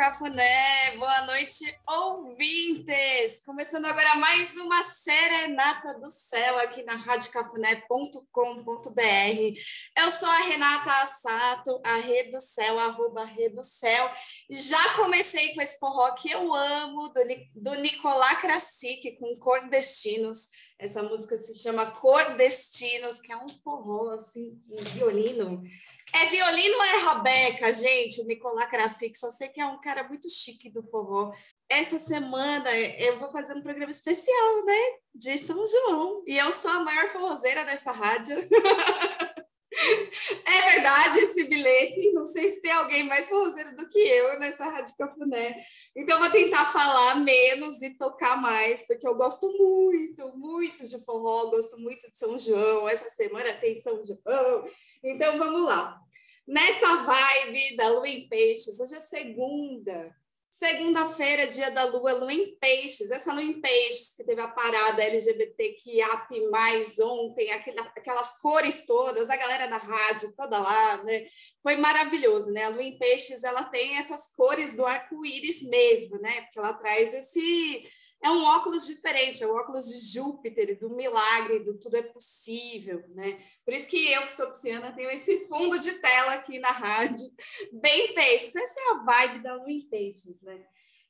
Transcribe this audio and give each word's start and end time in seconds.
Cafuné. 0.00 0.96
Boa 0.96 1.26
noite, 1.26 1.62
ouvintes. 1.86 3.42
Começando 3.44 3.84
agora 3.84 4.16
mais 4.16 4.56
uma 4.56 4.82
Serenata 4.82 5.92
do 6.00 6.10
Céu 6.10 6.58
aqui 6.58 6.82
na 6.84 6.96
radiocafuné.com.br. 6.96 9.60
Eu 9.98 10.10
sou 10.10 10.30
a 10.30 10.38
Renata 10.38 10.90
Assato, 11.02 11.78
a 11.84 11.96
Rede 11.96 12.30
do 12.30 12.40
Céu, 12.40 12.80
arroba 12.80 13.26
Rede 13.26 13.56
do 13.56 13.62
Céu. 13.62 14.10
Já 14.48 14.94
comecei 14.94 15.54
com 15.54 15.60
esse 15.60 15.78
forró 15.78 16.14
que 16.14 16.30
eu 16.30 16.54
amo, 16.54 17.10
do, 17.10 17.20
do 17.56 17.74
Nicolás 17.74 18.40
Krasik, 18.40 19.18
com 19.18 19.38
Cordestinos. 19.38 20.48
Essa 20.78 21.02
música 21.02 21.36
se 21.36 21.60
chama 21.60 21.90
Cordestinos, 21.90 23.20
que 23.20 23.30
é 23.30 23.36
um 23.36 23.50
forró, 23.62 24.12
assim, 24.12 24.58
um 24.70 24.82
violino 24.82 25.62
é 26.12 26.26
violino 26.26 26.76
ou 26.76 26.84
é 26.84 26.96
rabeca, 26.98 27.74
gente? 27.74 28.20
O 28.20 28.26
Nicolás 28.26 28.68
Krasik, 28.68 29.16
só 29.16 29.30
sei 29.30 29.48
que 29.48 29.60
é 29.60 29.66
um 29.66 29.80
cara 29.80 30.06
muito 30.06 30.28
chique 30.28 30.70
do 30.70 30.82
forró. 30.82 31.32
Essa 31.68 31.98
semana 31.98 32.70
eu 32.76 33.18
vou 33.18 33.30
fazer 33.30 33.54
um 33.54 33.62
programa 33.62 33.90
especial, 33.90 34.64
né? 34.64 34.98
De 35.14 35.38
São 35.38 35.64
João. 35.66 36.22
E 36.26 36.36
eu 36.36 36.52
sou 36.52 36.70
a 36.70 36.80
maior 36.80 37.08
forrozeira 37.08 37.64
dessa 37.64 37.92
rádio. 37.92 38.36
É 40.44 40.72
verdade 40.72 41.18
esse 41.20 41.44
bilhete. 41.44 42.12
Não 42.12 42.26
sei 42.26 42.48
se 42.48 42.60
tem 42.60 42.72
alguém 42.72 43.04
mais 43.04 43.28
forrozeiro 43.28 43.76
do 43.76 43.88
que 43.88 43.98
eu 43.98 44.38
nessa 44.38 44.64
Rádio 44.64 44.96
Cafuné. 44.96 45.56
Então, 45.94 46.18
vou 46.18 46.30
tentar 46.30 46.72
falar 46.72 47.16
menos 47.16 47.82
e 47.82 47.90
tocar 47.90 48.40
mais, 48.40 48.86
porque 48.86 49.06
eu 49.06 49.14
gosto 49.14 49.46
muito, 49.52 50.36
muito 50.36 50.86
de 50.86 51.04
forró, 51.04 51.46
gosto 51.50 51.78
muito 51.78 52.08
de 52.08 52.18
São 52.18 52.38
João. 52.38 52.88
Essa 52.88 53.08
semana 53.10 53.52
tem 53.54 53.74
São 53.76 54.00
João. 54.02 54.68
Então, 55.02 55.38
vamos 55.38 55.62
lá. 55.62 56.00
Nessa 56.46 56.96
vibe 56.96 57.76
da 57.76 57.88
Lua 57.90 58.08
em 58.08 58.28
Peixes, 58.28 58.80
hoje 58.80 58.96
é 58.96 59.00
segunda, 59.00 60.14
Segunda-feira, 60.50 61.46
dia 61.46 61.70
da 61.70 61.84
lua, 61.84 62.12
lua 62.12 62.32
em 62.32 62.56
peixes. 62.56 63.10
Essa 63.10 63.32
lua 63.32 63.42
em 63.42 63.60
peixes 63.60 64.14
que 64.16 64.24
teve 64.24 64.40
a 64.40 64.48
parada 64.48 65.02
LGBTQIAP+, 65.02 66.34
ontem, 67.02 67.50
aquelas 67.52 68.38
cores 68.40 68.84
todas, 68.84 69.30
a 69.30 69.36
galera 69.36 69.68
da 69.68 69.78
rádio 69.78 70.34
toda 70.34 70.58
lá, 70.58 71.02
né? 71.04 71.24
Foi 71.62 71.76
maravilhoso, 71.76 72.50
né? 72.50 72.64
A 72.64 72.68
lua 72.68 72.82
em 72.82 72.98
peixes, 72.98 73.44
ela 73.44 73.62
tem 73.64 73.96
essas 73.96 74.34
cores 74.34 74.74
do 74.74 74.84
arco-íris 74.84 75.62
mesmo, 75.62 76.18
né? 76.18 76.42
Porque 76.42 76.58
ela 76.58 76.74
traz 76.74 77.14
esse 77.14 77.88
é 78.22 78.30
um 78.30 78.44
óculos 78.44 78.86
diferente, 78.86 79.42
é 79.42 79.46
o 79.46 79.54
óculos 79.54 79.86
de 79.88 79.98
Júpiter, 80.12 80.78
do 80.78 80.90
milagre, 80.90 81.60
do 81.60 81.78
tudo 81.78 81.96
é 81.96 82.02
possível, 82.02 83.02
né? 83.14 83.42
Por 83.64 83.72
isso 83.72 83.88
que 83.88 84.12
eu, 84.12 84.22
que 84.22 84.32
sou 84.32 84.48
pisciana, 84.48 84.92
tenho 84.92 85.10
esse 85.10 85.46
fundo 85.48 85.78
de 85.78 85.92
tela 86.00 86.34
aqui 86.34 86.58
na 86.58 86.70
rádio, 86.70 87.26
bem 87.72 88.14
peixes. 88.14 88.54
Essa 88.54 88.80
é 88.80 88.90
a 88.90 88.98
vibe 88.98 89.42
da 89.42 89.54
lua 89.54 89.70
em 89.70 89.88
peixes, 89.88 90.40
né? 90.42 90.62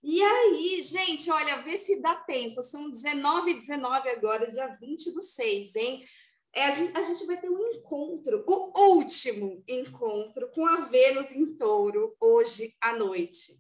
E 0.02 0.22
aí, 0.22 0.80
gente, 0.82 1.30
olha, 1.30 1.62
vê 1.62 1.76
se 1.76 2.00
dá 2.00 2.14
tempo. 2.14 2.62
São 2.62 2.88
19 2.88 3.50
e 3.50 3.54
19 3.54 4.08
agora, 4.08 4.50
dia 4.50 4.68
20 4.80 5.10
do 5.12 5.22
6, 5.22 5.76
hein? 5.76 6.04
É, 6.52 6.64
a, 6.64 6.70
gente, 6.70 6.96
a 6.96 7.02
gente 7.02 7.26
vai 7.26 7.40
ter 7.40 7.48
um 7.48 7.68
encontro, 7.68 8.44
o 8.46 8.94
último 8.94 9.62
encontro 9.68 10.50
com 10.50 10.66
a 10.66 10.80
Vênus 10.86 11.30
em 11.32 11.56
touro, 11.56 12.16
hoje 12.20 12.74
à 12.80 12.96
noite. 12.96 13.59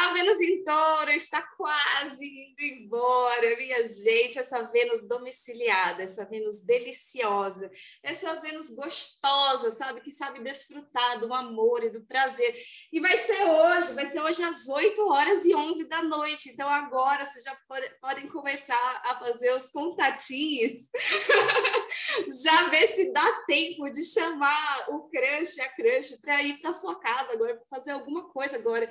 A 0.00 0.14
Vênus 0.14 0.40
em 0.40 0.64
touro 0.64 1.10
está 1.10 1.42
quase 1.42 2.26
indo 2.26 2.62
embora, 2.62 3.56
minha 3.58 3.86
gente. 3.86 4.38
Essa 4.38 4.62
Vênus 4.62 5.06
domiciliada, 5.06 6.02
essa 6.02 6.24
Vênus 6.24 6.62
deliciosa, 6.62 7.70
essa 8.02 8.40
Vênus 8.40 8.70
gostosa, 8.70 9.70
sabe? 9.70 10.00
Que 10.00 10.10
sabe 10.10 10.40
desfrutar 10.40 11.20
do 11.20 11.34
amor 11.34 11.84
e 11.84 11.90
do 11.90 12.00
prazer. 12.00 12.54
E 12.90 12.98
vai 12.98 13.14
ser 13.14 13.42
hoje, 13.44 13.92
vai 13.92 14.06
ser 14.06 14.22
hoje 14.22 14.42
às 14.42 14.68
8 14.70 15.06
horas 15.06 15.44
e 15.44 15.54
11 15.54 15.84
da 15.86 16.02
noite. 16.02 16.48
Então 16.48 16.68
agora 16.68 17.26
vocês 17.26 17.44
já 17.44 17.54
podem 18.00 18.26
começar 18.28 19.02
a 19.04 19.18
fazer 19.18 19.52
os 19.52 19.68
contatinhos. 19.68 20.80
já 22.42 22.70
ver 22.70 22.86
se 22.86 23.12
dá 23.12 23.44
tempo 23.46 23.90
de 23.90 24.02
chamar 24.02 24.86
o 24.88 25.10
crush, 25.10 25.60
a 25.60 25.68
crush, 25.68 26.16
para 26.22 26.42
ir 26.42 26.58
para 26.62 26.72
sua 26.72 26.98
casa 26.98 27.34
agora, 27.34 27.56
para 27.56 27.78
fazer 27.78 27.90
alguma 27.90 28.30
coisa 28.30 28.56
agora. 28.56 28.90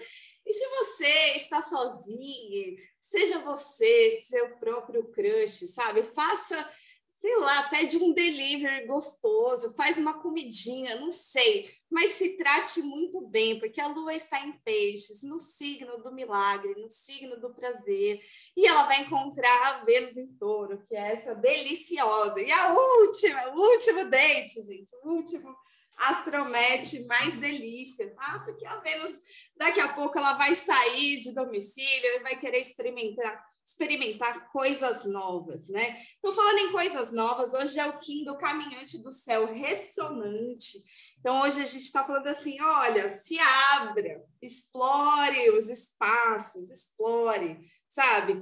E 0.49 0.53
se 0.53 0.67
você 0.67 1.35
está 1.35 1.61
sozinho, 1.61 2.75
seja 2.99 3.37
você 3.37 4.09
seu 4.09 4.57
próprio 4.57 5.03
crush, 5.11 5.67
sabe? 5.67 6.01
Faça, 6.01 6.67
sei 7.13 7.37
lá, 7.37 7.69
pede 7.69 7.97
um 7.97 8.11
delivery 8.11 8.87
gostoso, 8.87 9.75
faz 9.75 9.99
uma 9.99 10.19
comidinha, 10.19 10.99
não 10.99 11.11
sei, 11.11 11.69
mas 11.87 12.11
se 12.13 12.35
trate 12.35 12.81
muito 12.81 13.21
bem, 13.21 13.59
porque 13.59 13.79
a 13.79 13.89
lua 13.89 14.15
está 14.15 14.43
em 14.43 14.53
peixes, 14.53 15.21
no 15.21 15.39
signo 15.39 16.01
do 16.01 16.11
milagre, 16.11 16.73
no 16.81 16.89
signo 16.89 17.39
do 17.39 17.53
prazer, 17.53 18.19
e 18.57 18.65
ela 18.65 18.87
vai 18.87 19.01
encontrar 19.01 19.67
a 19.67 19.85
Vênus 19.85 20.17
em 20.17 20.33
touro, 20.33 20.83
que 20.87 20.95
é 20.95 21.11
essa 21.11 21.35
deliciosa. 21.35 22.41
E 22.41 22.51
a 22.51 22.73
última, 22.73 23.53
o 23.53 23.61
último 23.71 24.09
date, 24.09 24.63
gente, 24.63 24.95
o 25.03 25.09
último 25.11 25.55
astromete 25.99 27.05
mais 27.05 27.37
delícia, 27.37 28.13
tá? 28.15 28.39
Porque 28.45 28.65
a 28.65 28.77
Vênus, 28.77 29.19
daqui 29.55 29.79
a 29.79 29.93
pouco, 29.93 30.17
ela 30.17 30.33
vai 30.33 30.55
sair 30.55 31.19
de 31.19 31.33
domicílio 31.33 32.15
e 32.15 32.19
vai 32.19 32.39
querer 32.39 32.59
experimentar, 32.59 33.43
experimentar 33.65 34.49
coisas 34.51 35.05
novas, 35.05 35.67
né? 35.67 36.01
Então, 36.17 36.33
falando 36.33 36.59
em 36.59 36.71
coisas 36.71 37.11
novas, 37.11 37.53
hoje 37.53 37.79
é 37.79 37.85
o 37.85 37.99
Kim 37.99 38.23
do 38.23 38.37
Caminhante 38.37 38.97
do 39.03 39.11
Céu 39.11 39.45
Ressonante. 39.45 40.77
Então, 41.19 41.41
hoje 41.41 41.61
a 41.61 41.65
gente 41.65 41.83
está 41.83 42.03
falando 42.03 42.27
assim: 42.27 42.59
olha, 42.61 43.09
se 43.09 43.37
abra, 43.39 44.23
explore 44.41 45.49
os 45.51 45.67
espaços, 45.67 46.71
explore, 46.71 47.59
sabe? 47.89 48.39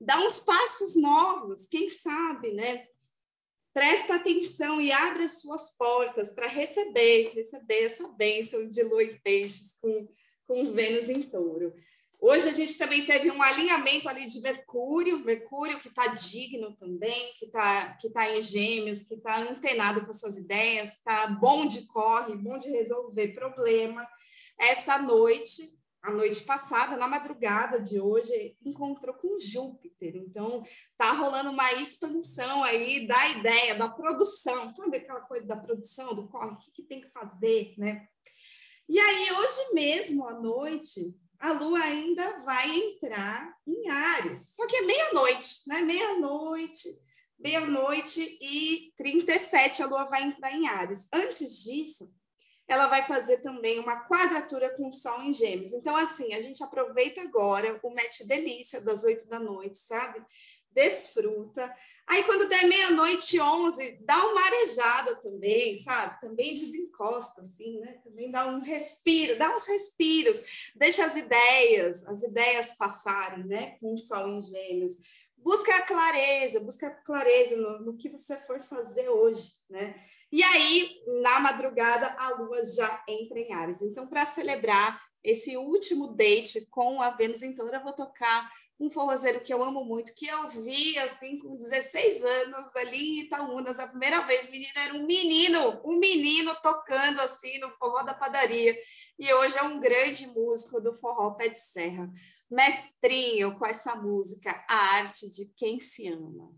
Dá 0.00 0.18
uns 0.18 0.40
passos 0.40 0.96
novos, 0.96 1.66
quem 1.66 1.90
sabe, 1.90 2.52
né? 2.52 2.86
Presta 3.74 4.14
atenção 4.14 4.80
e 4.80 4.92
abre 4.92 5.24
as 5.24 5.40
suas 5.40 5.76
portas 5.76 6.32
para 6.32 6.46
receber, 6.46 7.32
receber 7.34 7.86
essa 7.86 8.06
bênção 8.06 8.68
de 8.68 8.80
lua 8.84 9.02
em 9.02 9.18
peixes 9.18 9.76
com, 9.80 10.08
com 10.46 10.72
Vênus 10.72 11.08
em 11.10 11.22
touro. 11.22 11.74
Hoje 12.20 12.48
a 12.48 12.52
gente 12.52 12.78
também 12.78 13.04
teve 13.04 13.32
um 13.32 13.42
alinhamento 13.42 14.08
ali 14.08 14.26
de 14.26 14.40
Mercúrio, 14.40 15.24
Mercúrio 15.24 15.80
que 15.80 15.88
está 15.88 16.06
digno 16.06 16.76
também, 16.76 17.32
que 17.36 17.46
está 17.46 17.94
que 17.94 18.08
tá 18.10 18.30
em 18.30 18.40
gêmeos, 18.40 19.02
que 19.02 19.14
está 19.14 19.38
antenado 19.40 20.06
com 20.06 20.12
suas 20.12 20.36
ideias, 20.36 20.90
está 20.90 21.26
bom 21.26 21.66
de 21.66 21.84
corre, 21.88 22.36
bom 22.36 22.56
de 22.56 22.70
resolver 22.70 23.34
problema. 23.34 24.06
Essa 24.56 25.02
noite 25.02 25.76
a 26.04 26.10
noite 26.10 26.44
passada, 26.44 26.98
na 26.98 27.08
madrugada 27.08 27.80
de 27.80 27.98
hoje, 27.98 28.58
encontrou 28.62 29.14
com 29.14 29.38
Júpiter. 29.38 30.14
Então, 30.16 30.62
tá 30.98 31.12
rolando 31.12 31.50
uma 31.50 31.72
expansão 31.72 32.62
aí 32.62 33.06
da 33.06 33.30
ideia, 33.30 33.74
da 33.74 33.88
produção, 33.88 34.70
sabe 34.70 34.98
aquela 34.98 35.22
coisa 35.22 35.46
da 35.46 35.56
produção, 35.56 36.14
do 36.14 36.28
corre, 36.28 36.52
o 36.52 36.58
que, 36.58 36.70
que 36.72 36.82
tem 36.82 37.00
que 37.00 37.08
fazer, 37.08 37.74
né? 37.78 38.06
E 38.86 39.00
aí, 39.00 39.32
hoje 39.32 39.72
mesmo, 39.72 40.28
à 40.28 40.34
noite, 40.34 41.16
a 41.38 41.52
Lua 41.52 41.80
ainda 41.80 42.38
vai 42.40 42.70
entrar 42.70 43.56
em 43.66 43.88
Ares. 43.88 44.52
Só 44.54 44.66
que 44.66 44.76
é 44.76 44.82
meia-noite, 44.82 45.62
né? 45.66 45.80
Meia-noite, 45.80 46.86
meia-noite 47.38 48.38
e 48.42 48.92
37 48.98 49.82
a 49.82 49.86
Lua 49.86 50.04
vai 50.04 50.22
entrar 50.24 50.52
em 50.52 50.68
Ares. 50.68 51.08
Antes 51.10 51.64
disso, 51.64 52.12
ela 52.66 52.86
vai 52.86 53.02
fazer 53.02 53.38
também 53.38 53.78
uma 53.78 54.06
quadratura 54.08 54.70
com 54.70 54.88
o 54.88 54.92
Sol 54.92 55.22
em 55.22 55.32
Gêmeos. 55.32 55.72
Então, 55.72 55.94
assim, 55.96 56.32
a 56.34 56.40
gente 56.40 56.62
aproveita 56.62 57.20
agora 57.20 57.78
o 57.82 57.94
match 57.94 58.22
delícia 58.26 58.80
das 58.80 59.04
oito 59.04 59.28
da 59.28 59.38
noite, 59.38 59.78
sabe? 59.78 60.22
Desfruta. 60.72 61.72
Aí, 62.06 62.22
quando 62.24 62.48
der 62.48 62.66
meia-noite, 62.66 63.40
onze, 63.40 63.98
dá 64.02 64.26
uma 64.26 64.44
arejada 64.44 65.16
também, 65.16 65.74
sabe? 65.76 66.20
Também 66.20 66.52
desencosta, 66.52 67.40
assim, 67.40 67.80
né? 67.80 67.98
Também 68.04 68.30
dá 68.30 68.46
um 68.46 68.60
respiro, 68.60 69.38
dá 69.38 69.54
uns 69.54 69.66
respiros, 69.66 70.72
deixa 70.74 71.04
as 71.04 71.16
ideias, 71.16 72.04
as 72.06 72.22
ideias 72.22 72.74
passarem, 72.74 73.44
né? 73.44 73.76
Com 73.80 73.94
o 73.94 73.98
Sol 73.98 74.28
em 74.28 74.42
Gêmeos. 74.42 74.98
Busca 75.44 75.76
a 75.76 75.82
clareza, 75.82 76.58
busca 76.58 76.86
a 76.86 76.90
clareza 76.90 77.54
no, 77.54 77.80
no 77.80 77.96
que 77.98 78.08
você 78.08 78.34
for 78.38 78.58
fazer 78.60 79.10
hoje, 79.10 79.58
né? 79.68 79.94
E 80.32 80.42
aí, 80.42 81.02
na 81.22 81.38
madrugada, 81.38 82.16
a 82.18 82.30
lua 82.30 82.64
já 82.64 83.04
entra 83.06 83.38
em 83.38 83.52
Ares. 83.52 83.82
Então, 83.82 84.06
para 84.06 84.24
celebrar 84.24 84.98
esse 85.22 85.54
último 85.58 86.14
date 86.14 86.66
com 86.70 87.02
a 87.02 87.10
Vênus 87.10 87.42
em 87.42 87.54
Touro, 87.54 87.74
eu 87.74 87.82
vou 87.82 87.92
tocar 87.92 88.50
um 88.80 88.88
forrozeiro 88.88 89.40
que 89.40 89.52
eu 89.52 89.62
amo 89.62 89.84
muito, 89.84 90.14
que 90.14 90.26
eu 90.26 90.48
vi 90.48 90.98
assim 90.98 91.38
com 91.38 91.56
16 91.56 92.24
anos 92.24 92.74
ali 92.76 92.98
em 92.98 93.20
Itaúnas, 93.20 93.78
a 93.78 93.86
primeira 93.86 94.20
vez, 94.20 94.50
menino 94.50 94.72
era 94.76 94.94
um 94.94 95.06
menino, 95.06 95.80
um 95.84 95.98
menino 95.98 96.54
tocando 96.62 97.20
assim 97.20 97.58
no 97.58 97.70
forró 97.70 98.02
da 98.02 98.14
padaria. 98.14 98.76
E 99.18 99.32
hoje 99.32 99.58
é 99.58 99.62
um 99.62 99.78
grande 99.78 100.26
músico 100.28 100.80
do 100.80 100.94
forró 100.94 101.32
pé 101.32 101.48
de 101.48 101.58
serra. 101.58 102.10
Mestrinho 102.54 103.58
com 103.58 103.66
essa 103.66 103.96
música, 103.96 104.64
a 104.70 104.76
arte 104.98 105.28
de 105.28 105.52
quem 105.56 105.80
se 105.80 106.06
ama. 106.06 106.54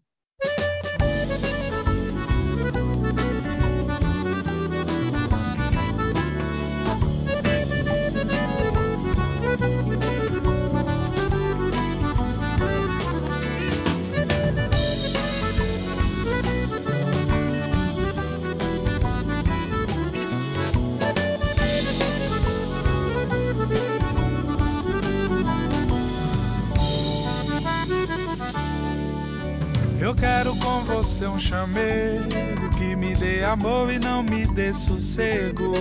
Eu 30.06 30.14
quero 30.14 30.54
com 30.54 30.84
você 30.84 31.26
um 31.26 31.36
chamego 31.36 32.70
que 32.78 32.94
me 32.94 33.16
dê 33.16 33.42
amor 33.42 33.92
e 33.92 33.98
não 33.98 34.22
me 34.22 34.46
dê 34.46 34.72
sossego. 34.72 35.74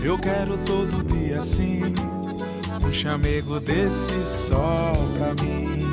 Eu 0.00 0.16
quero 0.16 0.56
todo 0.58 1.02
dia 1.02 1.40
assim, 1.40 1.82
um 2.86 2.92
chamego 2.92 3.58
desse 3.58 4.12
só 4.24 4.92
pra 5.18 5.34
mim. 5.42 5.84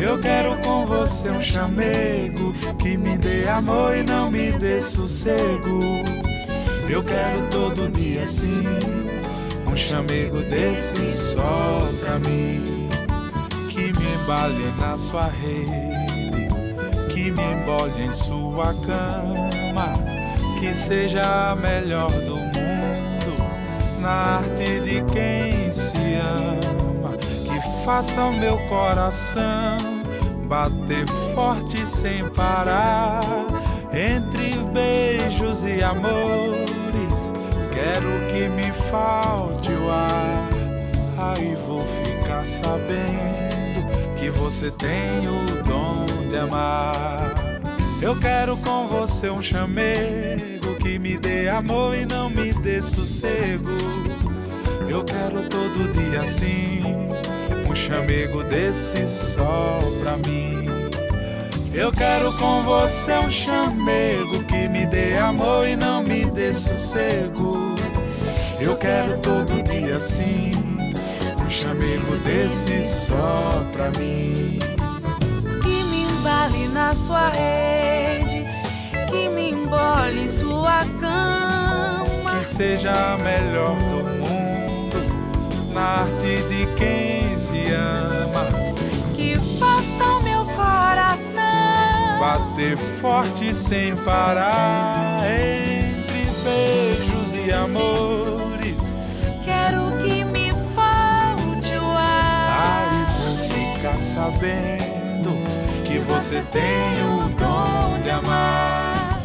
Eu 0.00 0.18
quero 0.18 0.56
com 0.62 0.86
você 0.86 1.28
um 1.28 1.42
chamego 1.42 2.54
que 2.78 2.96
me 2.96 3.18
dê 3.18 3.46
amor 3.46 3.94
e 3.94 4.02
não 4.02 4.30
me 4.30 4.50
dê 4.52 4.80
sossego. 4.80 5.78
Eu 6.88 7.04
quero 7.04 7.48
todo 7.50 7.92
dia 7.92 8.22
assim, 8.22 8.64
um 9.70 9.76
chamego 9.76 10.38
desse 10.44 11.12
só 11.12 11.86
pra 12.00 12.18
mim. 12.18 12.88
Que 13.68 13.92
me 13.92 14.14
embale 14.14 14.72
na 14.78 14.96
sua 14.96 15.28
rede, 15.28 15.99
que 17.22 17.30
me 17.32 17.52
embole 17.52 18.04
em 18.06 18.12
sua 18.14 18.72
cama, 18.86 19.92
que 20.58 20.72
seja 20.72 21.50
a 21.50 21.56
melhor 21.56 22.10
do 22.10 22.36
mundo, 22.36 24.00
na 24.00 24.38
arte 24.38 24.80
de 24.80 25.04
quem 25.12 25.70
se 25.70 26.14
ama, 26.14 27.14
que 27.18 27.84
faça 27.84 28.22
o 28.22 28.32
meu 28.32 28.56
coração 28.68 29.76
bater 30.48 31.06
forte 31.34 31.86
sem 31.86 32.26
parar. 32.30 33.20
Entre 33.92 34.56
beijos 34.72 35.62
e 35.64 35.82
amores, 35.82 37.34
quero 37.74 38.32
que 38.32 38.48
me 38.48 38.72
falte 38.90 39.72
o 39.72 39.90
ar. 39.90 40.48
Aí 41.18 41.54
vou 41.66 41.82
ficar 41.82 42.46
sabendo 42.46 43.86
que 44.18 44.30
você 44.30 44.70
tem 44.70 45.18
o 45.28 45.62
dom 45.64 45.89
de 46.30 46.38
amar. 46.38 47.34
Eu 48.00 48.18
quero 48.18 48.56
com 48.58 48.86
você 48.86 49.28
um 49.28 49.42
chamego 49.42 50.76
que 50.80 50.98
me 50.98 51.18
dê 51.18 51.48
amor 51.48 51.94
e 51.94 52.06
não 52.06 52.30
me 52.30 52.52
dê 52.54 52.80
sossego. 52.80 53.68
Eu 54.88 55.04
quero 55.04 55.48
todo 55.48 55.92
dia 55.92 56.22
assim 56.22 56.82
um 57.68 57.74
chamego 57.74 58.42
desse 58.44 59.06
só 59.08 59.80
pra 60.00 60.16
mim. 60.18 60.66
Eu 61.72 61.92
quero 61.92 62.32
com 62.36 62.62
você 62.62 63.12
um 63.12 63.30
chamego 63.30 64.42
que 64.44 64.68
me 64.68 64.86
dê 64.86 65.18
amor 65.18 65.66
e 65.66 65.76
não 65.76 66.02
me 66.02 66.24
dê 66.24 66.52
sossego. 66.52 67.76
Eu 68.60 68.76
quero 68.76 69.18
todo 69.18 69.62
dia 69.62 69.96
assim, 69.96 70.52
um 71.44 71.48
chamego 71.48 72.16
desse 72.24 72.84
só 72.84 73.64
pra 73.72 73.90
mim. 73.98 74.49
Que 76.50 76.58
me 76.58 76.64
embale 76.64 76.68
na 76.68 76.94
sua 76.94 77.28
rede, 77.30 78.44
que 79.08 79.28
me 79.28 79.50
embole 79.52 80.24
em 80.24 80.28
sua 80.28 80.84
cama. 81.00 82.38
Que 82.38 82.44
seja 82.44 83.14
a 83.14 83.18
melhor 83.18 83.76
do 83.76 84.04
mundo, 84.18 85.72
na 85.72 86.02
arte 86.02 86.42
de 86.48 86.66
quem 86.76 87.36
se 87.36 87.72
ama. 87.72 88.48
Que 89.14 89.38
faça 89.58 90.04
o 90.16 90.22
meu 90.22 90.44
coração 90.46 91.20
bater 92.18 92.76
forte 92.76 93.54
sem 93.54 93.94
parar 93.96 95.22
entre 95.26 96.30
beijos 96.42 97.34
e 97.34 97.52
amores. 97.52 98.96
Quero 99.44 99.92
que 100.02 100.24
me 100.24 100.52
falte 100.74 101.76
o 101.76 101.90
ar. 101.96 102.82
Aí 102.82 103.06
vou 103.16 103.38
ficar 103.48 103.98
sabendo 103.98 104.89
que 105.90 105.98
você 105.98 106.40
tem 106.52 106.62
o 107.02 107.28
dom 107.30 108.00
de 108.00 108.10
amar. 108.10 109.20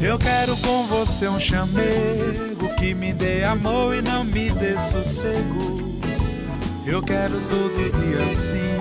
Eu 0.00 0.18
quero 0.18 0.56
com 0.56 0.86
você 0.86 1.28
um 1.28 1.38
chamego 1.38 2.74
que 2.78 2.94
me 2.94 3.12
dê 3.12 3.44
amor 3.44 3.94
e 3.94 4.00
não 4.00 4.24
me 4.24 4.50
dê 4.50 4.78
sossego. 4.78 6.00
Eu 6.86 7.02
quero 7.02 7.38
todo 7.42 7.92
dia 8.00 8.24
assim, 8.24 8.78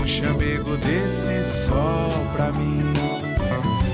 um 0.00 0.06
chamego 0.06 0.78
desse 0.78 1.44
só 1.44 2.08
pra 2.32 2.50
mim. 2.52 2.94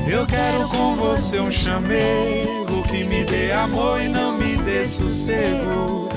Eu 0.07 0.25
quero 0.25 0.69
com 0.69 0.95
você 0.95 1.41
um 1.41 1.51
chamego 1.51 2.85
que 2.89 3.03
me 3.03 3.25
dê 3.25 3.51
amor 3.51 4.01
e 4.01 4.07
não 4.07 4.39
me 4.39 4.57
dê 4.59 4.85
sossego. 4.87 6.09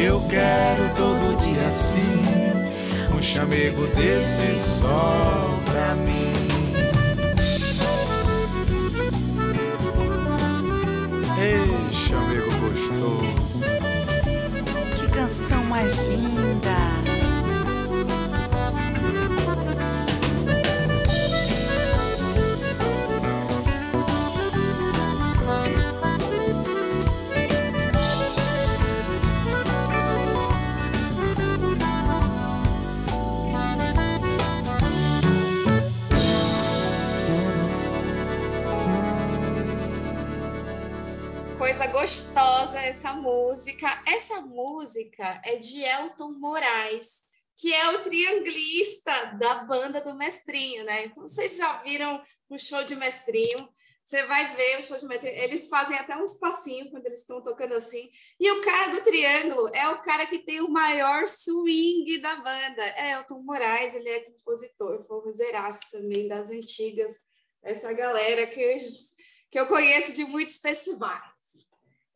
Eu 0.00 0.20
quero 0.28 0.94
todo 0.94 1.36
dia 1.40 1.66
assim, 1.66 2.22
um 3.12 3.20
chamego 3.20 3.88
desse 3.88 4.56
só 4.56 5.59
pra 5.90 5.96
mim. 5.96 6.32
Ei, 11.40 11.92
chamego 11.92 12.50
gostoso. 12.60 13.64
Que 14.96 15.08
canção 15.08 15.64
mais 15.64 15.92
linda! 16.08 16.89
Música. 43.50 44.02
Essa 44.06 44.40
música 44.40 45.42
é 45.44 45.56
de 45.56 45.82
Elton 45.82 46.38
Moraes, 46.38 47.24
que 47.56 47.74
é 47.74 47.90
o 47.90 48.02
trianglista 48.02 49.36
da 49.40 49.64
banda 49.64 50.00
do 50.00 50.14
Mestrinho, 50.14 50.84
né? 50.84 51.06
Então, 51.06 51.24
vocês 51.24 51.56
já 51.56 51.82
viram 51.82 52.22
o 52.48 52.56
show 52.56 52.84
de 52.84 52.94
Mestrinho? 52.94 53.68
Você 54.04 54.22
vai 54.24 54.54
ver 54.54 54.78
o 54.78 54.82
show 54.84 54.96
de 54.98 55.06
Mestrinho. 55.06 55.34
Eles 55.34 55.68
fazem 55.68 55.98
até 55.98 56.16
uns 56.16 56.34
passinhos 56.34 56.90
quando 56.90 57.06
eles 57.06 57.20
estão 57.20 57.42
tocando 57.42 57.74
assim. 57.74 58.08
E 58.38 58.48
o 58.52 58.62
cara 58.62 58.92
do 58.92 59.02
triângulo 59.02 59.68
é 59.74 59.88
o 59.88 60.00
cara 60.00 60.26
que 60.26 60.38
tem 60.38 60.60
o 60.60 60.70
maior 60.70 61.26
swing 61.26 62.18
da 62.18 62.36
banda. 62.36 62.84
É 62.96 63.14
Elton 63.14 63.42
Moraes, 63.42 63.94
ele 63.94 64.10
é 64.10 64.20
compositor, 64.20 65.04
forrozeiraço 65.08 65.90
também 65.90 66.28
das 66.28 66.50
antigas. 66.50 67.16
Essa 67.64 67.92
galera 67.92 68.46
que, 68.46 68.76
que 69.50 69.58
eu 69.58 69.66
conheço 69.66 70.14
de 70.14 70.24
muitos 70.24 70.58
festivais. 70.58 71.29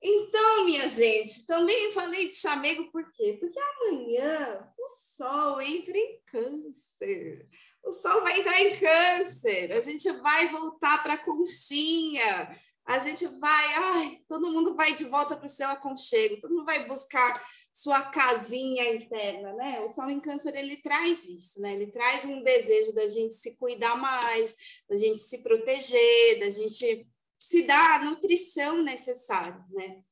Então, 0.06 0.66
minha 0.66 0.86
gente, 0.86 1.46
também 1.46 1.90
falei 1.92 2.26
de 2.26 2.34
chamego 2.34 2.90
por 2.92 3.10
quê? 3.10 3.38
Porque 3.40 3.58
amanhã 3.58 4.70
o 4.78 4.88
Sol 4.90 5.62
entra 5.62 5.96
em 5.96 6.20
câncer. 6.26 7.48
O 7.82 7.90
Sol 7.90 8.20
vai 8.20 8.38
entrar 8.38 8.60
em 8.60 8.78
câncer. 8.78 9.72
A 9.72 9.80
gente 9.80 10.10
vai 10.20 10.48
voltar 10.48 11.02
para 11.02 11.14
a 11.14 11.24
conchinha. 11.24 12.54
A 12.84 12.98
gente 12.98 13.26
vai, 13.40 13.74
ai, 13.74 14.20
todo 14.28 14.52
mundo 14.52 14.76
vai 14.76 14.92
de 14.92 15.04
volta 15.04 15.34
para 15.36 15.46
o 15.46 15.48
seu 15.48 15.68
aconchego. 15.70 16.38
Todo 16.38 16.52
mundo 16.52 16.66
vai 16.66 16.86
buscar 16.86 17.42
sua 17.72 18.02
casinha 18.02 18.94
interna, 18.94 19.54
né? 19.54 19.80
O 19.80 19.88
Sol 19.88 20.10
em 20.10 20.20
câncer, 20.20 20.54
ele 20.54 20.76
traz 20.76 21.24
isso, 21.24 21.62
né? 21.62 21.72
Ele 21.72 21.86
traz 21.86 22.26
um 22.26 22.42
desejo 22.42 22.92
da 22.92 23.06
gente 23.06 23.34
se 23.34 23.56
cuidar 23.56 23.96
mais, 23.96 24.54
da 24.86 24.96
gente 24.96 25.18
se 25.18 25.42
proteger, 25.42 26.40
da 26.40 26.50
gente 26.50 27.06
se 27.44 27.62
dá 27.64 27.96
a 27.96 28.04
nutrição 28.04 28.82
necessária, 28.82 29.62
né? 29.70 30.02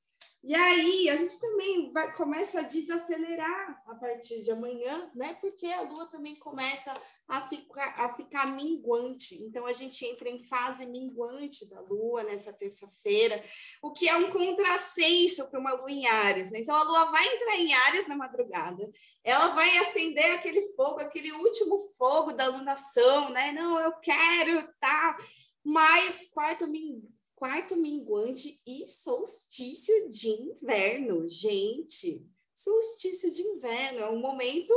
E 0.44 0.54
aí 0.54 1.08
a 1.08 1.16
gente 1.16 1.40
também 1.40 1.90
vai, 1.90 2.14
começa 2.14 2.60
a 2.60 2.64
desacelerar 2.64 3.82
a 3.86 3.94
partir 3.94 4.42
de 4.42 4.50
amanhã, 4.50 5.10
né? 5.14 5.32
Porque 5.40 5.66
a 5.66 5.80
Lua 5.80 6.10
também 6.10 6.36
começa 6.36 6.92
a 7.26 7.40
ficar, 7.40 7.94
a 7.96 8.10
ficar 8.10 8.54
minguante. 8.54 9.42
Então 9.44 9.64
a 9.64 9.72
gente 9.72 10.04
entra 10.04 10.28
em 10.28 10.42
fase 10.42 10.84
minguante 10.84 11.70
da 11.70 11.80
Lua 11.80 12.22
nessa 12.22 12.52
terça-feira, 12.52 13.42
o 13.80 13.92
que 13.92 14.06
é 14.10 14.16
um 14.16 14.30
contrassenso 14.30 15.50
para 15.50 15.58
uma 15.58 15.72
Lua 15.72 15.90
em 15.90 16.06
Ares, 16.06 16.50
né? 16.50 16.58
Então 16.58 16.76
a 16.76 16.82
Lua 16.82 17.06
vai 17.06 17.26
entrar 17.26 17.56
em 17.56 17.72
Ares 17.72 18.08
na 18.08 18.16
madrugada, 18.16 18.90
ela 19.24 19.54
vai 19.54 19.78
acender 19.78 20.32
aquele 20.32 20.60
fogo, 20.74 21.00
aquele 21.00 21.32
último 21.32 21.80
fogo 21.96 22.32
da 22.32 22.48
lunação, 22.48 23.30
né? 23.30 23.52
Não, 23.52 23.80
eu 23.80 23.92
quero, 24.00 24.68
tá? 24.78 25.16
Mas 25.64 26.28
quarto 26.30 26.66
minguante 26.66 27.21
quarto 27.42 27.76
minguante 27.76 28.62
e 28.64 28.86
solstício 28.86 30.08
de 30.08 30.28
inverno, 30.28 31.28
gente. 31.28 32.24
Solstício 32.54 33.32
de 33.32 33.42
inverno 33.42 33.98
é 33.98 34.08
um 34.08 34.20
momento 34.20 34.72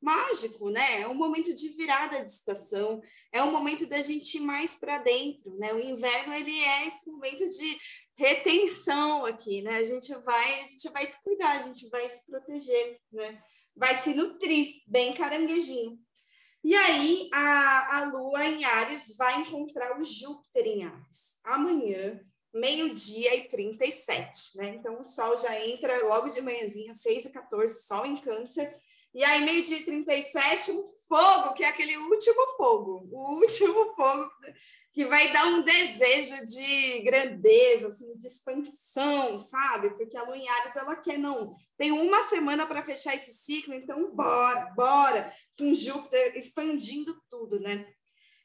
mágico, 0.00 0.70
né? 0.70 1.02
É 1.02 1.06
um 1.06 1.12
momento 1.12 1.54
de 1.54 1.68
virada 1.68 2.24
de 2.24 2.30
estação, 2.30 3.02
é 3.30 3.42
um 3.42 3.52
momento 3.52 3.86
da 3.86 4.00
gente 4.00 4.38
ir 4.38 4.40
mais 4.40 4.74
para 4.74 4.96
dentro, 4.96 5.54
né? 5.58 5.74
O 5.74 5.78
inverno 5.78 6.32
ele 6.32 6.58
é 6.58 6.86
esse 6.86 7.10
momento 7.10 7.46
de 7.46 7.78
retenção 8.16 9.26
aqui, 9.26 9.60
né? 9.60 9.76
A 9.76 9.84
gente 9.84 10.10
vai, 10.14 10.62
a 10.62 10.64
gente 10.64 10.88
vai 10.88 11.04
se 11.04 11.22
cuidar, 11.22 11.58
a 11.58 11.62
gente 11.62 11.90
vai 11.90 12.08
se 12.08 12.24
proteger, 12.24 12.98
né? 13.12 13.38
Vai 13.76 13.94
se 13.94 14.14
nutrir, 14.14 14.76
bem 14.86 15.12
caranguejinho. 15.12 16.00
E 16.64 16.74
aí 16.74 17.28
a, 17.32 17.98
a 17.98 18.04
Lua 18.06 18.44
em 18.44 18.64
Ares 18.64 19.16
vai 19.16 19.40
encontrar 19.40 19.98
o 19.98 20.04
Júpiter 20.04 20.66
em 20.66 20.84
Ares 20.84 21.38
amanhã, 21.44 22.20
meio-dia 22.52 23.34
e 23.36 23.48
37, 23.48 24.56
né? 24.56 24.74
Então 24.74 25.00
o 25.00 25.04
Sol 25.04 25.36
já 25.36 25.58
entra 25.64 26.04
logo 26.06 26.28
de 26.28 26.40
manhãzinha, 26.40 26.92
6 26.94 27.26
e 27.26 27.32
14, 27.32 27.86
Sol 27.86 28.06
em 28.06 28.16
Câncer. 28.16 28.76
E 29.14 29.24
aí, 29.24 29.42
meio-dia 29.44 29.78
e 29.78 29.84
37, 29.84 30.70
um 30.70 30.84
fogo, 31.08 31.54
que 31.54 31.64
é 31.64 31.68
aquele 31.68 31.96
último 31.96 32.56
fogo, 32.56 33.08
o 33.10 33.40
último 33.40 33.94
fogo 33.94 34.30
que 34.92 35.06
vai 35.06 35.32
dar 35.32 35.46
um 35.46 35.62
desejo 35.62 36.46
de 36.46 37.02
grandeza, 37.02 37.88
assim, 37.88 38.14
de 38.16 38.26
expansão, 38.26 39.40
sabe? 39.40 39.90
Porque 39.90 40.16
a 40.16 40.24
Lua 40.24 40.36
em 40.36 40.48
Ares, 40.48 40.76
ela 40.76 40.96
quer, 40.96 41.18
não, 41.18 41.54
tem 41.76 41.92
uma 41.92 42.22
semana 42.24 42.66
para 42.66 42.82
fechar 42.82 43.14
esse 43.14 43.32
ciclo, 43.32 43.74
então 43.74 44.14
bora, 44.14 44.72
bora, 44.74 45.32
com 45.58 45.74
Júpiter 45.74 46.36
expandindo 46.36 47.20
tudo, 47.28 47.58
né? 47.60 47.86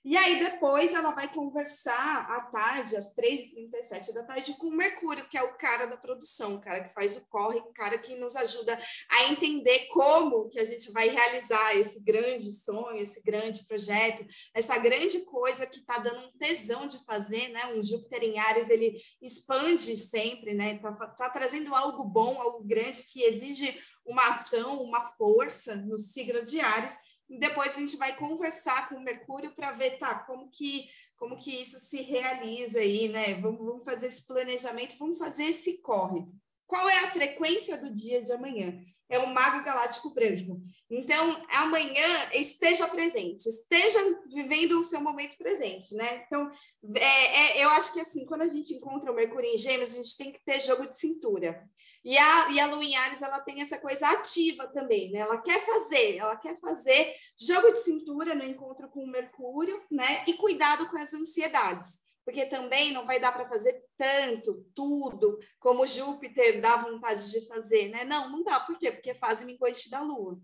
E 0.06 0.18
aí 0.18 0.38
depois 0.38 0.94
ela 0.94 1.12
vai 1.12 1.34
conversar 1.34 2.30
à 2.30 2.42
tarde, 2.42 2.98
às 2.98 3.16
3h37 3.16 4.12
da 4.14 4.24
tarde, 4.24 4.54
com 4.58 4.68
o 4.68 4.76
Mercúrio, 4.76 5.26
que 5.30 5.38
é 5.38 5.42
o 5.42 5.56
cara 5.58 5.86
da 5.86 5.96
produção, 5.96 6.56
o 6.56 6.62
cara 6.62 6.84
que 6.84 6.94
faz 6.94 7.16
o 7.16 7.26
corre, 7.30 7.60
o 7.60 7.72
cara 7.72 7.98
que 7.98 8.14
nos 8.16 8.36
ajuda 8.36 8.78
a 9.10 9.24
entender 9.32 9.88
como 9.88 10.50
que 10.50 10.60
a 10.60 10.66
gente 10.66 10.92
vai 10.92 11.08
realizar 11.08 11.78
esse 11.78 12.04
grande 12.04 12.52
sonho, 12.52 12.98
esse 12.98 13.24
grande 13.24 13.66
projeto, 13.66 14.26
essa 14.54 14.78
grande 14.78 15.24
coisa 15.24 15.66
que 15.66 15.78
está 15.78 15.98
dando 16.00 16.28
um 16.28 16.38
tesão 16.38 16.86
de 16.86 17.02
fazer, 17.06 17.48
né? 17.48 17.74
Um 17.74 17.82
Júpiter 17.82 18.24
em 18.24 18.38
Ares, 18.40 18.70
ele 18.70 19.02
expande 19.22 19.96
sempre, 19.96 20.54
né? 20.54 20.76
Está 20.76 21.08
tá 21.08 21.30
trazendo 21.30 21.74
algo 21.74 22.04
bom, 22.04 22.42
algo 22.42 22.62
grande 22.66 23.04
que 23.04 23.24
exige 23.24 23.80
uma 24.06 24.30
ação, 24.30 24.82
uma 24.82 25.06
força 25.12 25.76
no 25.76 25.98
signo 25.98 26.44
de 26.44 26.60
Ares 26.60 26.96
depois 27.30 27.76
a 27.76 27.80
gente 27.80 27.98
vai 27.98 28.16
conversar 28.16 28.90
com 28.90 28.96
o 28.96 29.04
Mercúrio 29.04 29.54
para 29.56 29.72
ver, 29.72 29.98
tá, 29.98 30.16
como 30.16 30.50
que, 30.50 30.88
como 31.16 31.38
que 31.38 31.52
isso 31.62 31.80
se 31.80 32.02
realiza 32.02 32.80
aí, 32.80 33.08
né? 33.08 33.36
Vamos, 33.36 33.66
vamos 33.66 33.86
fazer 33.86 34.08
esse 34.08 34.26
planejamento, 34.26 34.98
vamos 34.98 35.18
fazer 35.18 35.46
esse 35.46 35.82
corre. 35.82 36.26
Qual 36.68 36.88
é 36.90 37.00
a 37.00 37.08
frequência 37.08 37.78
do 37.78 37.94
dia 37.94 38.22
de 38.22 38.32
amanhã? 38.32 38.80
É 39.10 39.20
o 39.20 39.28
Mago 39.28 39.64
Galáctico 39.64 40.14
Branco. 40.14 40.62
Então, 40.90 41.42
amanhã 41.50 42.08
esteja 42.34 42.88
presente, 42.88 43.48
esteja 43.48 44.00
vivendo 44.32 44.80
o 44.80 44.84
seu 44.84 45.02
momento 45.02 45.38
presente, 45.38 45.94
né? 45.96 46.24
Então, 46.26 46.50
é, 46.96 47.60
é, 47.60 47.64
eu 47.64 47.70
acho 47.72 47.94
que 47.94 48.00
assim, 48.00 48.26
quando 48.26 48.42
a 48.42 48.48
gente 48.48 48.74
encontra 48.74 49.12
o 49.12 49.16
Mercúrio 49.16 49.50
em 49.50 49.58
Gêmeos, 49.58 49.94
a 49.94 49.98
gente 49.98 50.18
tem 50.18 50.32
que 50.32 50.44
ter 50.44 50.60
jogo 50.62 50.90
de 50.90 50.98
cintura. 50.98 51.64
E 52.04 52.18
a, 52.18 52.50
e 52.52 52.60
a 52.60 53.02
Ares, 53.02 53.22
ela 53.22 53.40
tem 53.40 53.62
essa 53.62 53.80
coisa 53.80 54.10
ativa 54.10 54.68
também, 54.68 55.12
né? 55.12 55.20
Ela 55.20 55.42
quer 55.42 55.66
fazer, 55.66 56.18
ela 56.18 56.36
quer 56.36 56.60
fazer 56.60 57.16
jogo 57.40 57.72
de 57.72 57.80
cintura 57.80 58.36
no 58.36 58.44
encontro 58.44 58.90
com 58.90 59.04
o 59.04 59.08
Mercúrio, 59.10 59.82
né? 59.90 60.24
E 60.28 60.34
cuidado 60.34 60.90
com 60.90 60.98
as 60.98 61.14
ansiedades, 61.14 62.02
porque 62.26 62.46
também 62.46 62.92
não 62.92 63.06
vai 63.06 63.22
dar 63.22 63.32
para 63.32 63.48
fazer 63.48 63.82
tanto, 63.96 64.66
tudo, 64.76 65.40
como 65.60 65.88
Júpiter 65.88 66.60
dá 66.60 66.76
vontade 66.76 67.32
de 67.32 67.48
fazer, 67.48 67.88
né? 67.88 68.04
Não, 68.04 68.30
não 68.30 68.44
dá. 68.44 68.60
Por 68.60 68.78
quê? 68.78 68.92
Porque 68.92 69.12
é 69.12 69.16
fase 69.16 69.46
minguante 69.46 69.90
da 69.90 70.02
Lua. 70.02 70.38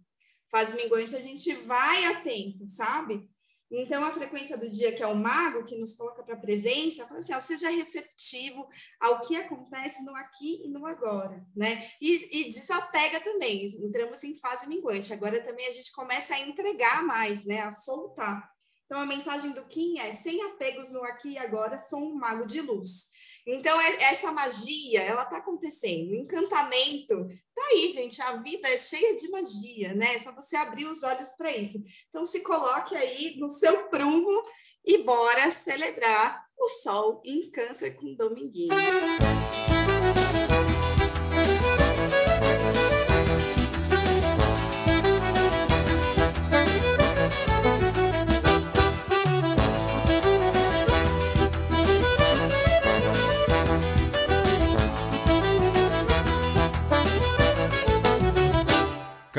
Fase 0.50 0.76
minguante 0.76 1.16
a 1.16 1.22
gente 1.22 1.54
vai 1.54 2.06
atento, 2.06 2.66
sabe? 2.70 3.30
Então, 3.72 4.04
a 4.04 4.12
frequência 4.12 4.58
do 4.58 4.68
dia, 4.68 4.92
que 4.92 5.04
é 5.04 5.08
o 5.08 5.16
mago, 5.16 5.64
que 5.64 5.78
nos 5.78 5.94
coloca 5.94 6.24
para 6.24 6.34
a 6.34 6.40
presença, 6.40 7.06
fala 7.06 7.20
assim, 7.20 7.34
ó, 7.34 7.40
seja 7.40 7.70
receptivo 7.70 8.68
ao 9.00 9.22
que 9.22 9.36
acontece 9.36 10.04
no 10.04 10.16
aqui 10.16 10.64
e 10.66 10.68
no 10.68 10.88
agora, 10.88 11.46
né? 11.56 11.92
E, 12.02 12.40
e, 12.40 12.50
desapega 12.50 13.20
também, 13.20 13.66
entramos 13.66 14.24
em 14.24 14.36
fase 14.36 14.68
minguante. 14.68 15.14
Agora 15.14 15.40
também 15.44 15.68
a 15.68 15.72
gente 15.72 15.92
começa 15.92 16.34
a 16.34 16.40
entregar 16.40 17.04
mais, 17.04 17.46
né? 17.46 17.62
A 17.62 17.72
soltar. 17.72 18.50
Então, 18.86 19.00
a 19.00 19.06
mensagem 19.06 19.52
do 19.52 19.64
Kim 19.68 20.00
é, 20.00 20.12
sem 20.12 20.42
apegos 20.46 20.92
no 20.92 21.04
aqui 21.04 21.34
e 21.34 21.38
agora, 21.38 21.78
sou 21.78 22.00
um 22.00 22.16
mago 22.16 22.48
de 22.48 22.62
luz. 22.62 23.12
Então, 23.52 23.80
é, 23.82 24.04
essa 24.04 24.32
magia, 24.32 25.02
ela 25.02 25.24
está 25.24 25.38
acontecendo. 25.38 26.12
O 26.12 26.16
encantamento 26.16 27.28
tá 27.56 27.62
aí, 27.72 27.90
gente. 27.90 28.22
A 28.22 28.36
vida 28.38 28.68
é 28.70 28.78
cheia 28.78 29.16
de 29.16 29.30
magia, 29.30 29.94
né? 29.94 30.16
É 30.16 30.20
só 30.20 30.34
você 30.34 30.56
abrir 30.56 30.86
os 30.86 31.04
olhos 31.04 31.30
para 31.30 31.56
isso. 31.56 31.80
Então, 32.10 32.24
se 32.24 32.42
coloque 32.42 32.96
aí 32.96 33.38
no 33.38 33.50
seu 33.50 33.90
prumo 33.90 34.44
e 34.86 35.00
bora 35.00 35.52
celebrar 35.52 36.46
o 36.58 36.70
sol 36.70 37.22
em 37.26 37.50
câncer 37.50 37.96
com 37.96 38.16
Dominguinhos. 38.16 38.76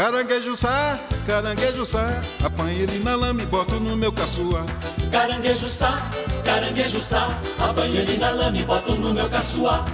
Caranguejo 0.00 0.56
sá, 0.56 0.98
caranguejo 1.26 1.84
sá, 1.84 2.22
apanha 2.42 2.84
ele 2.84 3.04
na 3.04 3.14
lama 3.14 3.42
e 3.42 3.44
boto 3.44 3.78
no 3.78 3.94
meu 3.94 4.10
caçua. 4.10 4.64
Caranguejo 5.12 5.68
sá, 5.68 6.10
caranguejo 6.42 6.98
sá, 6.98 7.38
apanha 7.58 8.00
ele 8.00 8.16
na 8.16 8.30
lama 8.30 8.56
e 8.56 8.62
boto 8.62 8.94
no 8.94 9.12
meu 9.12 9.28
caçua. 9.28 9.84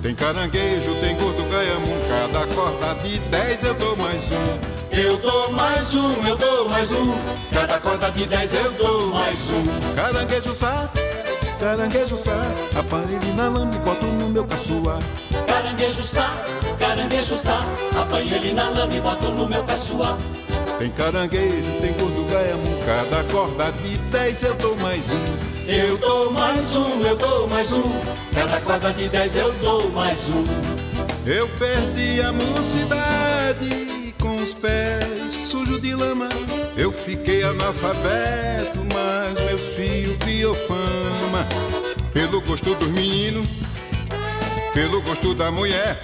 Tem 0.00 0.14
caranguejo, 0.14 0.94
tem 1.02 1.14
gordo 1.18 1.44
gaiamu, 1.50 1.92
cada 2.08 2.46
corda 2.54 2.94
de 3.02 3.18
dez 3.28 3.62
eu 3.62 3.74
dou 3.74 3.94
mais 3.94 4.22
um. 4.32 4.81
Eu 4.92 5.16
dou 5.16 5.50
mais 5.52 5.94
um, 5.94 6.22
eu 6.26 6.36
dou 6.36 6.68
mais 6.68 6.92
um, 6.92 7.14
cada 7.50 7.80
corda 7.80 8.10
de 8.10 8.26
dez 8.26 8.52
eu 8.52 8.70
dou 8.72 9.06
mais 9.06 9.50
um. 9.50 9.94
Caranguejo 9.96 10.54
sá, 10.54 10.86
caranguejo 11.58 12.18
sá, 12.18 12.44
ele 13.08 13.32
na 13.32 13.48
lama 13.48 13.74
e 13.74 13.78
boto 13.78 14.04
no 14.04 14.28
meu 14.28 14.44
caçua. 14.44 14.98
Caranguejo 15.46 16.04
sá, 16.04 16.30
caranguejo 16.78 17.34
sá, 17.34 17.64
apanho 17.98 18.34
ele 18.36 18.52
na 18.52 18.68
lama 18.68 18.94
e 18.94 19.00
boto 19.00 19.30
no 19.30 19.48
meu 19.48 19.64
caçoar. 19.64 20.18
Tem 20.78 20.90
caranguejo, 20.90 21.72
tem 21.80 21.94
gordo 21.94 22.30
gaiamu, 22.30 22.78
cada 22.84 23.24
corda 23.32 23.72
de 23.72 23.96
dez 23.96 24.42
eu 24.42 24.54
dou 24.56 24.76
mais 24.76 25.10
um. 25.10 25.70
Eu 25.70 25.96
dou 25.96 26.30
mais 26.30 26.76
um, 26.76 27.00
eu 27.00 27.16
dou 27.16 27.48
mais 27.48 27.72
um, 27.72 27.82
cada 28.34 28.60
corda 28.60 28.92
de 28.92 29.08
dez 29.08 29.38
eu 29.38 29.52
dou 29.54 29.88
mais 29.90 30.34
um. 30.34 30.44
Eu 31.24 31.48
perdi 31.58 32.20
a 32.20 32.30
mocidade 32.30 34.01
com 34.22 34.36
os 34.36 34.54
pés 34.54 35.32
sujos 35.50 35.82
de 35.82 35.94
lama. 35.94 36.28
Eu 36.76 36.92
fiquei 36.92 37.42
analfabeto, 37.42 38.78
mas 38.94 39.44
meus 39.44 39.62
filhos 39.74 40.16
criou 40.18 40.54
fama. 40.54 41.46
Pelo 42.12 42.40
gosto 42.40 42.74
dos 42.76 42.88
meninos, 42.88 43.48
pelo 44.72 45.02
gosto 45.02 45.34
da 45.34 45.50
mulher. 45.50 46.00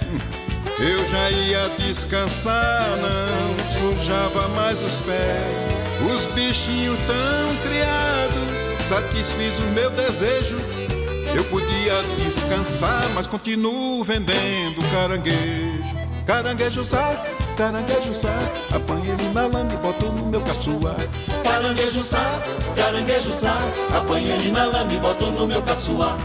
Eu 0.77 1.07
já 1.07 1.31
ia 1.31 1.69
descansar, 1.77 2.89
não 2.97 3.95
sujava 3.95 4.49
mais 4.49 4.83
os 4.83 4.95
pés. 4.97 6.13
Os 6.13 6.25
bichinhos 6.33 6.97
tão 7.07 7.55
criados, 7.63 8.87
satisfiz 8.87 9.57
o 9.59 9.73
meu 9.73 9.89
desejo. 9.91 10.57
Eu 11.35 11.43
podia 11.45 12.01
descansar, 12.25 13.07
mas 13.13 13.27
continuo 13.27 14.03
vendendo 14.03 14.81
caranguejo. 14.91 15.95
Caranguejo 16.25 16.83
sai, 16.83 17.38
caranguejo 17.59 18.15
sai, 18.15 18.51
apanha 18.73 19.13
ele 19.13 19.33
na 19.33 19.45
lama 19.47 19.73
e 19.73 19.77
boto 19.77 20.05
no 20.05 20.27
meu 20.27 20.41
caçua. 20.41 20.95
Caranguejo 21.43 22.01
sai, 22.01 22.41
caranguejo 22.73 23.33
sai, 23.33 23.73
apanha 23.93 24.35
ele 24.35 24.49
na 24.49 24.63
lama 24.63 24.93
e 24.93 24.97
boto 24.97 25.25
no 25.25 25.45
meu 25.45 25.61
caçua. 25.61 26.17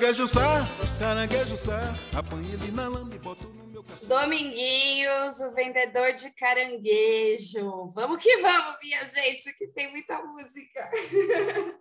Caranguejo 0.00 0.26
sá, 0.26 0.66
caranguejo 0.98 1.58
sá, 1.58 1.94
apanha 2.16 2.54
ele 2.54 2.72
na 2.72 2.88
lama 2.88 3.14
e 3.14 3.18
boto 3.18 3.46
no 3.48 3.66
meu 3.66 3.84
caço. 3.84 4.06
Dominguinhos, 4.06 5.40
o 5.40 5.54
vendedor 5.54 6.14
de 6.14 6.30
caranguejo. 6.30 7.86
Vamos 7.88 8.16
que 8.16 8.34
vamos, 8.38 8.78
minha 8.82 9.04
gente, 9.04 9.52
que 9.58 9.66
tem 9.66 9.90
muita 9.90 10.22
música. 10.22 10.90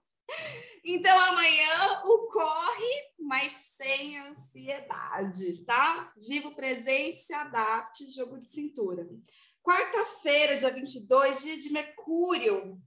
então, 0.84 1.18
amanhã 1.18 2.02
o 2.04 2.28
corre, 2.28 3.06
mas 3.18 3.54
sem 3.54 4.20
ansiedade, 4.20 5.64
tá? 5.64 6.12
Viva 6.18 6.50
o 6.50 6.56
presente, 6.56 7.20
se 7.20 7.34
adapte, 7.34 8.14
jogo 8.14 8.38
de 8.38 8.52
cintura. 8.52 9.08
Quarta-feira, 9.64 10.58
dia 10.58 10.74
22, 10.74 11.42
dia 11.42 11.58
de 11.58 11.72
Mercúrio 11.72 12.82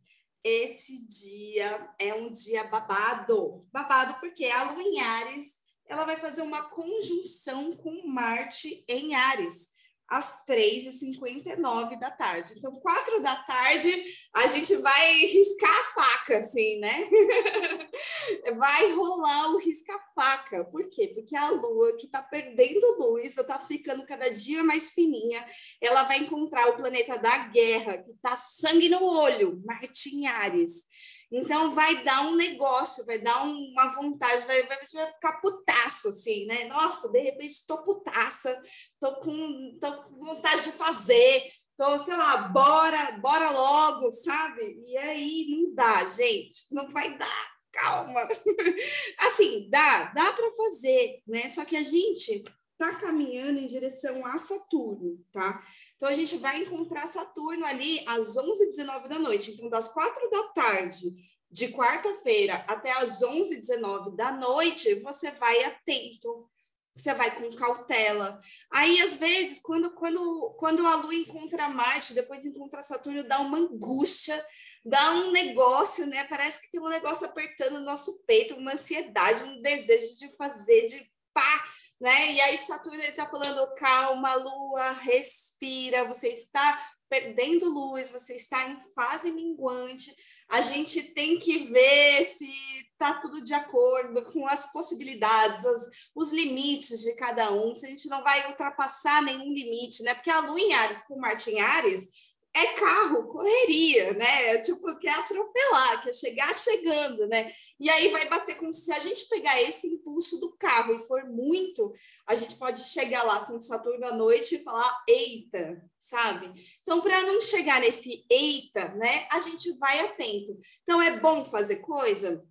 esse 0.44 1.04
dia 1.06 1.88
é 1.98 2.14
um 2.14 2.30
dia 2.30 2.64
babado. 2.64 3.66
Babado 3.72 4.18
porque 4.20 4.46
a 4.46 4.70
Lua 4.70 4.82
em 4.82 5.00
Ares 5.00 5.60
ela 5.86 6.04
vai 6.04 6.16
fazer 6.16 6.42
uma 6.42 6.62
conjunção 6.62 7.76
com 7.76 8.06
Marte 8.06 8.84
em 8.88 9.14
Ares 9.14 9.71
às 10.12 10.44
3h59 10.44 11.98
da 11.98 12.10
tarde. 12.10 12.52
Então, 12.58 12.78
quatro 12.80 13.22
da 13.22 13.34
tarde, 13.34 13.90
a 14.34 14.46
gente 14.46 14.76
vai 14.76 15.14
riscar 15.24 15.70
a 15.70 15.84
faca, 15.84 16.38
assim, 16.38 16.78
né? 16.80 17.08
vai 18.58 18.92
rolar 18.92 19.52
o 19.52 19.58
risca-faca. 19.58 20.66
Por 20.66 20.90
quê? 20.90 21.08
Porque 21.14 21.34
a 21.34 21.48
Lua, 21.48 21.96
que 21.96 22.04
está 22.04 22.20
perdendo 22.20 22.98
luz, 22.98 23.38
está 23.38 23.58
ficando 23.58 24.04
cada 24.04 24.28
dia 24.28 24.62
mais 24.62 24.90
fininha, 24.90 25.42
ela 25.80 26.02
vai 26.02 26.18
encontrar 26.18 26.68
o 26.68 26.76
planeta 26.76 27.16
da 27.16 27.48
guerra, 27.48 27.96
que 27.96 28.10
está 28.10 28.36
sangue 28.36 28.90
no 28.90 29.02
olho, 29.02 29.62
Marte 29.64 30.14
em 30.14 30.26
Ares. 30.26 30.84
Então 31.32 31.74
vai 31.74 32.04
dar 32.04 32.26
um 32.26 32.36
negócio, 32.36 33.06
vai 33.06 33.18
dar 33.18 33.42
uma 33.42 33.88
vontade, 33.94 34.46
vai, 34.46 34.62
vai, 34.66 34.78
vai 34.92 35.12
ficar 35.14 35.40
putaço, 35.40 36.08
assim, 36.08 36.44
né? 36.44 36.64
Nossa, 36.64 37.10
de 37.10 37.18
repente 37.20 37.66
tô 37.66 37.82
putaça, 37.82 38.60
tô 39.00 39.16
com, 39.16 39.78
tô 39.80 40.02
com 40.02 40.24
vontade 40.26 40.64
de 40.64 40.72
fazer, 40.72 41.50
tô, 41.74 41.98
sei 42.00 42.14
lá, 42.14 42.48
bora, 42.48 43.12
bora 43.12 43.50
logo, 43.50 44.12
sabe? 44.12 44.78
E 44.86 44.94
aí 44.98 45.46
não 45.48 45.74
dá, 45.74 46.04
gente, 46.06 46.66
não 46.70 46.92
vai 46.92 47.16
dar, 47.16 47.52
calma. 47.72 48.28
Assim, 49.20 49.70
dá, 49.70 50.12
dá 50.14 50.34
para 50.34 50.50
fazer, 50.50 51.22
né? 51.26 51.48
Só 51.48 51.64
que 51.64 51.76
a 51.78 51.82
gente 51.82 52.44
tá 52.76 52.96
caminhando 52.96 53.58
em 53.58 53.66
direção 53.66 54.26
a 54.26 54.36
Saturno, 54.36 55.18
tá? 55.32 55.64
Então, 56.02 56.10
a 56.10 56.14
gente 56.14 56.36
vai 56.38 56.58
encontrar 56.58 57.06
Saturno 57.06 57.64
ali 57.64 58.02
às 58.08 58.36
11h19 58.36 59.06
da 59.06 59.20
noite. 59.20 59.52
Então, 59.52 59.68
das 59.68 59.86
quatro 59.86 60.28
da 60.30 60.48
tarde 60.48 61.14
de 61.48 61.68
quarta-feira 61.68 62.64
até 62.66 62.90
às 62.90 63.20
11h19 63.20 64.16
da 64.16 64.32
noite, 64.32 64.96
você 64.96 65.30
vai 65.30 65.62
atento, 65.62 66.50
você 66.92 67.14
vai 67.14 67.32
com 67.36 67.54
cautela. 67.54 68.40
Aí, 68.68 69.00
às 69.00 69.14
vezes, 69.14 69.60
quando, 69.60 69.94
quando, 69.94 70.56
quando 70.58 70.84
a 70.84 70.96
Lua 70.96 71.14
encontra 71.14 71.68
Marte, 71.68 72.14
depois 72.14 72.44
encontra 72.44 72.82
Saturno, 72.82 73.22
dá 73.22 73.38
uma 73.38 73.58
angústia, 73.58 74.44
dá 74.84 75.12
um 75.12 75.30
negócio, 75.30 76.04
né? 76.06 76.24
Parece 76.24 76.60
que 76.62 76.72
tem 76.72 76.80
um 76.80 76.88
negócio 76.88 77.28
apertando 77.28 77.76
o 77.76 77.84
nosso 77.84 78.24
peito, 78.24 78.56
uma 78.56 78.72
ansiedade, 78.72 79.44
um 79.44 79.62
desejo 79.62 80.18
de 80.18 80.36
fazer, 80.36 80.84
de 80.86 81.00
pá, 81.32 81.64
né? 82.02 82.32
E 82.32 82.40
aí 82.40 82.58
Saturno 82.58 83.00
ele 83.00 83.12
tá 83.12 83.28
falando 83.28 83.72
calma, 83.76 84.34
Lua, 84.34 84.90
respira, 84.90 86.04
você 86.04 86.30
está 86.30 86.90
perdendo 87.08 87.70
luz, 87.70 88.10
você 88.10 88.34
está 88.34 88.68
em 88.68 88.76
fase 88.92 89.30
minguante. 89.30 90.12
A 90.48 90.60
gente 90.60 91.14
tem 91.14 91.38
que 91.38 91.58
ver 91.58 92.24
se 92.24 92.50
está 92.90 93.14
tudo 93.20 93.40
de 93.40 93.54
acordo 93.54 94.20
com 94.32 94.44
as 94.48 94.72
possibilidades, 94.72 95.64
as, 95.64 95.88
os 96.12 96.32
limites 96.32 97.02
de 97.02 97.14
cada 97.14 97.52
um, 97.52 97.72
se 97.72 97.86
a 97.86 97.90
gente 97.90 98.08
não 98.08 98.24
vai 98.24 98.48
ultrapassar 98.48 99.22
nenhum 99.22 99.52
limite, 99.52 100.02
né? 100.02 100.12
Porque 100.12 100.30
a 100.30 100.40
Lua 100.40 100.58
em 100.60 100.72
Ares 100.74 101.02
com 101.02 101.20
Marte 101.20 101.50
em 101.50 101.60
Ares 101.60 102.08
é 102.54 102.66
carro, 102.74 103.28
correria, 103.28 104.12
né? 104.12 104.50
É 104.50 104.58
tipo, 104.58 104.94
quer 104.98 105.14
atropelar, 105.18 106.02
quer 106.02 106.14
chegar 106.14 106.54
chegando, 106.54 107.26
né? 107.26 107.50
E 107.80 107.88
aí 107.88 108.08
vai 108.08 108.28
bater 108.28 108.56
com. 108.58 108.70
Se 108.70 108.92
a 108.92 108.98
gente 108.98 109.26
pegar 109.28 109.60
esse 109.62 109.86
impulso 109.86 110.38
do 110.38 110.54
carro 110.56 110.94
e 110.94 110.98
for 111.06 111.24
muito, 111.24 111.92
a 112.26 112.34
gente 112.34 112.56
pode 112.56 112.80
chegar 112.80 113.22
lá 113.22 113.46
com 113.46 113.56
o 113.56 113.62
Saturno 113.62 114.06
à 114.06 114.12
noite 114.12 114.56
e 114.56 114.62
falar, 114.62 115.02
eita, 115.08 115.82
sabe? 115.98 116.52
Então, 116.82 117.00
para 117.00 117.22
não 117.22 117.40
chegar 117.40 117.80
nesse 117.80 118.24
eita, 118.28 118.88
né? 118.96 119.26
A 119.30 119.40
gente 119.40 119.72
vai 119.78 120.00
atento. 120.00 120.58
Então, 120.82 121.00
é 121.00 121.18
bom 121.18 121.46
fazer 121.46 121.76
coisa? 121.76 122.44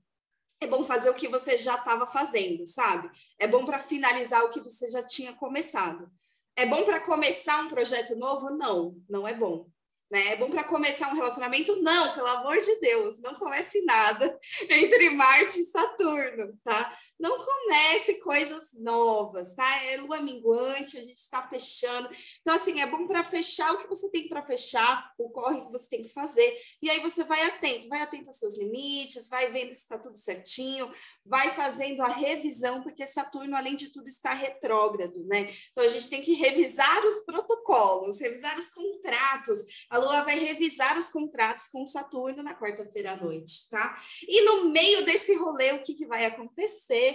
É 0.60 0.66
bom 0.66 0.84
fazer 0.84 1.10
o 1.12 1.16
que 1.16 1.28
você 1.28 1.58
já 1.58 1.76
estava 1.76 2.08
fazendo, 2.08 2.66
sabe? 2.66 3.10
É 3.38 3.48
bom 3.48 3.66
para 3.66 3.80
finalizar 3.80 4.44
o 4.44 4.50
que 4.50 4.60
você 4.60 4.90
já 4.90 5.04
tinha 5.04 5.34
começado. 5.34 6.10
É 6.56 6.66
bom 6.66 6.84
para 6.86 7.00
começar 7.00 7.64
um 7.64 7.70
projeto 7.70 8.16
novo? 8.16 8.50
Não, 8.50 8.96
não 9.08 9.28
é 9.28 9.34
bom. 9.34 9.70
Né? 10.12 10.34
É 10.34 10.36
bom 10.36 10.50
para 10.50 10.66
começar 10.66 11.08
um 11.08 11.16
relacionamento? 11.16 11.82
Não, 11.82 12.14
pelo 12.14 12.28
amor 12.28 12.60
de 12.60 12.80
Deus, 12.82 13.18
não 13.22 13.34
comece 13.36 13.82
nada 13.86 14.38
entre 14.70 15.10
Marte 15.12 15.62
e 15.62 15.66
Saturno, 15.66 16.54
tá? 16.64 16.98
Não 17.22 17.38
comece 17.38 18.20
coisas 18.20 18.74
novas, 18.74 19.54
tá? 19.54 19.84
É 19.86 19.98
lua 19.98 20.20
minguante, 20.22 20.98
a 20.98 21.02
gente 21.02 21.20
está 21.20 21.48
fechando. 21.48 22.10
Então, 22.42 22.56
assim, 22.56 22.82
é 22.82 22.88
bom 22.88 23.06
para 23.06 23.24
fechar 23.24 23.74
o 23.74 23.78
que 23.78 23.88
você 23.88 24.10
tem 24.10 24.28
para 24.28 24.42
fechar, 24.42 25.14
o 25.20 25.30
corre 25.30 25.62
que 25.62 25.72
você 25.72 25.88
tem 25.88 26.02
que 26.02 26.10
fazer. 26.10 26.60
E 26.82 26.90
aí 26.90 27.00
você 27.00 27.24
vai 27.24 27.44
atento, 27.44 27.88
vai 27.88 28.02
atento 28.02 28.28
aos 28.28 28.40
seus 28.40 28.58
limites, 28.58 29.30
vai 29.30 29.52
vendo 29.52 29.74
se 29.76 29.84
está 29.84 30.00
tudo 30.00 30.18
certinho, 30.18 30.92
vai 31.24 31.52
fazendo 31.52 32.02
a 32.02 32.08
revisão, 32.08 32.82
porque 32.82 33.06
Saturno, 33.06 33.56
além 33.56 33.76
de 33.76 33.90
tudo, 33.90 34.08
está 34.08 34.34
retrógrado, 34.34 35.24
né? 35.26 35.54
Então, 35.72 35.84
a 35.84 35.88
gente 35.88 36.10
tem 36.10 36.24
que 36.24 36.34
revisar 36.34 37.06
os 37.06 37.20
protocolos, 37.22 38.20
revisar 38.20 38.58
os 38.58 38.72
contratos. 38.72 39.86
A 39.92 40.00
Lua 40.00 40.24
vai 40.24 40.40
revisar 40.40 40.98
os 40.98 41.08
contratos 41.08 41.68
com 41.68 41.86
Saturno 41.86 42.42
na 42.42 42.60
quarta-feira 42.60 43.12
à 43.12 43.16
noite, 43.16 43.70
tá? 43.70 44.02
E 44.28 44.44
no 44.44 44.72
meio 44.72 45.06
desse 45.06 45.36
rolê, 45.36 45.74
o 45.74 45.84
que, 45.84 45.94
que 45.94 46.08
vai 46.08 46.26
acontecer? 46.26 47.11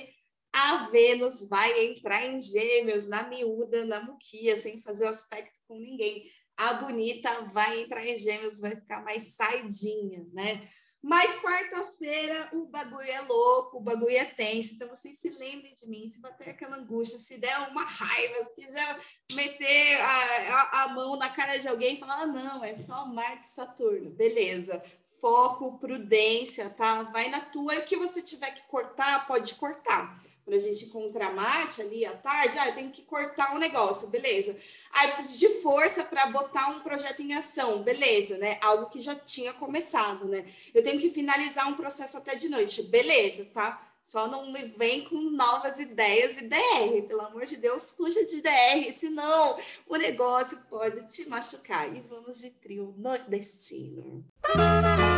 A 0.58 0.86
Vênus 0.86 1.46
vai 1.50 1.84
entrar 1.84 2.24
em 2.24 2.40
gêmeos, 2.40 3.08
na 3.08 3.28
miúda, 3.28 3.84
na 3.84 4.02
muquia, 4.02 4.56
sem 4.56 4.80
fazer 4.80 5.06
aspecto 5.06 5.60
com 5.68 5.78
ninguém. 5.78 6.24
A 6.56 6.72
bonita 6.72 7.42
vai 7.42 7.82
entrar 7.82 8.06
em 8.06 8.16
gêmeos, 8.16 8.58
vai 8.58 8.74
ficar 8.74 9.04
mais 9.04 9.34
saidinha, 9.34 10.26
né? 10.32 10.66
Mas 11.02 11.36
quarta-feira 11.42 12.48
o 12.54 12.64
bagulho 12.64 13.02
é 13.02 13.20
louco, 13.20 13.76
o 13.76 13.82
bagulho 13.82 14.16
é 14.16 14.24
tenso. 14.24 14.74
Então 14.74 14.88
vocês 14.88 15.18
se 15.18 15.28
lembrem 15.28 15.74
de 15.74 15.86
mim, 15.86 16.08
se 16.08 16.22
bater 16.22 16.48
aquela 16.48 16.78
angústia, 16.78 17.18
se 17.18 17.36
der 17.36 17.58
uma 17.68 17.84
raiva, 17.84 18.34
se 18.36 18.54
quiser 18.54 19.00
meter 19.34 20.00
a, 20.00 20.54
a, 20.54 20.84
a 20.84 20.88
mão 20.88 21.16
na 21.16 21.28
cara 21.28 21.58
de 21.58 21.68
alguém 21.68 21.96
e 21.96 22.00
falar: 22.00 22.22
ah, 22.22 22.26
não, 22.26 22.64
é 22.64 22.74
só 22.74 23.04
Marte 23.04 23.44
e 23.44 23.48
Saturno. 23.48 24.08
Beleza. 24.08 24.82
Foco, 25.20 25.78
prudência, 25.78 26.70
tá? 26.70 27.02
Vai 27.02 27.28
na 27.28 27.40
tua 27.40 27.74
o 27.74 27.84
que 27.84 27.96
você 27.96 28.22
tiver 28.22 28.52
que 28.52 28.66
cortar, 28.68 29.26
pode 29.26 29.54
cortar 29.56 30.24
quando 30.46 30.54
a 30.54 30.60
gente 30.60 30.84
encontra 30.84 31.32
mate 31.32 31.82
ali 31.82 32.06
à 32.06 32.12
tarde, 32.12 32.56
ah, 32.60 32.68
eu 32.68 32.74
tenho 32.74 32.92
que 32.92 33.02
cortar 33.02 33.52
um 33.52 33.58
negócio, 33.58 34.06
beleza. 34.10 34.56
Ah, 34.92 35.02
eu 35.04 35.08
preciso 35.08 35.38
de 35.38 35.48
força 35.60 36.04
para 36.04 36.26
botar 36.26 36.68
um 36.68 36.80
projeto 36.80 37.20
em 37.20 37.34
ação, 37.34 37.82
beleza, 37.82 38.38
né? 38.38 38.56
Algo 38.62 38.86
que 38.86 39.00
já 39.00 39.16
tinha 39.16 39.52
começado, 39.52 40.26
né? 40.26 40.46
Eu 40.72 40.84
tenho 40.84 41.00
que 41.00 41.10
finalizar 41.10 41.68
um 41.68 41.74
processo 41.74 42.16
até 42.16 42.36
de 42.36 42.48
noite, 42.48 42.80
beleza, 42.84 43.44
tá? 43.52 43.82
Só 44.04 44.28
não 44.28 44.52
me 44.52 44.62
vem 44.66 45.02
com 45.02 45.16
novas 45.16 45.80
ideias 45.80 46.38
e 46.38 46.46
DR, 46.46 47.02
pelo 47.08 47.22
amor 47.22 47.44
de 47.44 47.56
Deus, 47.56 47.90
fuja 47.90 48.24
de 48.24 48.40
DR, 48.40 48.92
senão 48.92 49.58
o 49.88 49.96
negócio 49.96 50.58
pode 50.70 51.08
te 51.08 51.28
machucar. 51.28 51.92
E 51.92 51.98
vamos 52.02 52.38
de 52.38 52.50
trio 52.50 52.94
nordestino. 52.96 54.24
Música 54.54 55.15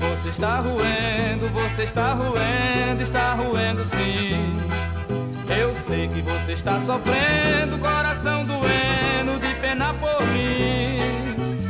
você 0.00 0.30
está 0.30 0.60
roendo, 0.60 1.48
você 1.48 1.82
está 1.82 2.14
roendo, 2.14 3.02
está 3.02 3.34
roendo 3.34 3.84
sim. 3.84 4.52
Eu 5.60 5.74
sei 5.74 6.08
que 6.08 6.22
você 6.22 6.52
está 6.52 6.80
sofrendo, 6.80 7.78
coração 7.78 8.44
doendo, 8.44 9.38
de 9.38 9.54
pena 9.60 9.92
por 9.94 10.26
mim. 10.28 11.00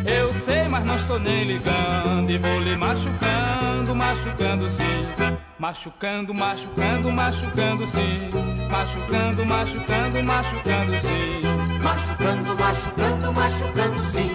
Eu 0.07 0.33
sei, 0.33 0.69
mas 0.69 0.85
não 0.85 0.95
estou 0.97 1.19
nem 1.19 1.45
ligando 1.45 2.31
e 2.31 2.39
vou 2.39 2.61
lhe 2.61 2.77
machucando, 2.77 3.95
machucando 3.95 4.65
sim. 4.65 5.37
Machucando, 5.59 6.33
machucando, 6.33 7.11
machucando 7.11 7.87
sim. 7.89 8.31
Machucando, 8.71 9.45
machucando, 9.45 10.23
machucando 10.23 10.93
sim. 11.01 11.43
Machucando, 11.83 12.55
machucando, 12.55 13.33
machucando 13.33 14.03
sim. 14.05 14.31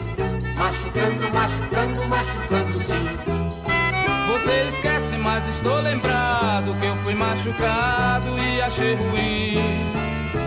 Machucando, 0.58 1.34
machucando, 1.34 2.06
machucando 2.08 2.65
estou 5.66 5.82
lembrado 5.82 6.80
que 6.80 6.86
eu 6.86 6.96
fui 6.98 7.16
machucado 7.16 8.28
e 8.38 8.62
achei 8.62 8.94
ruim. 8.94 9.80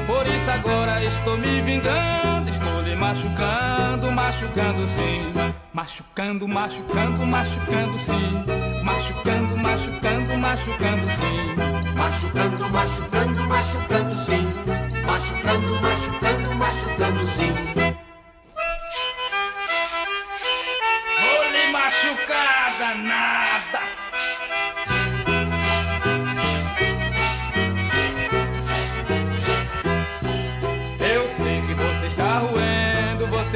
Por 0.06 0.24
isso 0.28 0.48
agora 0.48 1.02
estou 1.02 1.36
me 1.36 1.60
vingando, 1.60 2.48
estou 2.48 2.80
lhe 2.82 2.94
machucando, 2.94 4.12
machucando 4.12 4.80
sim. 4.82 5.52
Machucando, 5.72 6.46
machucando, 6.46 7.26
machucando 7.26 7.98
sim. 7.98 8.44
Machucando, 8.84 9.56
machucando, 9.56 10.38
machucando 10.38 11.06
sim. 11.06 11.94
Machucando, 11.96 12.70
machucando, 12.70 13.44
machucando 13.48 14.14
sim. 14.14 14.48
Machucando, 15.04 15.80
machucando, 15.80 16.54
machucando 16.54 17.24
sim. 17.24 17.88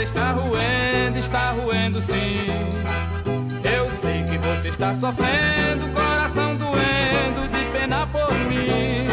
Está 0.03 0.33
roendo, 0.33 1.19
está 1.19 1.51
roendo 1.53 2.01
sim. 2.01 2.47
Eu 3.63 3.89
sei 4.01 4.25
que 4.25 4.39
você 4.39 4.69
está 4.69 4.95
sofrendo, 4.95 5.87
coração 5.93 6.57
doendo, 6.57 7.49
de 7.49 7.79
pena 7.79 8.07
por 8.09 8.33
mim. 8.49 9.07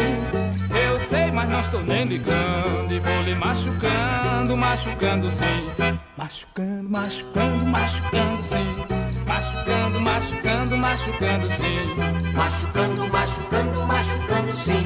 Eu 0.70 0.98
sei, 1.08 1.30
mas 1.30 1.48
não 1.48 1.60
estou 1.60 1.82
nem 1.82 2.04
ligando, 2.04 2.92
e 2.92 2.98
vou 2.98 3.22
lhe 3.22 3.34
machucando, 3.36 4.56
machucando 4.56 5.26
sim. 5.28 5.98
Machucando, 6.16 6.90
machucando, 6.90 7.66
machucando 7.66 8.42
sim. 8.42 8.84
Machucando, 9.26 10.00
machucando, 10.00 10.76
machucando 10.76 11.46
sim. 11.46 12.34
Machucando, 12.34 13.08
machucando, 13.08 13.86
machucando 13.86 14.52
sim. 14.52 14.82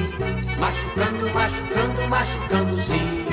Machucando, 0.59 1.33
machucando, 1.33 2.07
machucando 2.09 2.77
sim. 2.77 3.24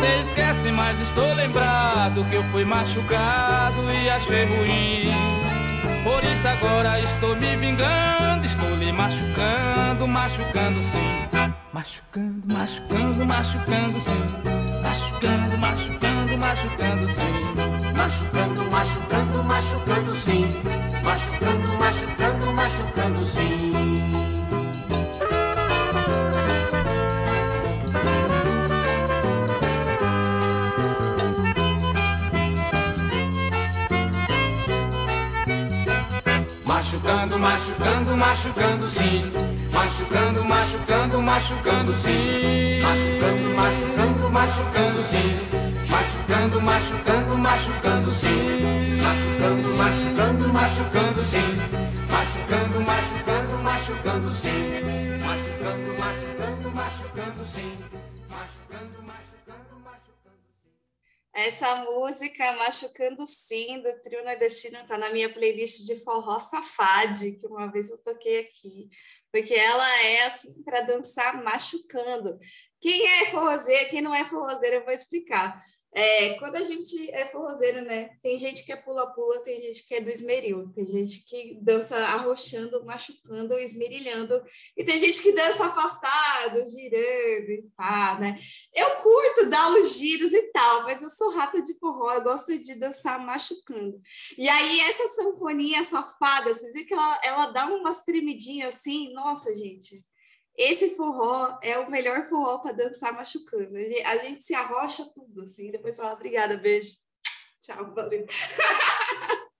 Você 0.00 0.20
esquece, 0.22 0.72
mas 0.72 0.98
estou 0.98 1.34
lembrado 1.34 2.24
que 2.30 2.36
eu 2.36 2.42
fui 2.44 2.64
machucado 2.64 3.76
e 3.92 4.08
achei 4.08 4.46
ruim. 4.46 5.12
Por 6.02 6.24
isso 6.24 6.48
agora 6.48 6.98
estou 7.00 7.36
me 7.36 7.54
vingando, 7.56 8.46
estou 8.46 8.76
lhe 8.76 8.90
machucando, 8.92 10.08
machucando 10.08 10.80
sim. 10.80 11.52
Machucando, 11.74 12.46
machucando, 12.50 13.26
machucando 13.26 14.00
sim. 14.00 14.80
Machucando, 14.82 15.58
machucando, 15.58 16.38
machucando 16.38 17.06
sim. 17.06 17.79
Machucando, 41.30 41.92
sim. 41.92 42.80
Machucando, 42.82 43.54
machucando, 43.54 44.30
machucando 44.30 45.02
sim. 45.02 45.30
Machucando, 45.88 46.60
machucando, 46.60 47.38
machucando 47.38 48.10
sim. 48.10 48.40
Machucando, 49.00 49.68
machucando, 49.78 50.52
machucando 50.52 51.20
sim. 51.22 51.50
Machucando, 52.10 52.80
machucando, 52.80 53.58
machucando 53.62 54.28
sim. 54.30 54.60
Machucando, 55.24 55.88
machucando, 56.02 56.70
machucando 56.74 57.44
sim. 57.44 57.78
Machucando, 58.28 59.02
machucando, 59.04 59.74
machucando 59.86 60.42
sim. 60.58 60.80
Essa 61.32 61.76
música 61.84 62.52
Machucando 62.54 63.24
Sim, 63.26 63.80
do 63.82 63.92
trio 64.02 64.24
nordestino, 64.24 64.78
está 64.78 64.98
na 64.98 65.10
minha 65.10 65.32
playlist 65.32 65.86
de 65.86 65.94
forró 66.02 66.40
safade, 66.40 67.36
que 67.36 67.46
uma 67.46 67.70
vez 67.70 67.88
eu 67.88 67.98
toquei 67.98 68.40
aqui, 68.40 68.90
porque 69.32 69.54
ela 69.54 70.04
é 70.04 70.26
assim 70.26 70.62
para 70.62 70.82
dançar 70.82 71.42
machucando. 71.42 72.38
Quem 72.80 73.06
é 73.06 73.26
forrozeiro, 73.26 73.90
quem 73.90 74.00
não 74.00 74.14
é 74.14 74.24
forrozeiro, 74.24 74.76
eu 74.76 74.84
vou 74.84 74.92
explicar. 74.92 75.62
É, 75.92 76.34
quando 76.34 76.54
a 76.54 76.62
gente 76.62 77.10
é 77.10 77.26
forrozeiro, 77.26 77.84
né? 77.84 78.10
Tem 78.22 78.38
gente 78.38 78.64
que 78.64 78.72
é 78.72 78.76
pula-pula, 78.76 79.42
tem 79.42 79.60
gente 79.60 79.86
que 79.86 79.94
é 79.94 80.00
do 80.00 80.08
esmeril, 80.08 80.70
tem 80.72 80.86
gente 80.86 81.26
que 81.26 81.58
dança 81.60 81.96
arrochando, 81.96 82.84
machucando, 82.84 83.58
esmerilhando, 83.58 84.40
e 84.76 84.84
tem 84.84 84.96
gente 84.98 85.20
que 85.20 85.32
dança 85.32 85.66
afastado, 85.66 86.64
girando 86.68 87.50
e 87.50 87.68
pá, 87.76 88.18
né? 88.20 88.38
Eu 88.72 88.96
curto 88.96 89.50
dar 89.50 89.72
os 89.72 89.94
giros 89.94 90.32
e 90.32 90.42
tal, 90.52 90.84
mas 90.84 91.02
eu 91.02 91.10
sou 91.10 91.34
rata 91.34 91.60
de 91.60 91.76
forró, 91.78 92.14
eu 92.14 92.22
gosto 92.22 92.56
de 92.56 92.76
dançar 92.76 93.18
machucando. 93.24 94.00
E 94.38 94.48
aí, 94.48 94.80
essa 94.80 95.08
sanfoninha 95.08 95.82
safada, 95.82 96.54
vocês 96.54 96.72
viram 96.72 96.86
que 96.86 96.94
ela, 96.94 97.20
ela 97.24 97.46
dá 97.46 97.66
umas 97.66 98.04
tremidinhas 98.04 98.76
assim? 98.76 99.12
Nossa, 99.12 99.52
gente, 99.54 100.04
esse 100.56 100.96
forró 100.96 101.58
é 101.62 101.78
o 101.78 101.90
melhor 101.90 102.28
forró 102.28 102.58
para 102.58 102.72
dançar 102.72 103.12
machucando. 103.14 103.76
A 103.76 103.80
gente, 103.80 104.02
a 104.02 104.16
gente 104.18 104.42
se 104.42 104.54
arrocha 104.54 105.04
tudo, 105.14 105.42
assim, 105.42 105.70
depois 105.70 105.96
fala, 105.96 106.12
obrigada, 106.12 106.56
beijo. 106.56 106.96
Tchau, 107.60 107.94
valeu. 107.94 108.26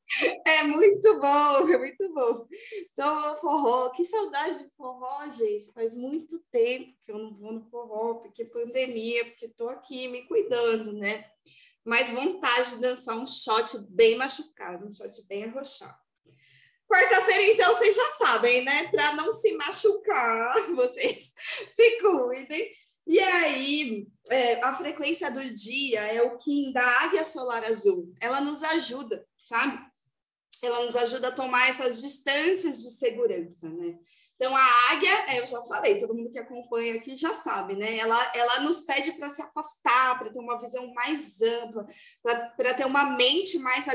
É 0.45 0.65
muito 0.65 1.19
bom, 1.19 1.69
é 1.73 1.79
muito 1.79 2.13
bom. 2.13 2.47
Então, 2.93 3.37
forró, 3.37 3.89
que 3.91 4.05
saudade 4.05 4.59
de 4.59 4.71
forró, 4.77 5.29
gente. 5.31 5.73
Faz 5.73 5.95
muito 5.95 6.39
tempo 6.51 6.95
que 7.03 7.11
eu 7.11 7.19
não 7.19 7.33
vou 7.33 7.53
no 7.53 7.71
forró, 7.71 8.17
porque 8.17 8.45
pandemia, 8.45 9.25
porque 9.25 9.47
estou 9.47 9.71
aqui 9.71 10.09
me 10.09 10.27
cuidando, 10.27 10.93
né? 10.93 11.25
Mas 11.85 12.11
vontade 12.11 12.75
de 12.75 12.81
dançar 12.81 13.17
um 13.17 13.27
shot 13.27 13.79
bem 13.89 14.17
machucado, 14.19 14.87
um 14.87 14.93
shot 14.93 15.23
bem 15.27 15.45
arrochado. 15.45 15.99
Quarta-feira, 16.91 17.53
então, 17.53 17.73
vocês 17.73 17.95
já 17.95 18.07
sabem, 18.19 18.65
né? 18.65 18.89
Para 18.89 19.15
não 19.15 19.33
se 19.33 19.57
machucar, 19.57 20.61
vocês 20.75 21.33
se 21.71 22.01
cuidem. 22.01 22.69
E 23.07 23.21
aí, 23.21 24.09
é, 24.29 24.61
a 24.65 24.75
frequência 24.75 25.31
do 25.31 25.41
dia 25.55 26.01
é 26.01 26.21
o 26.21 26.37
Kim 26.39 26.73
da 26.73 26.85
Águia 27.03 27.25
Solar 27.25 27.63
Azul. 27.63 28.13
Ela 28.21 28.41
nos 28.41 28.65
ajuda, 28.65 29.25
sabe? 29.39 29.79
Ela 30.61 30.85
nos 30.85 30.97
ajuda 30.97 31.29
a 31.29 31.33
tomar 31.33 31.71
essas 31.71 32.03
distâncias 32.03 32.83
de 32.83 32.91
segurança, 32.91 33.69
né? 33.69 33.97
Então, 34.35 34.57
a 34.57 34.65
águia, 34.91 35.13
é, 35.29 35.39
eu 35.39 35.47
já 35.47 35.63
falei, 35.63 35.97
todo 35.97 36.15
mundo 36.15 36.33
que 36.33 36.39
acompanha 36.41 36.97
aqui 36.97 37.15
já 37.15 37.33
sabe, 37.35 37.77
né? 37.77 37.99
Ela, 37.99 38.33
ela 38.35 38.61
nos 38.61 38.81
pede 38.81 39.13
para 39.13 39.31
se 39.31 39.43
afastar, 39.43 40.19
para 40.19 40.31
ter 40.31 40.41
uma 40.41 40.61
visão 40.61 40.93
mais 40.93 41.41
ampla, 41.41 41.87
para 42.57 42.75
ter 42.75 42.85
uma 42.85 43.17
mente 43.17 43.61
mais 43.61 43.87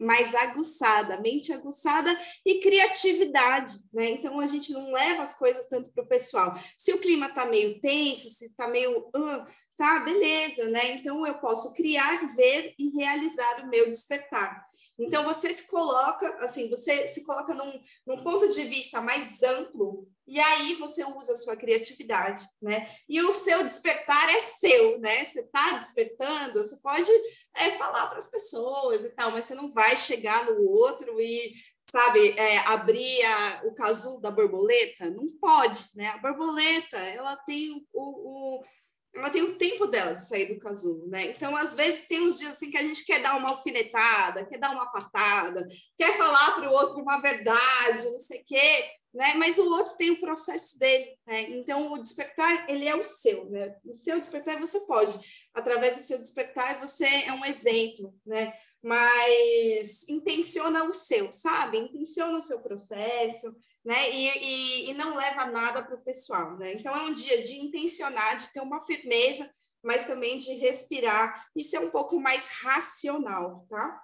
mais 0.00 0.34
aguçada, 0.34 1.20
mente 1.20 1.52
aguçada 1.52 2.10
e 2.44 2.60
criatividade, 2.60 3.74
né? 3.92 4.10
Então 4.10 4.40
a 4.40 4.46
gente 4.46 4.72
não 4.72 4.90
leva 4.90 5.22
as 5.22 5.34
coisas 5.34 5.66
tanto 5.66 5.90
para 5.90 6.02
o 6.02 6.08
pessoal. 6.08 6.58
Se 6.78 6.92
o 6.92 6.98
clima 6.98 7.26
está 7.26 7.44
meio 7.44 7.78
tenso, 7.80 8.30
se 8.30 8.46
está 8.46 8.66
meio, 8.66 8.98
uh, 8.98 9.44
tá, 9.76 10.00
beleza, 10.00 10.70
né? 10.70 10.92
Então 10.92 11.26
eu 11.26 11.34
posso 11.34 11.74
criar, 11.74 12.26
ver 12.34 12.74
e 12.78 12.88
realizar 12.96 13.62
o 13.62 13.68
meu 13.68 13.90
despertar. 13.90 14.69
Então 15.00 15.24
você 15.24 15.52
se 15.52 15.66
coloca, 15.66 16.28
assim, 16.44 16.68
você 16.68 17.08
se 17.08 17.24
coloca 17.24 17.54
num, 17.54 17.80
num 18.06 18.22
ponto 18.22 18.48
de 18.48 18.64
vista 18.64 19.00
mais 19.00 19.42
amplo 19.42 20.06
e 20.26 20.38
aí 20.38 20.74
você 20.74 21.04
usa 21.04 21.32
a 21.32 21.36
sua 21.36 21.56
criatividade, 21.56 22.46
né? 22.62 22.88
E 23.08 23.20
o 23.22 23.34
seu 23.34 23.62
despertar 23.62 24.28
é 24.30 24.38
seu, 24.38 25.00
né? 25.00 25.24
Você 25.24 25.40
está 25.40 25.78
despertando, 25.78 26.62
você 26.62 26.76
pode 26.80 27.10
é, 27.56 27.72
falar 27.72 28.06
para 28.06 28.18
as 28.18 28.30
pessoas 28.30 29.04
e 29.04 29.10
tal, 29.10 29.32
mas 29.32 29.46
você 29.46 29.54
não 29.54 29.70
vai 29.70 29.96
chegar 29.96 30.44
no 30.44 30.60
outro 30.62 31.20
e 31.20 31.52
sabe, 31.90 32.30
é, 32.38 32.58
abrir 32.58 33.20
a, 33.24 33.62
o 33.64 33.74
casulo 33.74 34.20
da 34.20 34.30
borboleta? 34.30 35.10
Não 35.10 35.26
pode, 35.40 35.88
né? 35.96 36.08
A 36.08 36.18
borboleta, 36.18 36.98
ela 36.98 37.36
tem 37.36 37.84
o, 37.92 38.58
o, 38.58 38.64
ela 39.14 39.30
tem 39.30 39.42
o 39.42 39.56
tempo 39.56 39.86
dela 39.86 40.14
de 40.14 40.26
sair 40.26 40.46
do 40.46 40.60
casulo, 40.60 41.08
né? 41.08 41.26
Então, 41.26 41.56
às 41.56 41.74
vezes, 41.74 42.06
tem 42.06 42.20
uns 42.20 42.38
dias 42.38 42.52
assim 42.52 42.70
que 42.70 42.76
a 42.76 42.82
gente 42.82 43.04
quer 43.04 43.20
dar 43.20 43.36
uma 43.36 43.50
alfinetada, 43.50 44.46
quer 44.46 44.58
dar 44.58 44.70
uma 44.70 44.90
patada, 44.90 45.66
quer 45.98 46.16
falar 46.16 46.54
para 46.54 46.70
o 46.70 46.72
outro 46.72 47.02
uma 47.02 47.18
verdade, 47.18 48.04
não 48.04 48.20
sei 48.20 48.40
o 48.40 48.44
quê, 48.44 48.90
né? 49.12 49.34
Mas 49.34 49.58
o 49.58 49.68
outro 49.68 49.96
tem 49.96 50.12
o 50.12 50.20
processo 50.20 50.78
dele, 50.78 51.16
né? 51.26 51.42
Então, 51.50 51.92
o 51.92 51.98
despertar, 51.98 52.70
ele 52.70 52.86
é 52.86 52.94
o 52.94 53.04
seu, 53.04 53.50
né? 53.50 53.74
O 53.84 53.94
seu 53.94 54.20
despertar, 54.20 54.60
você 54.60 54.80
pode, 54.86 55.18
através 55.52 55.96
do 55.96 56.02
seu 56.02 56.18
despertar, 56.18 56.80
você 56.80 57.06
é 57.06 57.32
um 57.32 57.44
exemplo, 57.44 58.14
né? 58.24 58.52
Mas 58.82 60.08
intenciona 60.08 60.84
o 60.84 60.94
seu, 60.94 61.32
sabe? 61.32 61.78
Intenciona 61.78 62.38
o 62.38 62.40
seu 62.40 62.60
processo, 62.60 63.54
né? 63.84 64.10
E, 64.10 64.28
e, 64.38 64.90
e 64.90 64.94
não 64.94 65.16
leva 65.16 65.46
nada 65.46 65.82
para 65.82 65.94
o 65.94 66.02
pessoal, 66.02 66.56
né? 66.56 66.74
Então 66.74 66.94
é 66.94 67.02
um 67.02 67.12
dia 67.12 67.42
de 67.42 67.56
intencionar, 67.60 68.36
de 68.36 68.52
ter 68.52 68.60
uma 68.60 68.80
firmeza, 68.82 69.50
mas 69.82 70.06
também 70.06 70.36
de 70.36 70.52
respirar 70.54 71.46
e 71.56 71.64
ser 71.64 71.78
um 71.78 71.90
pouco 71.90 72.20
mais 72.20 72.48
racional, 72.48 73.66
tá? 73.68 74.02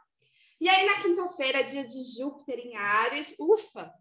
E 0.61 0.69
aí 0.69 0.87
na 0.87 1.03
quinta-feira, 1.03 1.63
dia 1.63 1.87
de 1.87 2.03
Júpiter 2.17 2.59
em 2.59 2.77
Ares, 2.77 3.37
ufa, 3.39 3.93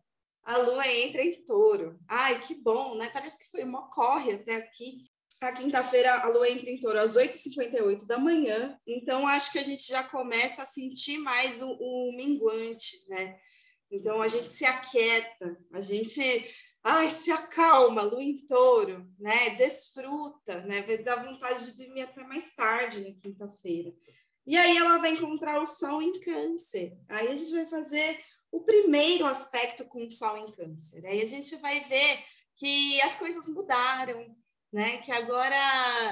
a 0.43 0.57
lua 0.57 0.87
entra 0.87 1.21
em 1.21 1.43
touro. 1.43 1.99
Ai, 2.07 2.39
que 2.41 2.55
bom, 2.55 2.95
né? 2.95 3.09
Parece 3.09 3.37
que 3.37 3.51
foi 3.51 3.63
uma 3.63 3.89
corre 3.89 4.33
até 4.33 4.55
aqui. 4.55 5.09
A 5.41 5.51
quinta-feira 5.51 6.13
a 6.13 6.27
lua 6.27 6.49
entra 6.49 6.69
em 6.69 6.79
touro 6.79 6.97
às 6.97 7.17
8h58 7.17 8.05
da 8.05 8.17
manhã, 8.17 8.79
então 8.87 9.27
acho 9.27 9.51
que 9.51 9.59
a 9.59 9.63
gente 9.63 9.85
já 9.85 10.01
começa 10.01 10.61
a 10.61 10.65
sentir 10.65 11.17
mais 11.17 11.61
o, 11.61 11.71
o 11.71 12.15
minguante, 12.15 13.05
né? 13.09 13.37
Então 13.95 14.21
a 14.21 14.27
gente 14.27 14.49
se 14.49 14.65
aquieta, 14.65 15.57
a 15.71 15.81
gente 15.81 16.21
ai, 16.87 17.09
se 17.09 17.31
acalma, 17.31 18.03
lua 18.03 18.21
em 18.21 18.45
touro, 18.45 19.11
né? 19.17 19.55
Desfruta, 19.55 20.61
né? 20.61 20.83
Dá 20.97 21.15
vontade 21.15 21.65
de 21.65 21.83
dormir 21.83 22.03
até 22.03 22.23
mais 22.23 22.53
tarde 22.53 23.01
na 23.01 23.19
quinta-feira. 23.19 23.91
E 24.45 24.55
aí 24.55 24.77
ela 24.77 24.99
vai 24.99 25.13
encontrar 25.13 25.59
o 25.63 25.65
sol 25.65 25.99
em 25.99 26.19
câncer. 26.19 26.95
Aí 27.09 27.27
a 27.27 27.35
gente 27.35 27.51
vai 27.51 27.65
fazer 27.65 28.23
o 28.51 28.61
primeiro 28.61 29.25
aspecto 29.25 29.83
com 29.85 30.05
o 30.05 30.11
sol 30.11 30.37
em 30.37 30.51
câncer. 30.51 31.03
Aí 31.07 31.21
a 31.23 31.25
gente 31.25 31.55
vai 31.55 31.79
ver 31.79 32.23
que 32.55 33.01
as 33.01 33.15
coisas 33.15 33.49
mudaram, 33.49 34.37
né? 34.71 34.97
Que 34.97 35.11
agora 35.11 35.55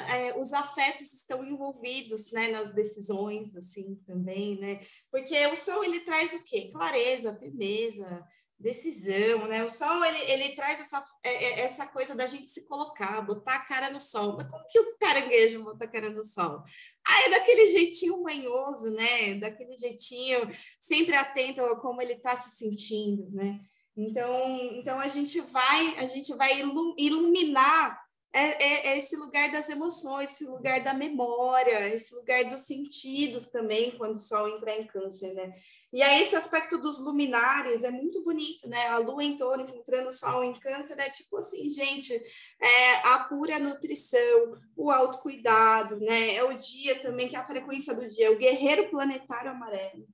é, 0.09 0.39
os 0.39 0.53
afetos 0.53 1.13
estão 1.13 1.43
envolvidos, 1.43 2.31
né? 2.31 2.47
Nas 2.49 2.73
decisões, 2.73 3.55
assim, 3.55 3.95
também, 4.05 4.59
né? 4.59 4.79
Porque 5.11 5.35
o 5.47 5.57
sol, 5.57 5.83
ele 5.83 5.99
traz 6.01 6.33
o 6.33 6.43
quê? 6.43 6.69
Clareza, 6.71 7.37
firmeza, 7.37 8.25
decisão, 8.63 9.47
né? 9.47 9.63
O 9.63 9.69
sol, 9.69 10.03
ele, 10.05 10.31
ele 10.31 10.55
traz 10.55 10.79
essa, 10.79 11.03
é, 11.23 11.31
é, 11.31 11.59
essa 11.61 11.85
coisa 11.87 12.15
da 12.15 12.25
gente 12.25 12.47
se 12.47 12.65
colocar, 12.67 13.21
botar 13.21 13.55
a 13.55 13.65
cara 13.65 13.91
no 13.91 13.99
sol. 13.99 14.37
Mas 14.37 14.49
como 14.49 14.65
que 14.67 14.79
o 14.79 14.97
caranguejo 14.97 15.63
bota 15.63 15.85
a 15.85 15.87
cara 15.87 16.09
no 16.09 16.23
sol? 16.23 16.63
Ah, 17.05 17.23
é 17.25 17.29
daquele 17.29 17.67
jeitinho 17.67 18.23
manhoso, 18.23 18.91
né? 18.91 19.35
Daquele 19.35 19.75
jeitinho 19.75 20.49
sempre 20.79 21.15
atento 21.15 21.61
a 21.61 21.79
como 21.79 22.01
ele 22.01 22.13
está 22.13 22.35
se 22.35 22.55
sentindo, 22.55 23.29
né? 23.31 23.59
Então, 23.95 24.33
então 24.73 24.99
a 24.99 25.07
gente 25.07 25.39
vai, 25.41 25.97
a 25.97 26.07
gente 26.07 26.33
vai 26.35 26.61
iluminar 26.97 28.02
é, 28.35 28.41
é, 28.41 28.87
é, 28.87 28.97
esse 28.97 29.15
lugar 29.15 29.51
das 29.51 29.69
emoções, 29.69 30.31
esse 30.31 30.45
lugar 30.45 30.83
da 30.83 30.91
memória, 30.91 31.87
esse 31.93 32.15
lugar 32.15 32.43
dos 32.45 32.61
sentidos 32.61 33.51
também, 33.51 33.95
quando 33.95 34.15
o 34.15 34.19
Sol 34.19 34.49
entra 34.49 34.75
em 34.75 34.87
câncer, 34.87 35.35
né? 35.35 35.53
E 35.93 36.01
aí 36.01 36.23
esse 36.23 36.35
aspecto 36.35 36.79
dos 36.79 36.97
luminares 36.97 37.83
é 37.83 37.91
muito 37.91 38.23
bonito, 38.23 38.67
né? 38.67 38.87
A 38.87 38.97
Lua 38.97 39.23
em 39.23 39.37
touro 39.37 39.61
encontrando 39.61 40.07
o 40.07 40.11
Sol 40.11 40.43
em 40.43 40.59
câncer 40.59 40.97
é 40.99 41.11
tipo 41.11 41.37
assim, 41.37 41.69
gente, 41.69 42.11
é 42.59 43.07
a 43.09 43.19
pura 43.19 43.59
nutrição, 43.59 44.57
o 44.75 44.89
autocuidado, 44.89 45.99
né? 45.99 46.33
É 46.33 46.43
o 46.43 46.55
dia 46.55 46.99
também, 46.99 47.29
que 47.29 47.35
é 47.35 47.39
a 47.39 47.45
frequência 47.45 47.93
do 47.93 48.07
dia, 48.09 48.31
o 48.31 48.37
guerreiro 48.37 48.89
planetário 48.89 49.51
amarelo. 49.51 50.07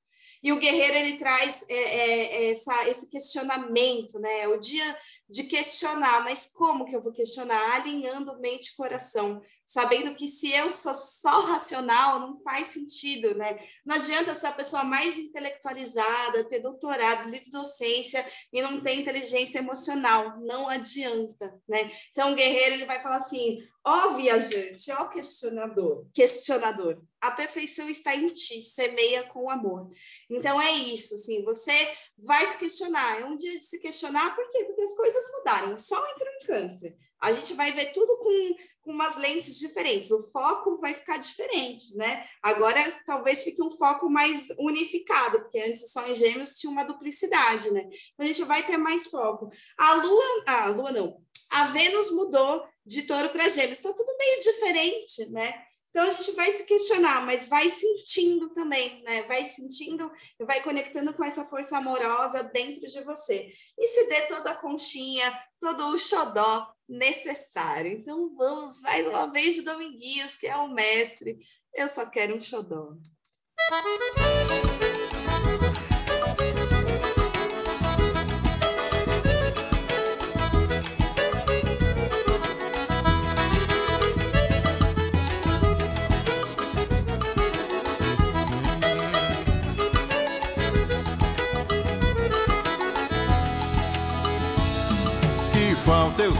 E 0.43 0.51
o 0.51 0.59
guerreiro, 0.59 0.95
ele 0.95 1.17
traz 1.17 1.65
é, 1.69 1.73
é, 1.73 2.43
é 2.43 2.51
essa, 2.51 2.87
esse 2.89 3.09
questionamento, 3.09 4.19
né? 4.19 4.45
O 4.49 4.57
dia 4.57 4.97
de 5.29 5.43
questionar, 5.43 6.23
mas 6.23 6.47
como 6.47 6.85
que 6.85 6.95
eu 6.95 7.01
vou 7.01 7.13
questionar? 7.13 7.75
Alinhando 7.75 8.39
mente 8.39 8.69
e 8.69 8.75
coração, 8.75 9.41
sabendo 9.63 10.15
que 10.15 10.27
se 10.27 10.51
eu 10.51 10.71
sou 10.71 10.95
só 10.95 11.41
racional, 11.45 12.19
não 12.19 12.41
faz 12.41 12.67
sentido, 12.67 13.35
né? 13.35 13.57
Não 13.85 13.95
adianta 13.95 14.33
ser 14.33 14.47
a 14.47 14.51
pessoa 14.51 14.83
mais 14.83 15.19
intelectualizada, 15.19 16.47
ter 16.49 16.59
doutorado, 16.59 17.29
livre 17.29 17.51
docência 17.51 18.25
e 18.51 18.61
não 18.61 18.81
ter 18.81 18.95
inteligência 18.95 19.59
emocional, 19.59 20.39
não 20.41 20.67
adianta, 20.67 21.55
né? 21.67 21.91
Então, 22.11 22.31
o 22.31 22.35
guerreiro, 22.35 22.75
ele 22.75 22.85
vai 22.85 22.99
falar 22.99 23.17
assim, 23.17 23.59
ó 23.85 24.15
viajante, 24.15 24.91
ó 24.91 25.05
questionador, 25.05 26.07
questionador, 26.11 26.99
a 27.21 27.31
perfeição 27.31 27.89
está 27.89 28.15
em 28.15 28.27
ti, 28.29 28.61
semeia 28.61 29.23
com 29.23 29.49
amor. 29.49 29.89
Então, 30.29 30.61
é 30.61 30.71
isso, 30.71 31.15
assim, 31.15 31.43
você 31.43 31.73
vai 32.17 32.45
se 32.45 32.57
questionar, 32.57 33.19
é 33.19 33.25
um 33.25 33.35
dia 33.35 33.53
de 33.53 33.63
se 33.63 33.79
questionar, 33.79 34.35
por 34.35 34.49
quê? 34.49 34.63
Porque 34.65 34.81
as 34.81 34.95
coisas 34.95 35.31
mudaram, 35.37 35.73
o 35.73 35.79
sol 35.79 36.03
entrou 36.07 36.33
em 36.33 36.45
câncer, 36.45 36.97
a 37.21 37.31
gente 37.31 37.53
vai 37.53 37.71
ver 37.71 37.91
tudo 37.91 38.17
com, 38.17 38.55
com 38.81 38.91
umas 38.91 39.17
lentes 39.17 39.59
diferentes, 39.59 40.09
o 40.11 40.31
foco 40.31 40.79
vai 40.79 40.93
ficar 40.93 41.17
diferente, 41.17 41.95
né? 41.95 42.25
Agora 42.41 42.81
talvez 43.05 43.43
fique 43.43 43.61
um 43.61 43.71
foco 43.71 44.09
mais 44.09 44.47
unificado, 44.57 45.41
porque 45.41 45.59
antes 45.59 45.91
só 45.91 46.07
em 46.07 46.15
gêmeos 46.15 46.55
tinha 46.55 46.71
uma 46.71 46.85
duplicidade, 46.85 47.71
né? 47.71 47.81
Então 48.13 48.25
a 48.25 48.25
gente 48.25 48.43
vai 48.43 48.65
ter 48.65 48.77
mais 48.77 49.07
foco. 49.07 49.49
A 49.77 49.93
Lua, 49.95 50.43
ah, 50.47 50.65
a 50.65 50.69
Lua 50.69 50.91
não, 50.93 51.21
a 51.51 51.65
Vênus 51.65 52.11
mudou 52.11 52.65
de 52.85 53.03
touro 53.03 53.29
para 53.29 53.49
gêmeos, 53.49 53.77
está 53.77 53.91
tudo 53.91 54.17
meio 54.17 54.39
diferente, 54.39 55.29
né? 55.31 55.65
Então 55.89 56.05
a 56.05 56.11
gente 56.11 56.31
vai 56.33 56.51
se 56.51 56.65
questionar, 56.65 57.25
mas 57.25 57.47
vai 57.47 57.69
sentindo 57.69 58.49
também, 58.53 59.01
né? 59.03 59.23
Vai 59.23 59.43
sentindo, 59.43 60.11
vai 60.39 60.61
conectando 60.61 61.13
com 61.13 61.23
essa 61.23 61.45
força 61.45 61.77
amorosa 61.77 62.43
dentro 62.43 62.81
de 62.81 63.01
você. 63.03 63.51
E 63.77 63.87
se 63.87 64.07
dê 64.07 64.21
toda 64.21 64.51
a 64.51 64.55
conchinha, 64.55 65.31
todo 65.59 65.87
o 65.87 65.97
xodó 65.97 66.71
necessário. 66.87 67.91
Então 67.91 68.33
vamos 68.35 68.81
mais 68.81 69.07
uma 69.07 69.27
vez 69.31 69.55
de 69.55 69.63
Dominguinhos, 69.63 70.35
que 70.35 70.47
é 70.47 70.55
o 70.57 70.67
mestre. 70.67 71.39
Eu 71.73 71.87
só 71.87 72.05
quero 72.05 72.35
um 72.35 72.41
xodó. 72.41 72.93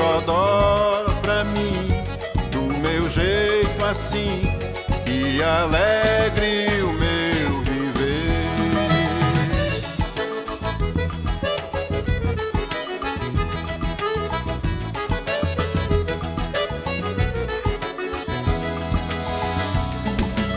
xodó 0.00 1.04
pra 1.20 1.44
mim, 1.44 1.88
do 2.50 2.62
meu 2.78 3.08
jeito 3.10 3.84
assim, 3.84 4.40
que 5.04 5.42
alegre 5.42 6.82
o 6.82 6.92
meu 6.94 7.62
viver. 7.64 8.40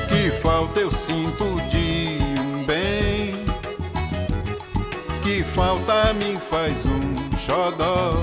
Que 0.07 0.31
falta 0.41 0.79
eu 0.79 0.89
sinto 0.89 1.59
de 1.69 2.17
um 2.39 2.63
bem, 2.63 3.45
que 5.21 5.43
falta 5.53 6.13
me 6.13 6.39
faz 6.39 6.85
um 6.85 7.37
xodó 7.37 8.22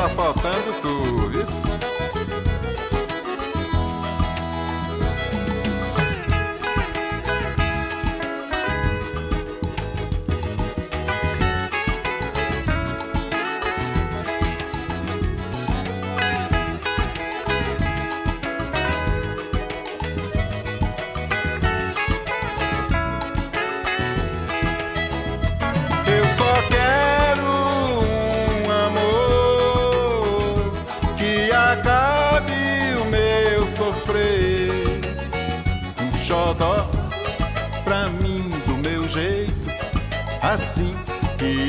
tá 0.00 0.08
faltando 0.08 0.39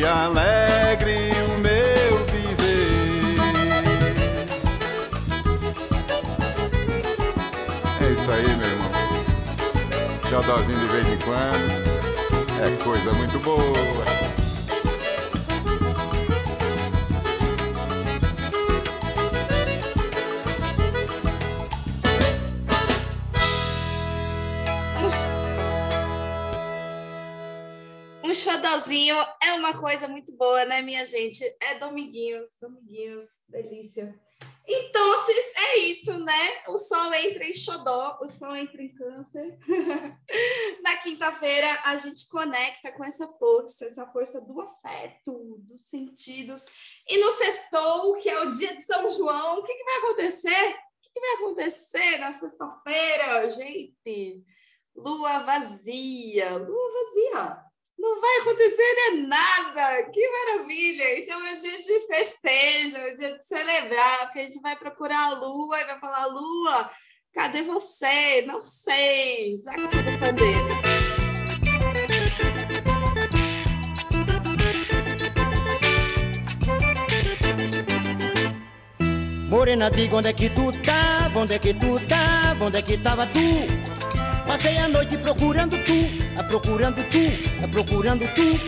e 0.02 0.06
alegre 0.06 1.30
o 1.46 1.60
meu 1.60 2.26
viver. 2.26 3.38
É 8.02 8.12
isso 8.12 8.32
aí, 8.32 8.56
meu 8.56 8.68
irmão. 8.68 8.92
Xodózinho 10.28 10.80
de 10.80 10.88
vez 10.88 11.08
em 11.08 11.18
quando 11.20 11.92
é 12.64 12.84
coisa 12.84 13.12
muito 13.14 13.38
boa 13.40 14.02
xodozinho 28.36 29.16
é 29.42 29.54
uma 29.54 29.80
coisa 29.80 30.08
muito 30.08 30.32
boa, 30.34 30.66
né, 30.66 30.82
minha 30.82 31.06
gente? 31.06 31.44
É 31.60 31.78
dominguinhos, 31.80 32.50
dominguinhos, 32.62 33.24
delícia. 33.48 34.20
Então, 34.68 35.12
é 35.58 35.78
isso, 35.80 36.20
né? 36.20 36.64
O 36.68 36.78
sol 36.78 37.14
entra 37.14 37.46
em 37.46 37.54
xodó, 37.54 38.20
o 38.22 38.30
sol 38.30 38.56
entra 38.56 38.82
em 38.82 38.94
câncer. 38.94 39.58
Na 40.84 40.98
quinta-feira, 40.98 41.82
a 41.84 41.98
gente 41.98 42.30
conecta 42.30 42.92
com 42.92 43.04
essa 43.04 43.28
força, 43.28 43.86
essa 43.86 44.06
força 44.08 44.40
do 44.40 44.62
afeto, 44.62 45.58
dos 45.60 45.86
sentidos. 45.86 46.66
E 47.10 47.18
no 47.18 47.32
sextou, 47.32 48.18
que 48.18 48.30
é 48.30 48.40
o 48.42 48.52
dia 48.52 48.76
de 48.76 48.84
São 48.84 49.10
João, 49.10 49.60
o 49.60 49.64
que, 49.64 49.74
que 49.74 49.84
vai 49.84 49.98
acontecer? 49.98 50.76
O 51.08 51.14
que 51.14 51.20
vai 51.20 51.34
acontecer 51.34 52.18
na 52.20 52.34
sexta-feira, 52.34 53.50
gente? 53.50 54.44
Lua 54.96 55.40
vazia, 55.40 56.58
lua 56.58 56.92
vazia 56.94 57.71
não 58.02 58.20
vai 58.20 58.38
acontecer 58.38 58.82
é 58.82 59.12
nada. 59.18 60.10
Que 60.12 60.28
maravilha! 60.28 61.20
Então 61.20 61.46
é 61.46 61.54
dia 61.54 61.78
de 61.78 62.08
festejo, 62.08 62.98
é 62.98 63.16
dia 63.16 63.38
de 63.38 63.48
celebrar, 63.48 64.26
porque 64.26 64.40
a 64.40 64.44
gente 64.44 64.60
vai 64.60 64.76
procurar 64.76 65.28
a 65.28 65.34
lua 65.36 65.80
e 65.80 65.86
vai 65.86 66.00
falar: 66.00 66.26
Lua, 66.26 66.92
cadê 67.32 67.62
você? 67.62 68.42
Não 68.48 68.62
sei, 68.62 69.56
já 69.58 69.74
que 69.74 69.86
sou 69.86 70.02
do 70.02 70.18
pandeiro. 70.18 71.02
Morena, 79.48 79.92
diga 79.92 80.16
onde 80.16 80.30
é 80.30 80.34
que 80.34 80.50
tu 80.50 80.72
tava, 80.82 81.40
onde 81.40 81.54
é 81.54 81.60
que 81.60 81.74
tu 81.74 82.00
tava, 82.08 82.66
onde 82.66 82.78
é 82.78 82.82
que 82.82 82.98
tava 82.98 83.28
tu? 83.28 83.82
Passei 84.48 84.78
a 84.78 84.88
noite 84.88 85.18
procurando 85.18 85.78
tu, 85.84 86.21
a 86.38 86.44
procurando 86.44 87.04
tu, 87.10 87.64
a 87.64 87.68
procurando 87.68 88.26
tu. 88.36 88.60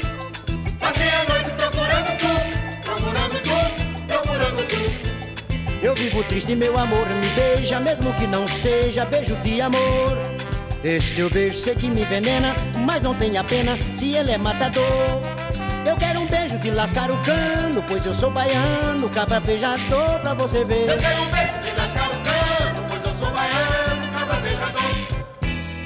Passei 0.80 1.10
a 1.10 1.24
noite 1.30 1.52
procurando 1.58 2.18
tu, 2.18 2.82
procurando 2.82 3.42
tu, 3.42 4.06
procurando 4.08 4.68
tu. 4.68 5.86
Eu 5.86 5.96
vivo 5.96 6.24
triste, 6.24 6.56
meu 6.56 6.78
amor, 6.78 7.08
me 7.08 7.28
beija, 7.30 7.80
mesmo 7.80 8.14
que 8.14 8.28
não 8.28 8.48
seja 8.48 9.06
beijo 9.06 9.36
de 9.38 9.62
amor. 9.62 10.18
Esse 10.84 11.14
teu 11.14 11.30
beijo 11.30 11.58
sei 11.58 11.76
que 11.76 11.90
me 11.90 12.02
envenena, 12.02 12.54
mas 12.86 13.02
não 13.02 13.16
tenha 13.16 13.44
pena 13.44 13.78
se 13.94 14.16
ele 14.16 14.32
é 14.32 14.38
matador. 14.38 14.84
Eu 15.86 15.96
quero 15.98 16.22
um 16.22 16.28
beijo 16.28 16.58
de 16.60 16.72
lascar 16.72 17.10
o 17.12 17.18
cano, 17.24 17.84
pois 17.88 18.06
eu 18.06 18.14
sou 18.14 18.32
baiano, 18.32 19.10
cabra 19.10 19.40
beijador 19.40 20.20
pra 20.22 20.34
você 20.34 20.64
ver. 20.66 20.90
Eu 20.90 20.98
quero 20.98 21.22
um 21.22 21.30
beijo 21.30 21.60
de 21.60 21.72
lascar 21.72 22.08
o 22.08 22.22
cano, 22.22 22.43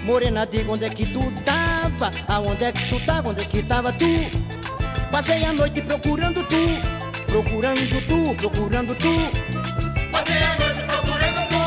Morena, 0.08 0.45
diga 0.45 0.72
onde 0.72 0.86
é 0.86 0.89
que 0.89 1.05
tu 1.05 1.20
tava? 1.43 2.10
Aonde 2.30 2.64
é 2.64 2.72
que 2.72 2.88
tu 2.88 2.97
tava? 3.05 3.28
Onde 3.28 3.41
é 3.41 3.43
que 3.43 3.62
tava 3.62 3.91
tu? 3.91 4.05
Passei 5.12 5.43
a 5.43 5.51
noite 5.51 5.82
procurando 5.82 6.41
tu, 6.45 6.55
procurando 7.28 8.08
tu, 8.08 8.36
procurando 8.38 8.95
tu. 8.95 9.14
Passei 10.10 10.41
a 10.43 10.55
noite 10.55 10.82
procurando 10.88 11.41
tu, 11.49 11.62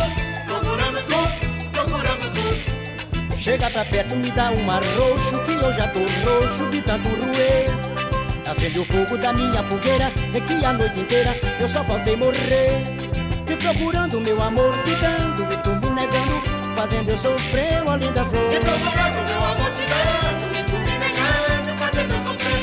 procurando 0.46 1.02
tu, 1.04 1.70
procurando 1.70 2.32
tu. 2.32 3.36
Chega 3.38 3.68
pra 3.68 3.84
perto, 3.84 4.16
me 4.16 4.30
dá 4.30 4.50
um 4.52 4.70
arroxo, 4.70 5.38
que 5.44 5.52
eu 5.52 5.74
já 5.74 5.88
tô 5.88 6.00
roxo 6.00 6.70
de 6.70 6.80
tanto 6.80 7.10
roer. 7.10 7.68
Acende 8.50 8.78
o 8.78 8.86
fogo 8.86 9.18
da 9.18 9.34
minha 9.34 9.62
fogueira, 9.64 10.10
é 10.32 10.40
que 10.40 10.64
a 10.64 10.72
noite 10.72 10.98
inteira 10.98 11.38
eu 11.60 11.68
só 11.68 11.84
faltei 11.84 12.16
morrer. 12.16 12.70
Te 13.46 13.54
procurando, 13.56 14.18
meu 14.18 14.40
amor, 14.40 14.74
te 14.82 14.94
dando 14.94 15.42
e 15.52 15.56
tu 15.58 15.76
me 15.76 15.90
negando 15.90 16.19
fazendo 16.80 17.10
eu 17.10 17.18
sofrer 17.18 17.82
uma 17.82 17.96
linda 17.98 18.24
flor. 18.24 18.48
Te 18.48 18.58
procurando, 18.58 19.28
meu 19.28 19.44
amor, 19.44 19.70
te 19.72 19.84
dando, 19.92 20.44
e 20.58 20.64
tu 20.64 20.76
me 20.78 20.98
negando, 20.98 21.76
fazendo 21.78 22.14
eu 22.14 22.20
sofrer. 22.24 22.60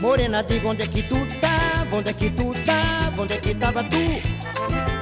Morena, 0.00 0.42
diga 0.42 0.68
onde 0.68 0.82
é 0.82 0.86
que 0.86 1.02
tu 1.02 1.26
tava, 1.42 1.96
onde 1.96 2.08
é 2.08 2.12
que 2.14 2.30
tu 2.30 2.54
tava, 2.64 3.22
onde 3.22 3.34
é 3.34 3.36
que 3.36 3.54
tava 3.54 3.84
tu? 3.84 3.98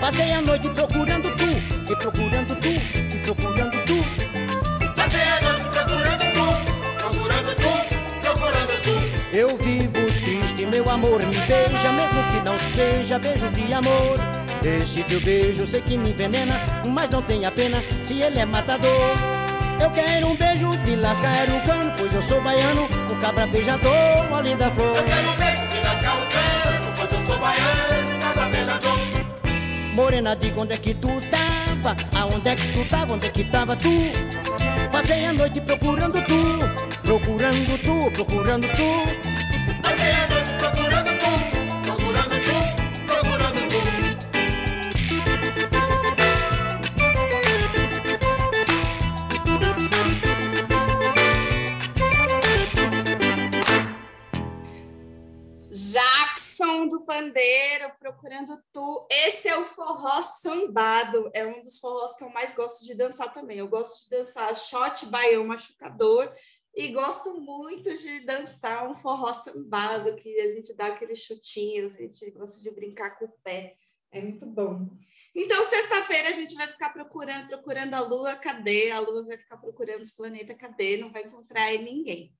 Passei 0.00 0.32
a 0.32 0.42
noite 0.42 0.68
procurando 0.70 1.30
tu, 1.36 1.44
e 1.44 1.96
procurando 1.96 2.56
tu, 2.56 3.07
amor, 10.98 11.20
me 11.20 11.38
beija, 11.46 11.92
mesmo 11.92 12.22
que 12.30 12.40
não 12.44 12.56
seja 12.74 13.18
beijo 13.20 13.48
de 13.50 13.72
amor. 13.72 14.18
Esse 14.64 15.04
teu 15.04 15.20
beijo 15.20 15.64
sei 15.64 15.80
que 15.80 15.96
me 15.96 16.10
envenena, 16.10 16.60
mas 16.84 17.08
não 17.10 17.22
tenha 17.22 17.52
pena 17.52 17.82
se 18.02 18.20
ele 18.20 18.40
é 18.40 18.44
matador. 18.44 18.90
Eu 19.80 19.90
quero 19.92 20.26
um 20.26 20.36
beijo 20.36 20.76
de 20.78 20.96
lascar 20.96 21.48
o 21.50 21.60
cano, 21.64 21.92
pois 21.96 22.12
eu 22.12 22.22
sou 22.22 22.42
baiano, 22.42 22.88
o 23.10 23.16
cabra 23.20 23.46
beijador, 23.46 23.92
uma 24.28 24.40
linda 24.42 24.68
flor. 24.72 24.96
Eu 24.96 25.04
quero 25.04 25.30
um 25.30 25.36
beijo 25.36 25.68
de 25.68 25.80
lascar 25.80 26.16
o 26.16 26.26
cano, 26.26 26.92
pois 26.96 27.12
eu 27.12 27.26
sou 27.26 27.38
baiano, 27.38 28.20
cabra 28.20 28.44
beijador. 28.46 28.98
Morena, 29.94 30.34
diga 30.34 30.60
onde 30.60 30.74
é 30.74 30.78
que 30.78 30.94
tu 30.94 31.08
tava, 31.30 31.96
aonde 32.18 32.48
é 32.48 32.56
que 32.56 32.72
tu 32.72 32.84
tava, 32.88 33.14
onde 33.14 33.26
é 33.26 33.30
que 33.30 33.44
tava 33.44 33.76
tu? 33.76 33.88
Passei 34.90 35.26
a 35.26 35.32
noite 35.32 35.60
procurando 35.60 36.20
tu, 36.22 36.58
procurando 37.04 37.78
tu, 37.82 38.10
procurando 38.12 38.66
tu. 38.74 39.27
Procurando 58.08 58.58
tu. 58.72 59.06
Esse 59.10 59.48
é 59.48 59.58
o 59.58 59.64
forró 59.64 60.22
sambado. 60.22 61.30
É 61.34 61.46
um 61.46 61.60
dos 61.60 61.78
forrós 61.78 62.14
que 62.16 62.24
eu 62.24 62.30
mais 62.30 62.54
gosto 62.54 62.84
de 62.86 62.94
dançar 62.94 63.32
também. 63.32 63.58
Eu 63.58 63.68
gosto 63.68 64.04
de 64.04 64.16
dançar 64.16 64.54
shot 64.54 65.06
baião 65.06 65.46
machucador 65.46 66.30
e 66.74 66.88
gosto 66.88 67.40
muito 67.40 67.90
de 67.96 68.20
dançar 68.20 68.90
um 68.90 68.94
forró 68.94 69.32
sambado, 69.34 70.14
que 70.16 70.40
a 70.40 70.48
gente 70.48 70.74
dá 70.74 70.86
aqueles 70.86 71.18
chutinhos, 71.22 71.96
a 71.96 72.02
gente 72.02 72.30
gosta 72.30 72.62
de 72.62 72.70
brincar 72.70 73.18
com 73.18 73.26
o 73.26 73.32
pé. 73.42 73.76
É 74.10 74.20
muito 74.20 74.46
bom. 74.46 74.88
Então, 75.34 75.62
sexta-feira 75.64 76.30
a 76.30 76.32
gente 76.32 76.54
vai 76.54 76.66
ficar 76.66 76.90
procurando, 76.90 77.48
procurando 77.48 77.94
a 77.94 78.00
Lua, 78.00 78.36
cadê? 78.36 78.90
A 78.90 79.00
Lua 79.00 79.26
vai 79.26 79.36
ficar 79.36 79.58
procurando 79.58 80.00
os 80.00 80.12
planetas, 80.12 80.56
cadê? 80.56 80.96
Não 80.96 81.12
vai 81.12 81.24
encontrar 81.24 81.72
ninguém. 81.72 82.32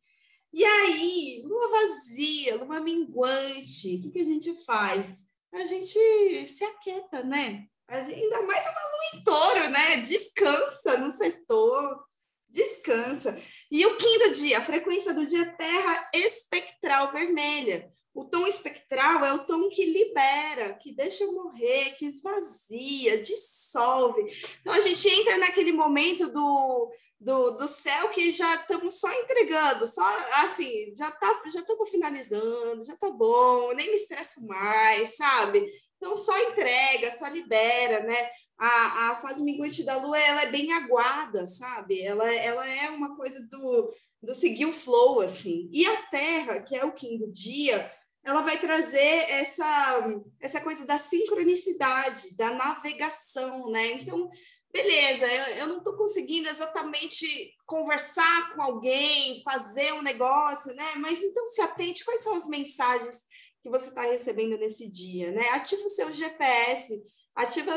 E 0.53 0.65
aí, 0.65 1.43
lua 1.45 1.69
vazia, 1.69 2.57
lua 2.57 2.81
minguante, 2.81 3.97
o 3.97 4.03
que, 4.03 4.13
que 4.13 4.21
a 4.21 4.25
gente 4.25 4.65
faz? 4.65 5.29
A 5.53 5.65
gente 5.65 6.49
se 6.49 6.65
aquieta, 6.65 7.23
né? 7.23 7.67
Gente, 7.91 8.23
ainda 8.23 8.43
mais 8.43 8.67
uma 8.67 8.81
lua 8.81 9.11
em 9.15 9.25
touro, 9.25 9.71
né? 9.71 9.97
Descansa 9.99 10.99
no 10.99 11.11
sextor, 11.11 12.05
descansa. 12.49 13.41
E 13.71 13.85
o 13.87 13.97
quinto 13.97 14.31
dia, 14.33 14.59
a 14.59 14.65
frequência 14.65 15.15
do 15.15 15.27
dia 15.27 15.51
Terra 15.57 16.11
espectral 16.15 17.11
vermelha. 17.13 17.91
O 18.19 18.25
tom 18.25 18.49
espectral 18.49 19.25
é 19.25 19.33
o 19.33 19.45
tom 19.45 19.69
que 19.69 19.85
libera, 19.85 20.75
que 20.75 20.91
deixa 20.91 21.25
morrer, 21.27 21.95
que 21.97 22.05
esvazia, 22.05 23.23
dissolve. 23.23 24.21
Então 24.61 24.73
a 24.73 24.81
gente 24.81 25.09
entra 25.09 25.39
naquele 25.39 25.71
momento 25.71 26.27
do, 26.27 26.91
do, 27.21 27.53
do 27.53 27.69
céu 27.69 28.09
que 28.09 28.33
já 28.33 28.57
estamos 28.57 28.99
só 28.99 29.09
entregando, 29.13 29.87
só 29.87 30.03
assim, 30.43 30.93
já 30.97 31.13
tá, 31.13 31.43
já 31.47 31.61
estamos 31.61 31.89
finalizando, 31.91 32.85
já 32.85 32.97
tá 32.97 33.09
bom, 33.09 33.73
nem 33.75 33.87
me 33.87 33.95
estresso 33.95 34.45
mais, 34.45 35.17
sabe? 35.17 35.65
Então 35.97 36.17
só 36.17 36.37
entrega, 36.41 37.13
só 37.13 37.29
libera, 37.29 38.03
né? 38.03 38.31
A, 38.59 39.11
a 39.11 39.17
fase 39.17 39.45
minguante 39.45 39.85
da 39.85 39.97
lua 39.97 40.19
ela 40.19 40.43
é 40.43 40.51
bem 40.51 40.73
aguada, 40.73 41.47
sabe? 41.47 42.03
Ela, 42.03 42.29
ela 42.35 42.69
é 42.69 42.91
uma 42.91 43.15
coisa 43.15 43.49
do, 43.49 43.95
do 44.21 44.35
seguir 44.35 44.67
o 44.67 44.73
flow, 44.73 45.21
assim. 45.21 45.69
E 45.73 45.87
a 45.87 46.03
Terra, 46.07 46.61
que 46.63 46.75
é 46.75 46.85
o 46.85 46.91
quinto 46.91 47.31
dia, 47.31 47.89
ela 48.29 48.43
vai 48.43 48.59
trazer 48.59 49.31
essa, 49.31 50.23
essa 50.39 50.61
coisa 50.61 50.85
da 50.85 50.99
sincronicidade, 50.99 52.37
da 52.37 52.53
navegação, 52.53 53.71
né? 53.71 53.93
Então, 53.93 54.29
beleza, 54.71 55.27
eu, 55.27 55.57
eu 55.57 55.67
não 55.67 55.79
estou 55.79 55.97
conseguindo 55.97 56.47
exatamente 56.47 57.27
conversar 57.65 58.55
com 58.55 58.61
alguém, 58.61 59.43
fazer 59.43 59.95
um 59.95 60.03
negócio, 60.03 60.75
né? 60.75 60.95
Mas 60.97 61.23
então 61.23 61.49
se 61.49 61.63
atente 61.63 62.05
quais 62.05 62.21
são 62.21 62.35
as 62.35 62.47
mensagens 62.47 63.23
que 63.63 63.71
você 63.71 63.89
está 63.89 64.03
recebendo 64.03 64.59
nesse 64.59 64.91
dia, 64.91 65.33
né? 65.33 65.49
Ativa 65.49 65.83
o 65.85 65.91
seu 65.91 66.13
GPS, 66.13 67.03
ativa 67.35 67.73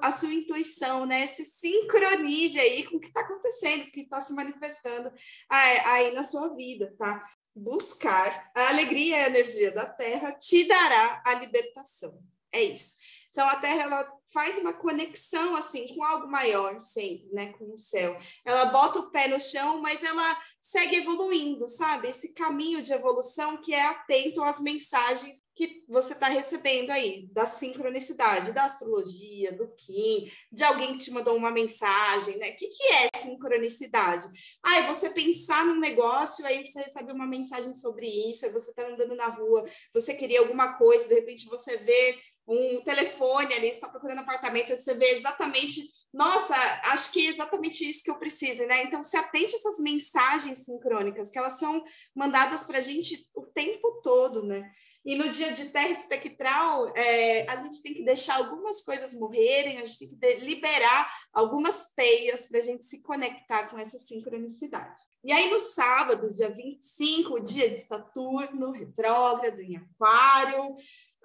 a 0.00 0.12
sua 0.12 0.32
intuição, 0.32 1.06
né? 1.06 1.26
Se 1.26 1.44
sincronize 1.44 2.60
aí 2.60 2.84
com 2.84 2.98
o 2.98 3.00
que 3.00 3.08
está 3.08 3.22
acontecendo, 3.22 3.82
o 3.82 3.90
que 3.90 4.02
está 4.02 4.20
se 4.20 4.32
manifestando 4.32 5.10
aí 5.48 6.12
na 6.12 6.22
sua 6.22 6.54
vida, 6.54 6.94
tá? 6.96 7.20
Buscar 7.54 8.50
a 8.54 8.68
alegria 8.68 9.16
e 9.16 9.24
a 9.24 9.26
energia 9.26 9.72
da 9.72 9.86
terra 9.86 10.32
te 10.32 10.66
dará 10.66 11.22
a 11.24 11.34
libertação. 11.34 12.22
É 12.52 12.62
isso. 12.62 12.96
Então, 13.38 13.48
a 13.48 13.54
Terra 13.54 13.82
ela 13.82 14.12
faz 14.32 14.58
uma 14.58 14.72
conexão 14.72 15.54
assim 15.54 15.94
com 15.94 16.02
algo 16.02 16.26
maior 16.26 16.80
sempre, 16.80 17.28
né, 17.32 17.52
com 17.52 17.72
o 17.72 17.78
céu. 17.78 18.18
Ela 18.44 18.64
bota 18.64 18.98
o 18.98 19.10
pé 19.12 19.28
no 19.28 19.38
chão, 19.38 19.80
mas 19.80 20.02
ela 20.02 20.42
segue 20.60 20.96
evoluindo, 20.96 21.68
sabe? 21.68 22.08
Esse 22.08 22.34
caminho 22.34 22.82
de 22.82 22.92
evolução 22.92 23.56
que 23.58 23.72
é 23.72 23.86
atento 23.86 24.42
às 24.42 24.58
mensagens 24.58 25.38
que 25.58 25.82
você 25.88 26.12
está 26.12 26.28
recebendo 26.28 26.90
aí, 26.90 27.26
da 27.32 27.44
sincronicidade, 27.44 28.52
da 28.52 28.62
astrologia, 28.62 29.50
do 29.50 29.66
Kim, 29.74 30.30
de 30.52 30.62
alguém 30.62 30.92
que 30.92 30.98
te 31.04 31.10
mandou 31.10 31.36
uma 31.36 31.50
mensagem, 31.50 32.38
né? 32.38 32.50
O 32.50 32.56
que, 32.56 32.68
que 32.68 32.84
é 32.92 33.18
sincronicidade? 33.18 34.28
Ah, 34.62 34.76
é 34.76 34.82
você 34.82 35.10
pensar 35.10 35.66
num 35.66 35.80
negócio, 35.80 36.46
aí 36.46 36.64
você 36.64 36.80
recebe 36.80 37.10
uma 37.10 37.26
mensagem 37.26 37.72
sobre 37.72 38.06
isso, 38.30 38.46
aí 38.46 38.52
você 38.52 38.70
está 38.70 38.86
andando 38.86 39.16
na 39.16 39.26
rua, 39.26 39.64
você 39.92 40.14
queria 40.14 40.38
alguma 40.38 40.74
coisa, 40.74 41.08
de 41.08 41.14
repente 41.14 41.48
você 41.48 41.76
vê 41.78 42.16
um 42.48 42.80
telefone 42.82 43.52
ali, 43.54 43.68
está 43.68 43.88
procurando 43.88 44.20
apartamento, 44.20 44.74
você 44.74 44.94
vê 44.94 45.10
exatamente, 45.10 45.82
nossa, 46.12 46.56
acho 46.84 47.12
que 47.12 47.26
é 47.26 47.30
exatamente 47.30 47.88
isso 47.88 48.02
que 48.02 48.10
eu 48.10 48.18
preciso, 48.18 48.66
né? 48.66 48.84
Então, 48.84 49.02
se 49.02 49.16
atente 49.16 49.54
a 49.54 49.58
essas 49.58 49.78
mensagens 49.78 50.64
sincrônicas, 50.64 51.30
que 51.30 51.38
elas 51.38 51.58
são 51.58 51.84
mandadas 52.14 52.64
para 52.64 52.78
a 52.78 52.80
gente 52.80 53.28
o 53.34 53.42
tempo 53.42 54.00
todo, 54.02 54.42
né? 54.42 54.70
E 55.04 55.16
no 55.16 55.28
dia 55.30 55.52
de 55.52 55.70
terra 55.70 55.88
espectral, 55.88 56.92
é, 56.94 57.48
a 57.48 57.56
gente 57.56 57.82
tem 57.82 57.94
que 57.94 58.04
deixar 58.04 58.36
algumas 58.36 58.82
coisas 58.82 59.14
morrerem, 59.14 59.78
a 59.78 59.84
gente 59.84 59.98
tem 60.00 60.18
que 60.18 60.44
liberar 60.44 61.10
algumas 61.32 61.94
peias 61.94 62.46
para 62.46 62.58
a 62.58 62.62
gente 62.62 62.84
se 62.84 63.02
conectar 63.02 63.68
com 63.68 63.78
essa 63.78 63.98
sincronicidade. 63.98 65.02
E 65.24 65.32
aí, 65.32 65.50
no 65.50 65.58
sábado, 65.60 66.32
dia 66.32 66.50
25, 66.50 67.34
o 67.34 67.40
dia 67.40 67.70
de 67.70 67.78
Saturno, 67.78 68.70
retrógrado 68.70 69.60
em 69.60 69.76
Aquário, 69.76 70.76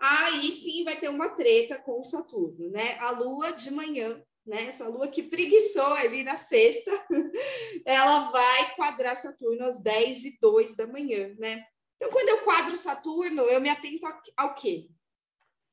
aí 0.04 0.52
sim 0.52 0.84
vai 0.84 1.00
ter 1.00 1.08
uma 1.08 1.30
treta 1.30 1.78
com 1.78 2.02
o 2.02 2.06
Saturno, 2.06 2.70
né? 2.70 2.98
A 3.00 3.12
Lua 3.12 3.54
de 3.54 3.72
manhã, 3.72 4.22
né? 4.46 4.66
Essa 4.66 4.88
Lua 4.90 5.08
que 5.08 5.24
preguiçou 5.24 5.94
ali 5.94 6.26
na 6.26 6.36
sexta, 6.36 6.92
ela 7.86 8.30
vai 8.30 8.76
quadrar 8.76 9.16
Saturno 9.16 9.64
às 9.64 9.82
10 9.82 10.26
e 10.26 10.40
2 10.42 10.76
da 10.76 10.86
manhã, 10.86 11.34
né? 11.40 11.66
Então, 11.96 12.12
quando 12.12 12.28
eu 12.28 12.44
quadro 12.44 12.76
Saturno, 12.76 13.44
eu 13.44 13.62
me 13.62 13.70
atento 13.70 14.06
ao 14.36 14.54
quê? 14.56 14.90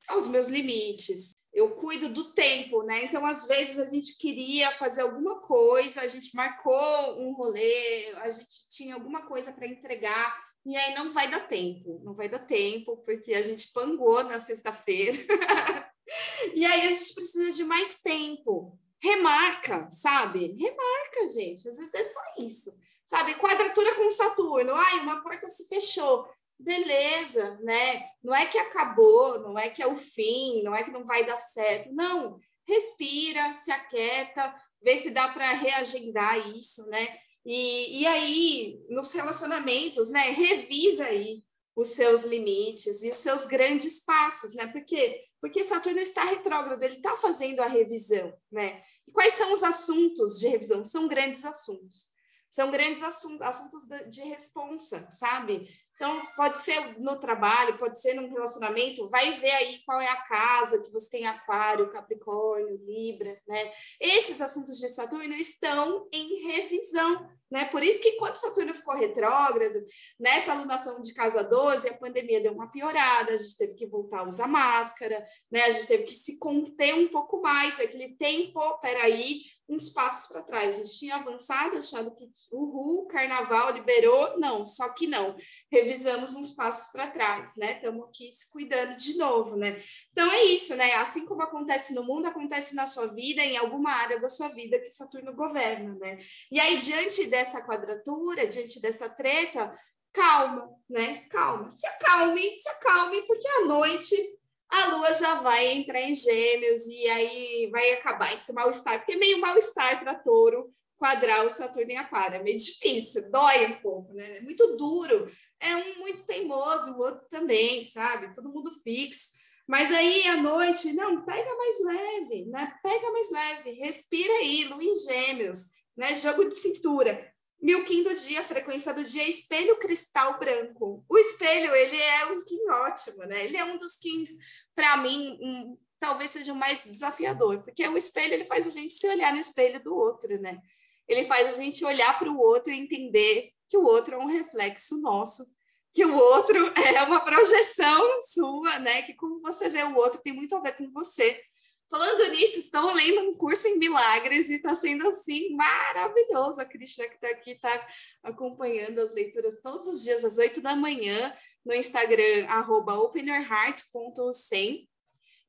Aos 0.07 0.27
meus 0.27 0.47
limites. 0.47 1.35
Eu 1.51 1.71
cuido 1.71 2.07
do 2.07 2.33
tempo, 2.33 2.83
né? 2.83 3.03
Então, 3.03 3.25
às 3.25 3.45
vezes, 3.49 3.77
a 3.79 3.85
gente 3.85 4.17
queria 4.17 4.71
fazer 4.71 5.01
alguma 5.01 5.41
coisa, 5.41 5.99
a 5.99 6.07
gente 6.07 6.33
marcou 6.33 7.19
um 7.19 7.33
rolê, 7.33 8.13
a 8.21 8.29
gente 8.29 8.69
tinha 8.69 8.95
alguma 8.95 9.27
coisa 9.27 9.51
para 9.51 9.67
entregar, 9.67 10.33
e 10.65 10.77
aí 10.77 10.93
não 10.93 11.11
vai 11.11 11.29
dar 11.29 11.47
tempo, 11.47 11.99
não 12.03 12.13
vai 12.13 12.29
dar 12.29 12.39
tempo, 12.39 12.97
porque 12.97 13.33
a 13.33 13.41
gente 13.41 13.71
pangou 13.73 14.23
na 14.23 14.39
sexta-feira. 14.39 15.17
e 16.53 16.65
aí 16.65 16.87
a 16.87 16.91
gente 16.91 17.15
precisa 17.15 17.51
de 17.51 17.63
mais 17.63 17.99
tempo. 17.99 18.77
Remarca, 19.01 19.89
sabe? 19.89 20.55
Remarca, 20.59 21.27
gente. 21.33 21.67
Às 21.67 21.77
vezes 21.77 21.93
é 21.93 22.03
só 22.03 22.21
isso. 22.39 22.77
Sabe? 23.03 23.35
Quadratura 23.35 23.95
com 23.95 24.11
Saturno. 24.11 24.73
Ai, 24.73 24.99
uma 24.99 25.23
porta 25.23 25.47
se 25.47 25.67
fechou. 25.67 26.29
Beleza, 26.59 27.57
né? 27.63 28.07
Não 28.23 28.35
é 28.35 28.45
que 28.45 28.59
acabou, 28.59 29.39
não 29.39 29.57
é 29.57 29.71
que 29.71 29.81
é 29.81 29.87
o 29.87 29.95
fim, 29.95 30.61
não 30.61 30.75
é 30.75 30.83
que 30.83 30.91
não 30.91 31.03
vai 31.03 31.25
dar 31.25 31.39
certo. 31.39 31.91
Não. 31.91 32.39
Respira, 32.67 33.51
se 33.55 33.71
aquieta, 33.71 34.55
vê 34.79 34.95
se 34.95 35.09
dá 35.09 35.27
para 35.29 35.51
reagendar 35.53 36.37
isso, 36.55 36.87
né? 36.87 37.17
E, 37.45 38.01
e 38.01 38.07
aí, 38.07 38.85
nos 38.89 39.11
relacionamentos, 39.13 40.09
né, 40.09 40.29
revisa 40.29 41.05
aí 41.05 41.43
os 41.75 41.89
seus 41.89 42.23
limites 42.23 43.01
e 43.01 43.09
os 43.09 43.17
seus 43.17 43.45
grandes 43.45 43.99
passos, 43.99 44.53
né? 44.53 44.67
Porque 44.67 45.25
porque 45.41 45.63
Saturno 45.63 45.99
está 45.99 46.23
retrógrado, 46.23 46.83
ele 46.83 46.97
está 46.97 47.17
fazendo 47.17 47.61
a 47.61 47.67
revisão, 47.67 48.31
né? 48.51 48.83
E 49.07 49.11
quais 49.11 49.33
são 49.33 49.51
os 49.53 49.63
assuntos 49.63 50.39
de 50.39 50.47
revisão? 50.47 50.85
São 50.85 51.07
grandes 51.07 51.43
assuntos. 51.43 52.09
São 52.47 52.69
grandes 52.69 53.01
assuntos, 53.01 53.41
assuntos 53.41 53.87
de 54.07 54.21
responsa, 54.21 55.09
sabe? 55.09 55.67
Então, 56.01 56.17
pode 56.35 56.57
ser 56.57 56.99
no 56.99 57.19
trabalho, 57.19 57.77
pode 57.77 58.01
ser 58.01 58.15
num 58.15 58.27
relacionamento, 58.27 59.07
vai 59.07 59.33
ver 59.33 59.51
aí 59.51 59.83
qual 59.85 60.01
é 60.01 60.07
a 60.07 60.23
casa 60.23 60.81
que 60.81 60.91
você 60.91 61.07
tem 61.11 61.27
Aquário, 61.27 61.91
Capricórnio, 61.91 62.81
Libra, 62.83 63.39
né? 63.47 63.71
Esses 63.99 64.41
assuntos 64.41 64.79
de 64.79 64.87
Saturno 64.89 65.35
estão 65.35 66.07
em 66.11 66.41
revisão, 66.47 67.29
né? 67.51 67.65
Por 67.65 67.83
isso 67.83 68.01
que 68.01 68.13
quando 68.13 68.33
Saturno 68.33 68.73
ficou 68.73 68.95
retrógrado, 68.95 69.85
nessa 70.19 70.53
alunação 70.53 70.99
de 71.01 71.13
casa 71.13 71.43
12, 71.43 71.89
a 71.89 71.97
pandemia 71.99 72.41
deu 72.41 72.53
uma 72.53 72.71
piorada, 72.71 73.33
a 73.33 73.37
gente 73.37 73.55
teve 73.55 73.75
que 73.75 73.85
voltar 73.85 74.21
a 74.21 74.27
usar 74.27 74.47
máscara, 74.47 75.23
né? 75.51 75.61
A 75.65 75.69
gente 75.69 75.85
teve 75.85 76.05
que 76.05 76.13
se 76.13 76.39
conter 76.39 76.95
um 76.95 77.09
pouco 77.09 77.39
mais, 77.43 77.79
aquele 77.79 78.15
tempo, 78.15 78.59
peraí, 78.79 79.41
uns 79.71 79.89
passos 79.89 80.27
para 80.27 80.43
trás. 80.43 80.75
A 80.75 80.83
gente 80.83 80.99
tinha 80.99 81.15
avançado, 81.15 81.77
achando 81.77 82.13
que 82.13 82.29
o 82.51 83.07
carnaval 83.09 83.71
liberou, 83.71 84.37
não, 84.37 84.65
só 84.65 84.89
que 84.89 85.07
não. 85.07 85.35
Revisamos 85.71 86.35
uns 86.35 86.51
passos 86.51 86.91
para 86.91 87.09
trás, 87.09 87.55
né? 87.55 87.75
Estamos 87.75 88.05
aqui 88.05 88.31
se 88.33 88.51
cuidando 88.51 88.97
de 88.97 89.17
novo, 89.17 89.55
né? 89.55 89.81
Então 90.11 90.29
é 90.31 90.43
isso, 90.43 90.75
né? 90.75 90.93
Assim 90.95 91.25
como 91.25 91.41
acontece 91.41 91.93
no 91.93 92.03
mundo, 92.03 92.25
acontece 92.27 92.75
na 92.75 92.85
sua 92.85 93.07
vida, 93.07 93.41
em 93.41 93.57
alguma 93.57 93.91
área 93.91 94.19
da 94.19 94.27
sua 94.27 94.49
vida 94.49 94.77
que 94.79 94.89
Saturno 94.89 95.33
governa, 95.33 95.95
né? 95.95 96.19
E 96.51 96.59
aí, 96.59 96.77
diante 96.77 97.27
dessa 97.27 97.61
quadratura, 97.61 98.47
diante 98.47 98.81
dessa 98.81 99.09
treta, 99.09 99.73
calma, 100.11 100.69
né? 100.89 101.25
Calma. 101.29 101.69
Se 101.69 101.87
acalme, 101.87 102.41
se 102.41 102.69
acalme, 102.69 103.21
porque 103.23 103.47
à 103.47 103.65
noite 103.65 104.40
a 104.71 104.95
lua 104.95 105.13
já 105.13 105.35
vai 105.35 105.67
entrar 105.67 106.01
em 106.01 106.15
gêmeos 106.15 106.87
e 106.87 107.07
aí 107.09 107.69
vai 107.71 107.91
acabar 107.93 108.33
esse 108.33 108.53
mal-estar, 108.53 108.99
porque 108.99 109.13
é 109.13 109.17
meio 109.17 109.39
mal-estar 109.39 109.99
para 109.99 110.15
touro 110.15 110.73
quadrar 110.97 111.43
o 111.43 111.49
Saturno 111.49 111.91
em 111.91 111.97
Aquário, 111.97 112.35
é 112.35 112.43
meio 112.43 112.57
difícil, 112.57 113.31
dói 113.31 113.65
um 113.65 113.81
pouco, 113.81 114.13
né? 114.13 114.37
É 114.37 114.41
muito 114.41 114.77
duro, 114.77 115.31
é 115.59 115.75
um 115.75 115.95
muito 115.97 116.27
teimoso, 116.27 116.91
o 116.91 116.99
outro 116.99 117.27
também, 117.27 117.83
sabe? 117.83 118.35
Todo 118.35 118.53
mundo 118.53 118.71
fixo. 118.83 119.31
Mas 119.67 119.91
aí 119.91 120.27
à 120.27 120.37
noite, 120.37 120.93
não, 120.93 121.25
pega 121.25 121.55
mais 121.55 121.83
leve, 121.85 122.45
né? 122.45 122.71
Pega 122.83 123.11
mais 123.11 123.31
leve, 123.31 123.71
respira 123.71 124.31
aí, 124.33 124.65
lua 124.65 124.83
em 124.83 124.93
gêmeos, 124.95 125.69
né? 125.97 126.13
Jogo 126.13 126.47
de 126.47 126.55
cintura. 126.55 127.31
Milking 127.59 128.01
do 128.03 128.15
dia, 128.15 128.43
frequência 128.43 128.91
do 128.93 129.03
dia, 129.03 129.27
espelho 129.27 129.77
cristal 129.77 130.39
branco. 130.39 131.05
O 131.07 131.17
espelho, 131.17 131.73
ele 131.75 131.95
é 131.95 132.25
um 132.25 132.43
Kim 132.43 132.67
ótimo, 132.69 133.23
né? 133.25 133.45
Ele 133.45 133.55
é 133.55 133.63
um 133.63 133.77
dos 133.77 133.97
Kins 133.97 134.29
para 134.75 134.97
mim, 134.97 135.37
um, 135.41 135.77
talvez 135.99 136.31
seja 136.31 136.53
o 136.53 136.55
mais 136.55 136.83
desafiador, 136.83 137.61
porque 137.63 137.87
o 137.87 137.97
espelho 137.97 138.33
ele 138.33 138.45
faz 138.45 138.67
a 138.67 138.69
gente 138.69 138.93
se 138.93 139.07
olhar 139.07 139.31
no 139.31 139.39
espelho 139.39 139.81
do 139.83 139.95
outro, 139.95 140.39
né? 140.41 140.59
Ele 141.07 141.25
faz 141.25 141.47
a 141.47 141.61
gente 141.61 141.83
olhar 141.85 142.17
para 142.17 142.31
o 142.31 142.39
outro 142.39 142.71
e 142.71 142.79
entender 142.79 143.51
que 143.67 143.77
o 143.77 143.83
outro 143.83 144.15
é 144.15 144.17
um 144.17 144.27
reflexo 144.27 144.99
nosso, 144.99 145.45
que 145.93 146.05
o 146.05 146.15
outro 146.15 146.73
é 146.75 147.03
uma 147.03 147.19
projeção 147.19 148.21
sua, 148.21 148.79
né? 148.79 149.03
Que 149.03 149.13
como 149.13 149.41
você 149.41 149.69
vê 149.69 149.83
o 149.83 149.95
outro 149.95 150.21
tem 150.21 150.33
muito 150.33 150.55
a 150.55 150.59
ver 150.59 150.75
com 150.75 150.89
você. 150.91 151.41
Falando 151.89 152.31
nisso, 152.31 152.57
estou 152.57 152.93
lendo 152.93 153.21
um 153.21 153.33
curso 153.33 153.67
em 153.67 153.77
milagres 153.77 154.49
e 154.49 154.55
está 154.55 154.73
sendo 154.73 155.09
assim 155.09 155.53
maravilhoso. 155.53 156.61
A 156.61 156.65
Cristina 156.65 157.07
que 157.09 157.15
está 157.15 157.27
aqui 157.27 157.51
está 157.51 157.87
acompanhando 158.23 158.99
as 158.99 159.13
leituras 159.13 159.61
todos 159.61 159.87
os 159.87 160.01
dias 160.01 160.23
às 160.23 160.37
oito 160.37 160.61
da 160.61 160.73
manhã 160.73 161.35
no 161.65 161.73
Instagram, 161.73 162.45
arroba 162.47 162.95
openyourheart.100. 162.99 164.87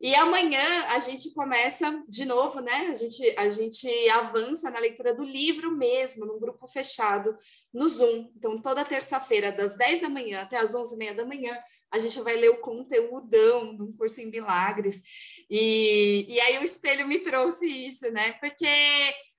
E 0.00 0.16
amanhã 0.16 0.64
a 0.88 0.98
gente 0.98 1.32
começa 1.32 2.02
de 2.08 2.24
novo, 2.24 2.60
né? 2.60 2.88
A 2.88 2.94
gente, 2.94 3.34
a 3.38 3.48
gente 3.48 3.88
avança 4.10 4.68
na 4.68 4.80
leitura 4.80 5.14
do 5.14 5.22
livro 5.22 5.70
mesmo, 5.76 6.26
num 6.26 6.40
grupo 6.40 6.66
fechado, 6.66 7.38
no 7.72 7.86
Zoom. 7.86 8.28
Então, 8.36 8.60
toda 8.60 8.84
terça-feira, 8.84 9.52
das 9.52 9.76
10 9.76 10.00
da 10.00 10.08
manhã 10.08 10.42
até 10.42 10.56
as 10.56 10.74
11h30 10.74 11.14
da 11.14 11.24
manhã, 11.24 11.56
a 11.92 12.00
gente 12.00 12.20
vai 12.20 12.34
ler 12.34 12.48
o 12.50 12.60
conteúdão 12.60 13.76
de 13.76 13.82
um 13.82 13.92
curso 13.92 14.20
em 14.20 14.26
milagres. 14.26 15.02
E, 15.48 16.26
e 16.28 16.40
aí 16.40 16.58
o 16.58 16.64
espelho 16.64 17.06
me 17.06 17.20
trouxe 17.20 17.66
isso, 17.66 18.10
né? 18.10 18.32
Porque 18.40 18.66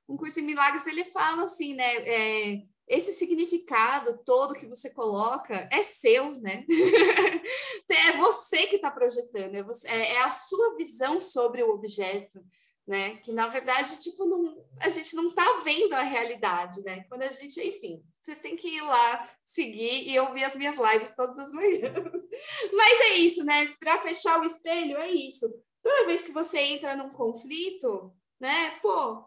um 0.07 0.15
curso 0.15 0.39
em 0.39 0.43
milagres, 0.43 0.87
ele 0.87 1.03
fala 1.03 1.43
assim, 1.43 1.73
né? 1.73 1.95
É, 2.07 2.61
esse 2.87 3.13
significado 3.13 4.19
todo 4.25 4.55
que 4.55 4.67
você 4.67 4.89
coloca 4.89 5.67
é 5.71 5.81
seu, 5.81 6.39
né? 6.39 6.65
é 7.89 8.11
você 8.17 8.67
que 8.67 8.75
está 8.75 8.91
projetando, 8.91 9.55
é, 9.55 9.63
você, 9.63 9.87
é, 9.87 10.13
é, 10.13 10.21
a 10.21 10.29
sua 10.29 10.75
visão 10.75 11.21
sobre 11.21 11.63
o 11.63 11.69
objeto, 11.69 12.43
né? 12.85 13.17
Que 13.17 13.31
na 13.31 13.47
verdade, 13.47 13.99
tipo, 14.01 14.25
não, 14.25 14.65
a 14.81 14.89
gente 14.89 15.15
não 15.15 15.29
está 15.29 15.61
vendo 15.63 15.93
a 15.93 16.01
realidade, 16.01 16.81
né? 16.83 17.05
Quando 17.07 17.23
a 17.23 17.29
gente, 17.29 17.61
enfim, 17.65 18.03
vocês 18.19 18.39
têm 18.39 18.55
que 18.55 18.67
ir 18.67 18.81
lá 18.81 19.29
seguir 19.43 20.09
e 20.09 20.19
ouvir 20.19 20.43
as 20.43 20.55
minhas 20.55 20.77
lives 20.77 21.15
todas 21.15 21.39
as 21.39 21.51
manhãs. 21.53 21.93
Mas 22.73 22.99
é 23.01 23.15
isso, 23.15 23.43
né? 23.45 23.65
Para 23.79 24.01
fechar 24.01 24.41
o 24.41 24.45
espelho, 24.45 24.97
é 24.97 25.09
isso. 25.09 25.47
Toda 25.81 26.05
vez 26.05 26.23
que 26.23 26.31
você 26.31 26.59
entra 26.59 26.95
num 26.95 27.11
conflito, 27.11 28.13
né? 28.39 28.71
Pô, 28.81 29.23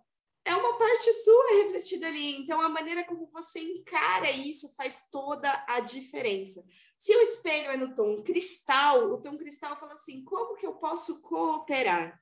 é 0.47 0.55
uma 0.55 0.79
parte 0.79 1.13
sua 1.13 1.65
refletida 1.65 2.07
ali. 2.07 2.37
Então, 2.37 2.61
a 2.61 2.69
maneira 2.69 3.05
como 3.05 3.27
você 3.33 3.59
encara 3.59 4.31
isso 4.31 4.73
faz 4.77 5.09
toda 5.11 5.65
a 5.69 5.81
diferença. 5.81 6.63
Se 6.97 7.15
o 7.15 7.21
espelho 7.21 7.71
é 7.71 7.77
no 7.77 7.95
tom 7.95 8.23
cristal, 8.23 9.13
o 9.13 9.21
tom 9.21 9.37
cristal 9.37 9.77
fala 9.77 9.95
assim: 9.95 10.25
como 10.25 10.55
que 10.55 10.65
eu 10.65 10.75
posso 10.75 11.21
cooperar? 11.21 12.19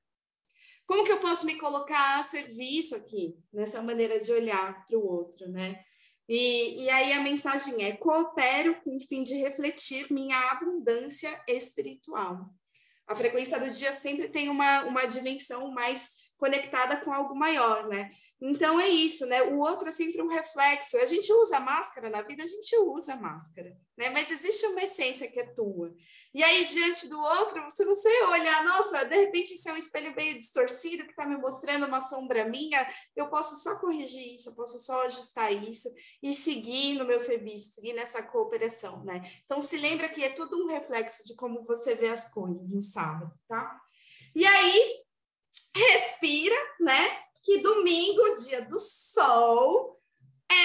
Como 0.87 1.05
que 1.05 1.12
eu 1.12 1.20
posso 1.20 1.47
me 1.47 1.57
colocar 1.57 2.18
a 2.18 2.22
serviço 2.22 2.97
aqui, 2.97 3.39
nessa 3.53 3.83
maneira 3.83 4.18
de 4.18 4.33
olhar 4.33 4.87
para 4.87 4.99
o 4.99 5.07
outro, 5.07 5.49
né? 5.49 5.85
E, 6.27 6.85
e 6.85 6.91
aí 6.91 7.12
a 7.12 7.20
mensagem 7.20 7.85
é: 7.85 7.93
coopero 7.93 8.81
com 8.83 8.97
o 8.97 9.01
fim 9.01 9.22
de 9.22 9.35
refletir 9.35 10.11
minha 10.11 10.51
abundância 10.51 11.31
espiritual. 11.47 12.51
A 13.07 13.14
frequência 13.14 13.61
do 13.61 13.70
dia 13.70 13.93
sempre 13.93 14.31
tem 14.31 14.49
uma, 14.49 14.85
uma 14.85 15.05
dimensão 15.05 15.70
mais 15.70 16.24
conectada 16.45 16.99
com 16.99 17.11
algo 17.11 17.34
maior, 17.34 17.88
né? 17.88 18.11
Então 18.38 18.78
é 18.78 18.86
isso, 18.86 19.24
né? 19.24 19.42
O 19.45 19.61
outro 19.61 19.88
é 19.88 19.90
sempre 19.90 20.20
um 20.20 20.28
reflexo. 20.28 20.99
A 20.99 21.07
gente 21.07 21.32
usa 21.32 21.59
máscara 21.59 22.11
na 22.11 22.20
vida, 22.20 22.42
a 22.42 22.47
gente 22.47 22.76
usa 22.76 23.16
máscara, 23.16 23.74
né? 23.97 24.11
Mas 24.11 24.30
existe 24.30 24.66
uma 24.66 24.82
essência 24.82 25.30
que 25.30 25.40
é 25.40 25.47
tua. 25.55 25.95
E 26.34 26.42
aí, 26.45 26.62
diante 26.66 27.09
do 27.09 27.18
outro, 27.18 27.64
se 27.70 27.82
você 27.86 28.11
olhar, 28.24 28.62
nossa, 28.62 29.07
de 29.07 29.16
repente 29.16 29.55
isso 29.55 29.66
é 29.70 29.72
um 29.72 29.78
espelho 29.78 30.14
meio 30.14 30.36
distorcido 30.36 31.05
que 31.05 31.12
está 31.12 31.24
me 31.24 31.38
mostrando 31.38 31.86
uma 31.86 32.03
sombra 32.03 32.45
minha, 32.45 32.86
eu 33.16 33.30
posso 33.30 33.57
só 33.57 33.78
corrigir 33.78 34.34
isso, 34.34 34.51
eu 34.51 34.55
posso 34.55 34.78
só 34.78 35.03
ajustar 35.07 35.51
isso 35.51 35.88
e 36.22 36.34
seguir 36.34 36.99
no 36.99 37.07
meu 37.07 37.20
serviço, 37.20 37.70
seguir 37.70 37.95
nessa 37.95 38.22
cooperação, 38.22 39.03
né? 39.03 39.22
Então 39.47 39.62
se 39.62 39.78
lembra 39.78 40.11
que 40.11 40.22
é 40.22 40.28
tudo 40.28 40.62
um 40.62 40.66
reflexo 40.66 41.24
de 41.24 41.34
como 41.36 41.64
você 41.64 41.95
vê 41.95 42.09
as 42.09 42.30
coisas 42.30 42.70
no 42.70 42.82
sábado, 42.82 43.32
tá? 43.49 43.80
E 44.34 44.45
aí, 44.45 45.03
respira, 45.75 46.57
né? 46.81 47.25
que 47.45 47.59
domingo, 47.59 48.35
dia 48.43 48.62
do 48.62 48.79
sol, 48.79 50.01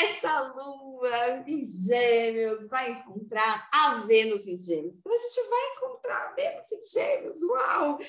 essa 0.02 0.54
lua 0.54 1.44
em 1.46 1.68
gêmeos 1.68 2.68
vai 2.68 2.92
encontrar 2.92 3.70
a 3.72 3.96
Vênus 4.06 4.48
em 4.48 4.58
gêmeos. 4.58 4.98
Então, 4.98 5.14
a 5.14 5.18
gente 5.18 5.50
vai 5.50 5.76
encontrar 5.76 6.24
a 6.24 6.32
Vênus 6.34 6.72
em 6.72 7.00
gêmeos, 7.00 7.44
uau! 7.44 8.00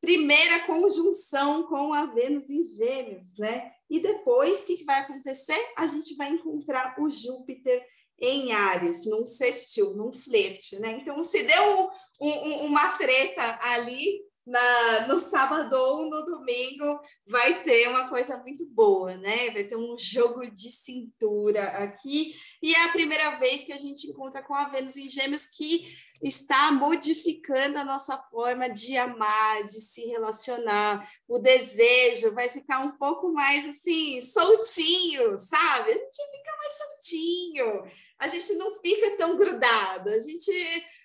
Primeira 0.00 0.60
conjunção 0.60 1.64
com 1.64 1.92
a 1.92 2.06
Vênus 2.06 2.48
em 2.48 2.62
gêmeos, 2.62 3.36
né? 3.36 3.72
E 3.88 3.98
depois, 3.98 4.62
o 4.62 4.66
que, 4.66 4.84
vai 4.84 5.00
acontecer? 5.00 5.58
A 5.76 5.86
gente 5.86 6.14
vai 6.14 6.30
encontrar 6.30 6.94
o 7.00 7.10
Júpiter 7.10 7.84
em 8.18 8.52
Ares, 8.52 9.04
num 9.04 9.26
sextil, 9.26 9.94
num 9.94 10.12
flerte, 10.12 10.78
né? 10.78 10.92
Então, 10.92 11.22
se 11.24 11.42
deu 11.42 11.90
um, 12.20 12.30
um, 12.30 12.66
uma 12.66 12.96
treta 12.96 13.58
ali, 13.62 14.29
na, 14.46 15.06
no 15.06 15.18
sábado 15.18 15.72
ou 15.74 16.08
no 16.08 16.24
domingo 16.24 17.00
vai 17.26 17.62
ter 17.62 17.88
uma 17.88 18.08
coisa 18.08 18.36
muito 18.38 18.66
boa, 18.70 19.16
né? 19.16 19.50
Vai 19.50 19.64
ter 19.64 19.76
um 19.76 19.96
jogo 19.96 20.50
de 20.50 20.70
cintura 20.70 21.68
aqui. 21.68 22.34
E 22.62 22.74
é 22.74 22.84
a 22.84 22.92
primeira 22.92 23.30
vez 23.32 23.64
que 23.64 23.72
a 23.72 23.76
gente 23.76 24.08
encontra 24.08 24.42
com 24.42 24.54
a 24.54 24.68
Vênus 24.68 24.96
em 24.96 25.08
Gêmeos 25.08 25.46
que 25.46 25.86
está 26.22 26.70
modificando 26.70 27.78
a 27.78 27.84
nossa 27.84 28.16
forma 28.30 28.68
de 28.68 28.96
amar, 28.96 29.64
de 29.64 29.80
se 29.80 30.02
relacionar. 30.06 31.08
O 31.26 31.38
desejo 31.38 32.34
vai 32.34 32.48
ficar 32.48 32.80
um 32.80 32.92
pouco 32.98 33.32
mais 33.32 33.66
assim, 33.68 34.20
soltinho, 34.20 35.38
sabe? 35.38 35.92
A 35.92 35.94
gente 35.94 36.30
fica 36.30 36.56
mais 36.58 36.78
soltinho. 36.78 37.84
A 38.18 38.28
gente 38.28 38.52
não 38.54 38.80
fica 38.80 39.16
tão 39.16 39.36
grudado. 39.36 40.10
A 40.10 40.18
gente 40.18 40.52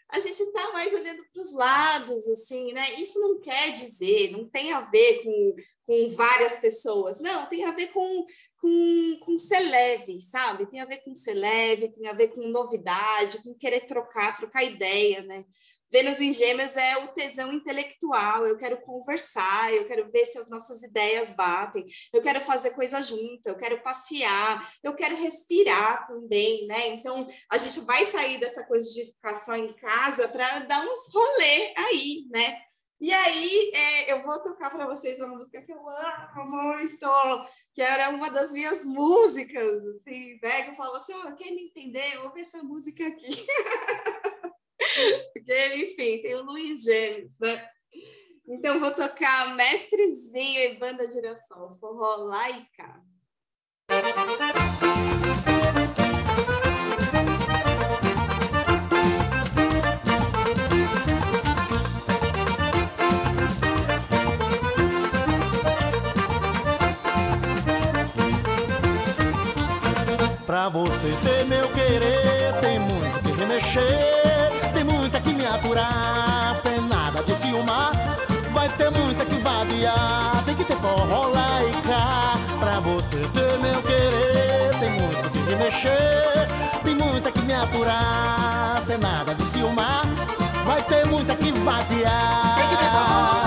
a 0.10 0.20
gente 0.20 0.40
está 0.40 0.72
mais 0.72 0.94
olhando 0.94 1.24
para 1.32 1.42
os 1.42 1.54
lados, 1.54 2.28
assim, 2.30 2.72
né? 2.74 2.94
Isso 3.00 3.20
não 3.20 3.40
quer 3.40 3.72
dizer, 3.72 4.32
não 4.32 4.48
tem 4.48 4.72
a 4.72 4.82
ver 4.82 5.24
com, 5.24 5.56
com 5.86 6.10
várias 6.10 6.58
pessoas, 6.58 7.20
não, 7.20 7.46
tem 7.48 7.66
a 7.66 7.72
ver 7.72 7.88
com, 7.88 8.26
com, 8.58 9.20
com 9.22 9.38
ser 9.38 9.60
leve, 9.60 10.22
sabe? 10.22 10.68
Tem 10.68 10.80
a 10.80 10.86
ver 10.86 11.00
com 11.00 11.16
ser 11.16 11.34
leve, 11.34 11.90
tem 11.90 12.08
a 12.08 12.14
ver 12.14 12.30
com 12.30 12.48
novidade, 12.48 13.44
com 13.44 13.56
querer 13.56 13.82
trocar, 13.82 14.36
trocar 14.36 14.64
ideia, 14.64 15.24
né? 15.24 15.44
Vênus 15.92 16.20
em 16.20 16.34
Gêmeos 16.34 16.76
é 16.76 16.98
o 16.98 17.10
tesão 17.10 17.52
intelectual. 17.52 18.46
Eu 18.46 18.58
quero 18.58 18.82
conversar, 18.82 19.74
eu 19.74 19.86
quero 19.86 20.12
ver 20.12 20.26
se 20.26 20.38
as 20.38 20.50
nossas 20.50 20.84
ideias 20.84 21.32
batem, 21.32 21.86
eu 22.14 22.22
quero 22.22 22.42
fazer 22.42 22.72
coisa 22.72 23.02
junto, 23.02 23.48
eu 23.48 23.56
quero 23.56 23.82
passear, 23.82 24.72
eu 24.84 24.96
quero 24.96 25.16
respirar 25.16 26.08
também, 26.08 26.66
né? 26.68 26.88
Então, 26.88 27.28
a 27.52 27.58
gente 27.58 27.80
vai 27.82 28.04
sair 28.04 28.40
dessa 28.40 28.66
coisa 28.66 28.90
de 28.92 29.06
ficar 29.06 29.36
só 29.36 29.56
em 29.56 29.74
casa 29.76 30.28
para 30.28 30.60
dar 30.60 30.86
uns 30.86 31.14
rolê 31.14 31.74
aí, 31.78 32.26
né? 32.30 32.60
E 33.00 33.14
aí, 33.14 33.72
é, 33.74 34.14
eu 34.14 34.24
vou 34.24 34.42
tocar 34.42 34.70
para 34.70 34.88
vocês 34.88 35.20
uma 35.20 35.36
música 35.36 35.62
que 35.62 35.72
eu 35.72 35.90
amo 35.90 36.46
muito, 36.46 37.08
que 37.74 37.82
era 37.82 38.10
uma 38.10 38.30
das 38.30 38.52
minhas 38.52 38.86
músicas, 38.86 39.86
assim, 39.88 40.40
né? 40.42 40.64
Que 40.64 40.72
eu 40.72 40.76
falava 40.76 40.98
assim, 40.98 41.14
oh, 41.14 41.30
me 41.32 41.66
entender? 41.66 42.18
Ouve 42.24 42.40
essa 42.42 42.64
música 42.64 43.06
aqui. 43.06 43.28
Porque, 45.34 45.76
enfim, 45.76 46.22
tem 46.22 46.36
o 46.36 46.44
Luiz 46.44 46.84
Gêmeos, 46.84 47.40
né? 47.40 47.70
Então, 48.48 48.80
vou 48.80 48.92
tocar 48.92 49.56
Mestrezinho 49.56 50.60
e 50.62 50.78
Banda 50.78 51.08
Girassol, 51.10 51.78
forró 51.80 52.16
laica. 52.18 53.02
Pra 70.46 70.70
você 70.70 71.08
ter 71.24 71.46
meu 71.46 71.68
querer, 71.74 72.62
tem 72.62 72.80
muito 72.80 73.22
que 73.24 73.32
remexer 73.32 74.25
aturar 75.56 76.56
sem 76.62 76.82
nada 76.82 77.24
de 77.24 77.34
ciúmar. 77.34 77.92
Vai 78.52 78.70
ter 78.70 78.90
muita 78.92 79.26
que 79.26 79.36
vadiar, 79.36 80.44
tem 80.46 80.56
que 80.56 80.64
ter 80.64 80.78
forró 80.78 81.28
lá 81.28 81.64
e 81.64 81.82
cá. 81.82 82.34
Pra 82.60 82.80
você 82.80 83.18
ter 83.34 83.60
meu 83.60 83.82
querer, 83.82 84.80
tem 84.80 84.90
muito 84.92 85.30
que 85.32 85.40
me 85.40 85.56
mexer. 85.56 86.48
Tem 86.84 86.96
muita 86.96 87.32
que 87.32 87.42
me 87.42 87.54
aturar 87.54 88.82
sem 88.86 88.98
nada 88.98 89.34
de 89.34 89.44
ciúmar. 89.44 90.04
Vai 90.66 90.82
ter 90.84 91.06
muita 91.08 91.36
que 91.36 91.52
vadiar. 91.52 92.56
Tem 92.56 92.70
que 92.70 92.78
ter 92.78 92.90
forró 92.92 93.45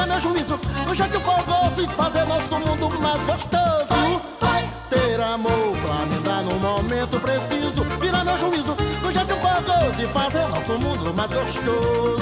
Virar 0.00 0.06
meu 0.06 0.20
juízo, 0.20 0.58
no 0.86 0.94
jeito 0.94 1.20
fogoso 1.20 1.82
e 1.82 1.88
fazer 1.88 2.24
nosso 2.24 2.58
mundo 2.58 2.88
mais 3.02 3.22
gostoso. 3.24 4.22
Vai. 4.40 4.66
Ter 4.88 5.20
amor 5.20 5.76
pra 5.76 6.06
me 6.06 6.18
dar 6.22 6.42
no 6.42 6.58
momento 6.58 7.20
preciso. 7.20 7.84
Virar 8.00 8.24
meu 8.24 8.38
juízo, 8.38 8.74
no 9.02 9.12
jeito 9.12 9.36
fogoso 9.36 10.02
e 10.02 10.08
fazer 10.08 10.48
nosso 10.48 10.72
mundo 10.78 11.12
mais 11.14 11.30
gostoso. 11.30 12.16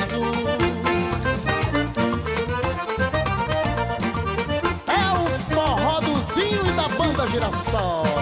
É 4.89 5.13
o 5.15 5.55
forró 5.55 6.01
do 6.01 6.35
Zinho 6.35 6.67
e 6.67 6.73
da 6.73 6.89
banda 6.89 7.29
Girassol. 7.29 8.18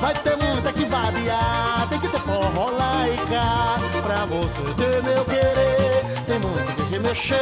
Vai 0.00 0.14
ter 0.22 0.36
muita 0.36 0.72
que 0.72 0.84
vadiar, 0.84 1.86
tem 1.88 1.98
que 1.98 2.08
ter 2.08 2.20
forró 2.20 2.70
lá 2.70 3.08
e 3.08 3.16
cá. 3.28 3.76
Pra 4.02 4.24
você 4.26 4.62
ter 4.74 5.02
meu 5.02 5.24
querer, 5.24 6.04
tem 6.26 6.38
muito 6.38 6.88
que 6.88 6.98
mexer, 6.98 7.38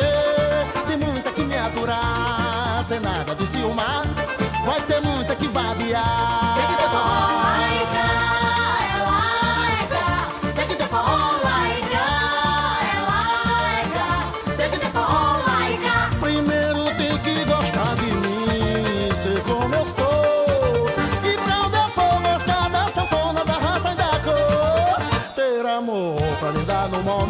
tem 0.87 0.97
muita 0.97 1.33
que 1.33 1.43
me 1.43 1.57
aturar, 1.57 2.85
sem 2.87 3.01
nada 3.01 3.35
de 3.35 3.47
ciúmar. 3.47 4.03
Vai 4.65 4.81
ter 4.83 5.01
muita 5.01 5.35
que 5.35 5.49
vadiar, 5.49 6.55
tem 6.57 6.67
que 6.67 6.77
ter 6.77 6.89
forró 6.89 7.43
lá 7.43 7.69
e 7.69 7.87
cá. 7.97 8.22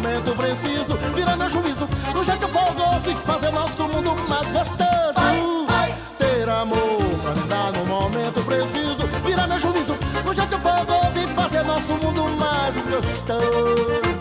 Momento 0.03 0.35
preciso. 0.35 0.97
Vira 1.15 1.35
meu 1.37 1.49
juízo, 1.49 1.87
no 2.13 2.23
jeito 2.23 2.47
fogoso 2.49 3.09
e 3.09 3.15
fazer 3.15 3.51
nosso 3.51 3.87
mundo 3.87 4.13
mais 4.27 4.51
gostoso. 4.51 5.13
Ter 6.17 6.49
amor 6.49 6.99
pra 7.21 7.33
me 7.33 7.47
dar 7.47 7.71
no 7.71 7.85
momento 7.85 8.43
preciso, 8.43 9.07
virar 9.25 9.47
meu 9.47 9.59
juízo, 9.59 9.97
no 10.25 10.33
jeito 10.33 10.59
fogoso 10.59 11.19
e 11.19 11.27
fazer 11.33 11.63
nosso 11.63 11.93
mundo 11.93 12.23
mais 12.37 12.75
gostoso. 12.75 14.12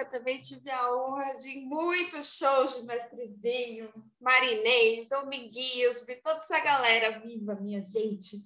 Eu 0.00 0.10
também 0.10 0.40
tive 0.40 0.70
a 0.70 0.94
honra 0.94 1.34
de 1.34 1.50
ir 1.50 1.60
muitos 1.62 2.38
shows 2.38 2.80
de 2.80 2.86
Mestrezinho, 2.86 3.92
Marinês, 4.20 5.08
Dominguinhos, 5.08 6.04
vi 6.06 6.16
toda 6.16 6.38
essa 6.38 6.58
galera 6.60 7.20
viva, 7.20 7.54
minha 7.56 7.84
gente. 7.84 8.42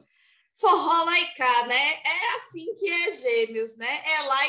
Forró 0.59 1.05
lá 1.05 1.67
né? 1.67 2.01
É 2.03 2.37
assim 2.37 2.75
que 2.77 2.89
é 2.89 3.13
gêmeos, 3.13 3.77
né? 3.77 4.03
É 4.07 4.23
lá 4.23 4.49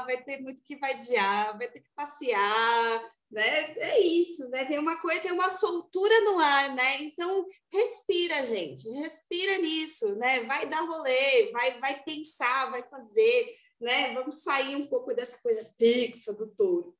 vai 0.00 0.22
ter 0.22 0.40
muito 0.40 0.62
que 0.62 0.76
vadiar, 0.76 1.56
vai 1.56 1.68
ter 1.68 1.80
que 1.80 1.90
passear, 1.94 3.14
né? 3.30 3.74
É 3.78 4.00
isso, 4.00 4.48
né? 4.48 4.64
Tem 4.64 4.78
uma 4.78 4.96
coisa, 5.00 5.20
tem 5.20 5.32
uma 5.32 5.48
soltura 5.48 6.20
no 6.22 6.38
ar, 6.38 6.74
né? 6.74 7.02
Então, 7.02 7.46
respira, 7.72 8.44
gente, 8.44 8.88
respira 8.90 9.58
nisso, 9.58 10.16
né? 10.16 10.44
Vai 10.44 10.68
dar 10.68 10.80
rolê, 10.80 11.50
vai, 11.52 11.78
vai 11.80 12.02
pensar, 12.02 12.70
vai 12.70 12.82
fazer, 12.82 13.56
né? 13.84 14.12
Vamos 14.14 14.42
sair 14.42 14.74
um 14.74 14.86
pouco 14.86 15.14
dessa 15.14 15.38
coisa 15.40 15.64
fixa 15.78 16.32
do 16.32 16.48
touro. 16.48 16.96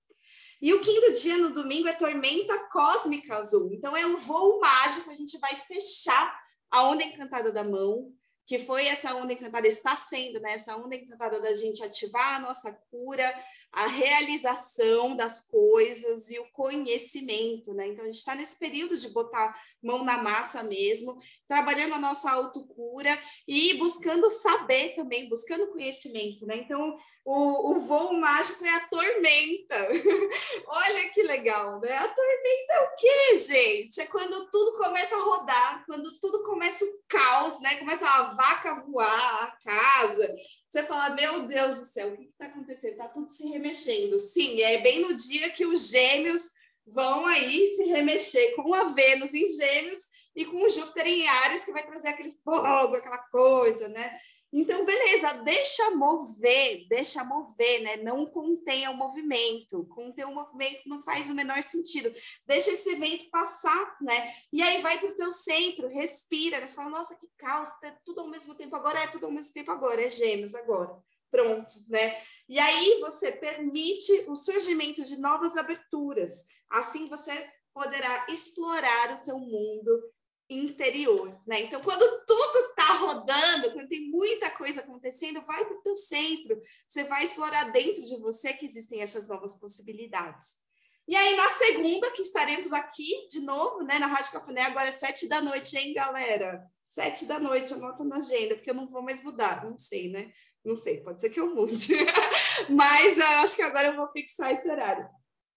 E 0.60 0.72
o 0.72 0.80
quinto 0.80 1.12
dia 1.20 1.36
no 1.36 1.52
domingo 1.52 1.88
é 1.88 1.92
tormenta 1.92 2.68
cósmica 2.70 3.36
azul. 3.36 3.70
Então 3.72 3.96
é 3.96 4.06
o 4.06 4.18
voo 4.18 4.60
mágico, 4.60 5.10
a 5.10 5.14
gente 5.14 5.38
vai 5.38 5.56
fechar 5.56 6.38
a 6.70 6.82
onda 6.84 7.02
encantada 7.02 7.50
da 7.50 7.64
mão, 7.64 8.12
que 8.46 8.58
foi 8.58 8.86
essa 8.86 9.14
onda 9.14 9.32
encantada, 9.32 9.66
está 9.66 9.96
sendo, 9.96 10.40
né? 10.40 10.52
Essa 10.52 10.76
onda 10.76 10.94
encantada 10.94 11.40
da 11.40 11.52
gente 11.54 11.82
ativar 11.82 12.36
a 12.36 12.38
nossa 12.38 12.72
cura, 12.90 13.34
a 13.74 13.88
realização 13.88 15.16
das 15.16 15.48
coisas 15.48 16.30
e 16.30 16.38
o 16.38 16.48
conhecimento, 16.52 17.74
né? 17.74 17.88
Então 17.88 18.04
a 18.04 18.06
gente 18.06 18.18
está 18.18 18.34
nesse 18.34 18.56
período 18.56 18.96
de 18.96 19.08
botar 19.08 19.54
mão 19.82 20.04
na 20.04 20.22
massa 20.22 20.62
mesmo, 20.62 21.18
trabalhando 21.46 21.94
a 21.94 21.98
nossa 21.98 22.30
autocura 22.30 23.20
e 23.46 23.74
buscando 23.74 24.30
saber 24.30 24.94
também, 24.94 25.28
buscando 25.28 25.72
conhecimento, 25.72 26.46
né? 26.46 26.56
Então 26.56 26.96
o, 27.24 27.72
o 27.72 27.80
voo 27.80 28.12
mágico 28.14 28.64
é 28.64 28.74
a 28.76 28.86
tormenta. 28.88 29.88
Olha 30.66 31.08
que 31.10 31.22
legal, 31.22 31.80
né? 31.80 31.96
A 31.96 32.08
tormenta 32.08 32.72
é 32.72 32.80
o 32.80 32.94
quê, 32.96 33.38
gente? 33.38 34.00
É 34.00 34.06
quando 34.06 34.48
tudo 34.50 34.78
começa 34.78 35.16
a 35.16 35.22
rodar, 35.22 35.84
quando 35.84 36.08
tudo 36.20 36.44
começa 36.44 36.84
o 36.84 37.02
caos, 37.08 37.60
né? 37.60 37.74
Começa 37.76 38.08
a 38.08 38.34
vaca 38.34 38.84
voar, 38.86 39.42
a 39.42 39.56
casa. 39.62 40.34
Você 40.74 40.82
fala, 40.82 41.10
meu 41.10 41.46
Deus 41.46 41.78
do 41.78 41.84
céu, 41.84 42.08
o 42.08 42.16
que 42.16 42.24
está 42.24 42.46
acontecendo? 42.46 42.94
Está 42.94 43.06
tudo 43.06 43.28
se 43.28 43.46
remexendo. 43.46 44.18
Sim, 44.18 44.60
é 44.60 44.78
bem 44.78 45.00
no 45.00 45.14
dia 45.14 45.48
que 45.50 45.64
os 45.64 45.90
gêmeos 45.90 46.50
vão 46.84 47.24
aí 47.26 47.68
se 47.76 47.84
remexer 47.84 48.56
com 48.56 48.74
a 48.74 48.86
Vênus 48.86 49.32
em 49.32 49.46
gêmeos 49.46 50.00
e 50.34 50.44
com 50.44 50.64
o 50.64 50.68
Júpiter 50.68 51.06
em 51.06 51.28
Ares, 51.28 51.64
que 51.64 51.70
vai 51.70 51.86
trazer 51.86 52.08
aquele 52.08 52.32
fogo, 52.42 52.96
aquela 52.96 53.18
coisa, 53.18 53.86
né? 53.86 54.18
Então, 54.56 54.84
beleza, 54.84 55.32
deixa 55.42 55.90
mover, 55.96 56.86
deixa 56.88 57.24
mover, 57.24 57.82
né? 57.82 57.96
Não 57.96 58.24
contenha 58.24 58.88
o 58.92 58.96
movimento. 58.96 59.84
Conter 59.86 60.24
o 60.28 60.32
movimento 60.32 60.88
não 60.88 61.02
faz 61.02 61.28
o 61.28 61.34
menor 61.34 61.60
sentido. 61.60 62.14
Deixa 62.46 62.70
esse 62.70 62.90
evento 62.90 63.28
passar, 63.30 63.96
né? 64.00 64.32
E 64.52 64.62
aí 64.62 64.80
vai 64.80 65.00
para 65.00 65.10
o 65.10 65.14
teu 65.16 65.32
centro, 65.32 65.88
respira, 65.88 66.60
né? 66.60 66.68
Você 66.68 66.76
fala, 66.76 66.88
nossa, 66.88 67.16
que 67.16 67.28
caos, 67.36 67.68
tá 67.80 67.98
tudo 68.04 68.20
ao 68.20 68.28
mesmo 68.28 68.54
tempo 68.54 68.76
agora, 68.76 69.00
é 69.00 69.08
tudo 69.08 69.26
ao 69.26 69.32
mesmo 69.32 69.52
tempo 69.52 69.72
agora, 69.72 70.00
é 70.00 70.08
gêmeos 70.08 70.54
agora. 70.54 71.02
Pronto, 71.32 71.74
né? 71.88 72.16
E 72.48 72.56
aí 72.56 73.00
você 73.00 73.32
permite 73.32 74.12
o 74.28 74.36
surgimento 74.36 75.02
de 75.02 75.20
novas 75.20 75.56
aberturas. 75.56 76.44
Assim 76.70 77.08
você 77.08 77.32
poderá 77.74 78.24
explorar 78.28 79.14
o 79.14 79.24
teu 79.24 79.36
mundo 79.36 80.13
interior, 80.48 81.40
né? 81.46 81.62
Então, 81.62 81.80
quando 81.80 82.24
tudo 82.26 82.58
está 82.70 82.92
rodando, 82.94 83.72
quando 83.72 83.88
tem 83.88 84.08
muita 84.10 84.50
coisa 84.50 84.80
acontecendo, 84.80 85.40
vai 85.42 85.64
para 85.64 85.76
o 85.76 85.82
teu 85.82 85.96
centro, 85.96 86.60
você 86.86 87.04
vai 87.04 87.24
explorar 87.24 87.72
dentro 87.72 88.02
de 88.02 88.16
você 88.18 88.52
que 88.52 88.66
existem 88.66 89.00
essas 89.00 89.26
novas 89.26 89.54
possibilidades. 89.54 90.62
E 91.06 91.14
aí, 91.14 91.36
na 91.36 91.48
segunda, 91.50 92.10
que 92.12 92.22
estaremos 92.22 92.72
aqui 92.72 93.26
de 93.28 93.40
novo, 93.40 93.82
né, 93.82 93.98
na 93.98 94.06
Rádio 94.06 94.32
Cafuné, 94.32 94.62
agora 94.62 94.88
é 94.88 94.92
sete 94.92 95.28
da 95.28 95.40
noite, 95.40 95.76
hein, 95.76 95.92
galera? 95.92 96.64
Sete 96.82 97.26
da 97.26 97.38
noite, 97.38 97.74
anota 97.74 98.04
na 98.04 98.16
agenda, 98.16 98.54
porque 98.54 98.70
eu 98.70 98.74
não 98.74 98.88
vou 98.88 99.02
mais 99.02 99.22
mudar, 99.22 99.64
não 99.64 99.76
sei, 99.76 100.10
né? 100.10 100.32
Não 100.64 100.76
sei, 100.76 101.02
pode 101.02 101.20
ser 101.20 101.28
que 101.28 101.38
eu 101.38 101.54
mude. 101.54 101.94
Mas 102.70 103.18
eu 103.18 103.26
acho 103.26 103.56
que 103.56 103.62
agora 103.62 103.88
eu 103.88 103.96
vou 103.96 104.10
fixar 104.12 104.52
esse 104.52 104.70
horário. 104.70 105.06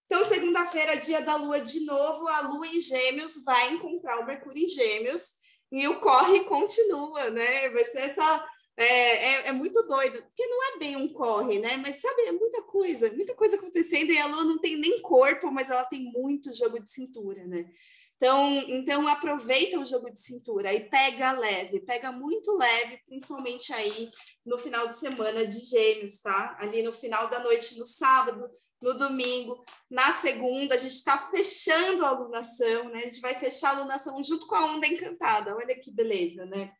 Então, 0.08 0.24
segunda-feira, 0.24 0.96
dia 0.96 1.20
da 1.20 1.36
Lua 1.36 1.60
de 1.60 1.84
novo, 1.84 2.26
a 2.28 2.40
Lua 2.40 2.66
em 2.66 2.80
Gêmeos 2.80 3.44
vai 3.44 3.74
encontrar 3.74 4.18
o 4.18 4.24
Mercúrio 4.24 4.64
em 4.64 4.68
Gêmeos 4.68 5.32
e 5.70 5.86
o 5.86 6.00
corre 6.00 6.44
continua, 6.44 7.28
né? 7.28 7.68
Vai 7.68 7.84
ser 7.84 8.00
essa. 8.00 8.48
É, 8.74 8.84
é, 8.86 9.48
é, 9.48 9.52
muito 9.52 9.82
doido, 9.82 10.22
porque 10.22 10.46
não 10.46 10.62
é 10.64 10.78
bem 10.78 10.96
um 10.96 11.08
corre, 11.08 11.58
né? 11.58 11.76
Mas 11.76 12.00
sabe, 12.00 12.22
é 12.22 12.32
muita 12.32 12.62
coisa, 12.62 13.12
muita 13.12 13.34
coisa 13.34 13.56
acontecendo 13.56 14.10
e 14.10 14.18
a 14.18 14.26
Lua 14.26 14.44
não 14.44 14.58
tem 14.58 14.78
nem 14.78 15.02
corpo, 15.02 15.50
mas 15.50 15.68
ela 15.68 15.84
tem 15.84 16.04
muito 16.04 16.54
jogo 16.54 16.80
de 16.80 16.90
cintura, 16.90 17.44
né? 17.46 17.66
Então, 18.16 18.48
então 18.68 19.06
aproveita 19.08 19.78
o 19.78 19.84
jogo 19.84 20.10
de 20.10 20.20
cintura 20.20 20.72
e 20.72 20.88
pega 20.88 21.32
leve, 21.32 21.80
pega 21.80 22.10
muito 22.10 22.56
leve, 22.56 22.98
principalmente 23.06 23.72
aí 23.74 24.10
no 24.46 24.56
final 24.56 24.88
de 24.88 24.96
semana 24.96 25.46
de 25.46 25.58
gêmeos, 25.58 26.18
tá? 26.18 26.56
Ali 26.58 26.82
no 26.82 26.92
final 26.92 27.28
da 27.28 27.40
noite, 27.40 27.78
no 27.78 27.84
sábado, 27.84 28.48
no 28.80 28.94
domingo, 28.94 29.64
na 29.90 30.12
segunda, 30.12 30.74
a 30.74 30.78
gente 30.78 30.92
está 30.92 31.18
fechando 31.18 32.04
a 32.04 32.10
alunação, 32.10 32.88
né? 32.90 33.00
A 33.00 33.04
gente 33.04 33.20
vai 33.20 33.34
fechar 33.34 33.70
a 33.70 33.78
alunação 33.78 34.22
junto 34.22 34.46
com 34.46 34.54
a 34.54 34.64
onda 34.66 34.86
encantada. 34.86 35.56
Olha 35.56 35.78
que 35.78 35.90
beleza, 35.90 36.46
né? 36.46 36.72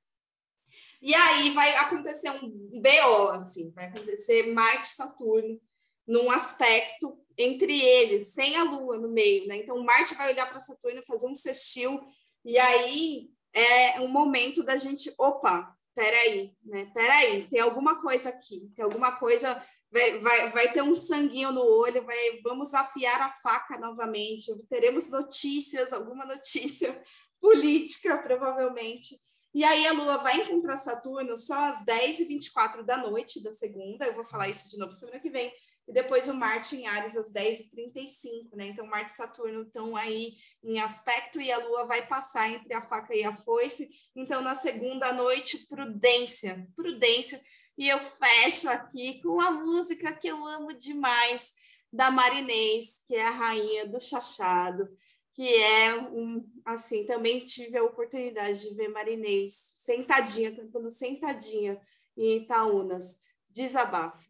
E 1.01 1.14
aí 1.14 1.51
vai 1.51 1.74
acontecer 1.76 2.30
um 2.30 2.51
BO, 2.80 3.28
assim, 3.30 3.72
vai 3.72 3.86
acontecer 3.86 4.53
Marte 4.53 4.84
e 4.84 4.94
Saturno 4.94 5.61
num 6.07 6.30
aspecto 6.30 7.18
entre 7.36 7.80
eles, 7.80 8.32
sem 8.32 8.57
a 8.57 8.64
Lua 8.64 8.99
no 8.99 9.09
meio, 9.09 9.46
né? 9.46 9.59
Então 9.59 9.82
Marte 9.84 10.14
vai 10.14 10.32
olhar 10.32 10.49
para 10.49 10.59
Saturno 10.59 11.05
fazer 11.05 11.26
um 11.26 11.34
sextil, 11.34 12.01
e 12.44 12.59
aí 12.59 13.30
é 13.53 14.01
um 14.01 14.09
momento 14.09 14.62
da 14.62 14.76
gente, 14.76 15.12
opa, 15.18 15.76
peraí, 15.99 16.53
né? 16.64 16.88
Peraí, 16.94 17.49
tem 17.49 17.61
alguma 17.61 18.01
coisa 18.01 18.28
aqui, 18.28 18.70
tem 18.76 18.84
alguma 18.84 19.11
coisa 19.16 19.61
vai, 19.90 20.18
vai, 20.20 20.51
vai 20.51 20.72
ter 20.72 20.82
um 20.82 20.94
sanguinho 20.94 21.51
no 21.51 21.62
olho, 21.62 22.05
vai, 22.05 22.40
vamos 22.44 22.72
afiar 22.72 23.20
a 23.20 23.32
faca 23.32 23.78
novamente, 23.78 24.53
teremos 24.68 25.11
notícias, 25.11 25.92
alguma 25.92 26.24
notícia 26.24 27.03
política, 27.40 28.18
provavelmente. 28.18 29.16
E 29.53 29.64
aí 29.64 29.86
a 29.86 29.92
Lua 29.92 30.18
vai 30.18 30.42
encontrar 30.42 30.76
Saturno 30.76 31.36
só 31.36 31.59
às 31.64 31.84
10h24 31.84 32.84
da 32.84 32.99
noite 32.99 33.42
da 33.42 33.51
segunda, 33.51 34.07
eu 34.07 34.14
vou 34.14 34.24
falar 34.24 34.49
isso 34.49 34.68
de 34.68 34.78
novo 34.78 34.92
semana 34.92 35.18
que 35.18 35.30
vem, 35.30 35.53
e 35.89 35.93
depois 35.93 36.28
o 36.28 36.34
Marte 36.34 36.76
em 36.76 36.86
Ares 36.86 37.16
às 37.16 37.32
10h35, 37.32 38.55
né? 38.55 38.66
Então, 38.66 38.86
Marte 38.86 39.11
e 39.11 39.16
Saturno 39.16 39.62
estão 39.62 39.97
aí 39.97 40.34
em 40.62 40.78
aspecto 40.78 41.41
e 41.41 41.51
a 41.51 41.59
Lua 41.59 41.86
vai 41.86 42.07
passar 42.07 42.51
entre 42.51 42.74
a 42.74 42.82
faca 42.82 43.14
e 43.14 43.24
a 43.24 43.32
foice. 43.32 43.89
Então, 44.14 44.43
na 44.43 44.55
segunda 44.55 45.12
noite, 45.14 45.66
prudência, 45.66 46.68
prudência, 46.76 47.41
e 47.78 47.89
eu 47.89 47.99
fecho 47.99 48.68
aqui 48.68 49.22
com 49.22 49.41
a 49.41 49.51
música 49.51 50.12
que 50.12 50.28
eu 50.28 50.45
amo 50.45 50.74
demais, 50.74 51.55
da 51.93 52.11
Marinês, 52.11 53.03
que 53.07 53.14
é 53.14 53.24
a 53.24 53.30
rainha 53.30 53.86
do 53.86 53.99
chachado, 53.99 54.89
que 55.32 55.55
é 55.55 55.97
um, 55.97 56.45
assim, 56.64 57.07
também 57.07 57.45
tive 57.45 57.78
a 57.78 57.84
oportunidade 57.84 58.68
de 58.68 58.74
ver 58.74 58.89
Marinês 58.89 59.55
sentadinha, 59.76 60.55
cantando 60.55 60.91
sentadinha 60.91 61.80
em 62.16 62.43
Itaúnas, 62.43 63.18
desabafo. 63.49 64.27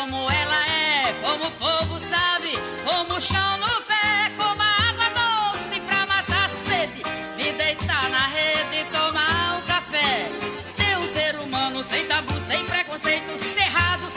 Como 0.00 0.30
ela 0.30 0.66
é, 0.66 1.12
como 1.22 1.46
o 1.46 1.50
povo 1.50 2.00
sabe, 2.00 2.58
como 2.86 3.18
o 3.18 3.20
chão 3.20 3.58
no 3.58 3.82
pé, 3.82 4.32
como 4.34 4.62
a 4.62 4.88
água 4.88 5.10
doce 5.10 5.78
pra 5.80 6.06
matar 6.06 6.46
a 6.46 6.48
sede, 6.48 7.02
me 7.36 7.52
deitar 7.52 8.08
na 8.08 8.26
rede 8.28 8.78
e 8.80 8.84
tomar 8.84 9.58
um 9.58 9.66
café. 9.66 10.30
Ser 10.74 10.96
um 10.96 11.06
ser 11.06 11.36
humano 11.40 11.84
sem 11.84 12.06
tabu, 12.06 12.32
sem 12.40 12.64
preconceito, 12.64 13.36
cerrado, 13.54 14.09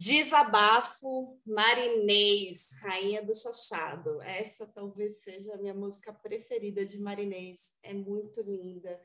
Desabafo 0.00 1.38
Marinês, 1.44 2.70
Rainha 2.82 3.22
do 3.22 3.34
Chachado. 3.34 4.22
Essa 4.22 4.66
talvez 4.66 5.22
seja 5.22 5.52
a 5.52 5.58
minha 5.58 5.74
música 5.74 6.10
preferida 6.10 6.86
de 6.86 6.98
Marinês. 6.98 7.74
É 7.82 7.92
muito 7.92 8.40
linda. 8.40 8.98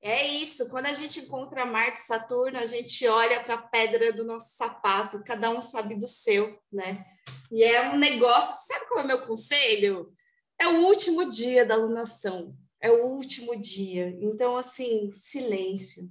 É 0.00 0.24
isso, 0.24 0.70
quando 0.70 0.86
a 0.86 0.92
gente 0.92 1.18
encontra 1.18 1.66
Marte 1.66 1.98
e 1.98 2.04
Saturno, 2.04 2.60
a 2.60 2.64
gente 2.64 3.08
olha 3.08 3.42
para 3.42 3.54
a 3.54 3.62
pedra 3.62 4.12
do 4.12 4.22
nosso 4.22 4.54
sapato, 4.54 5.20
cada 5.24 5.50
um 5.50 5.60
sabe 5.60 5.96
do 5.96 6.06
seu, 6.06 6.56
né? 6.70 7.04
E 7.50 7.64
é 7.64 7.90
um 7.90 7.98
negócio, 7.98 8.54
sabe 8.68 8.86
qual 8.86 9.00
é 9.00 9.02
o 9.02 9.06
meu 9.08 9.26
conselho? 9.26 10.12
É 10.60 10.68
o 10.68 10.86
último 10.86 11.28
dia 11.28 11.66
da 11.66 11.74
alunação, 11.74 12.56
é 12.80 12.88
o 12.88 13.04
último 13.04 13.56
dia. 13.56 14.16
Então, 14.20 14.56
assim, 14.56 15.10
silêncio. 15.12 16.08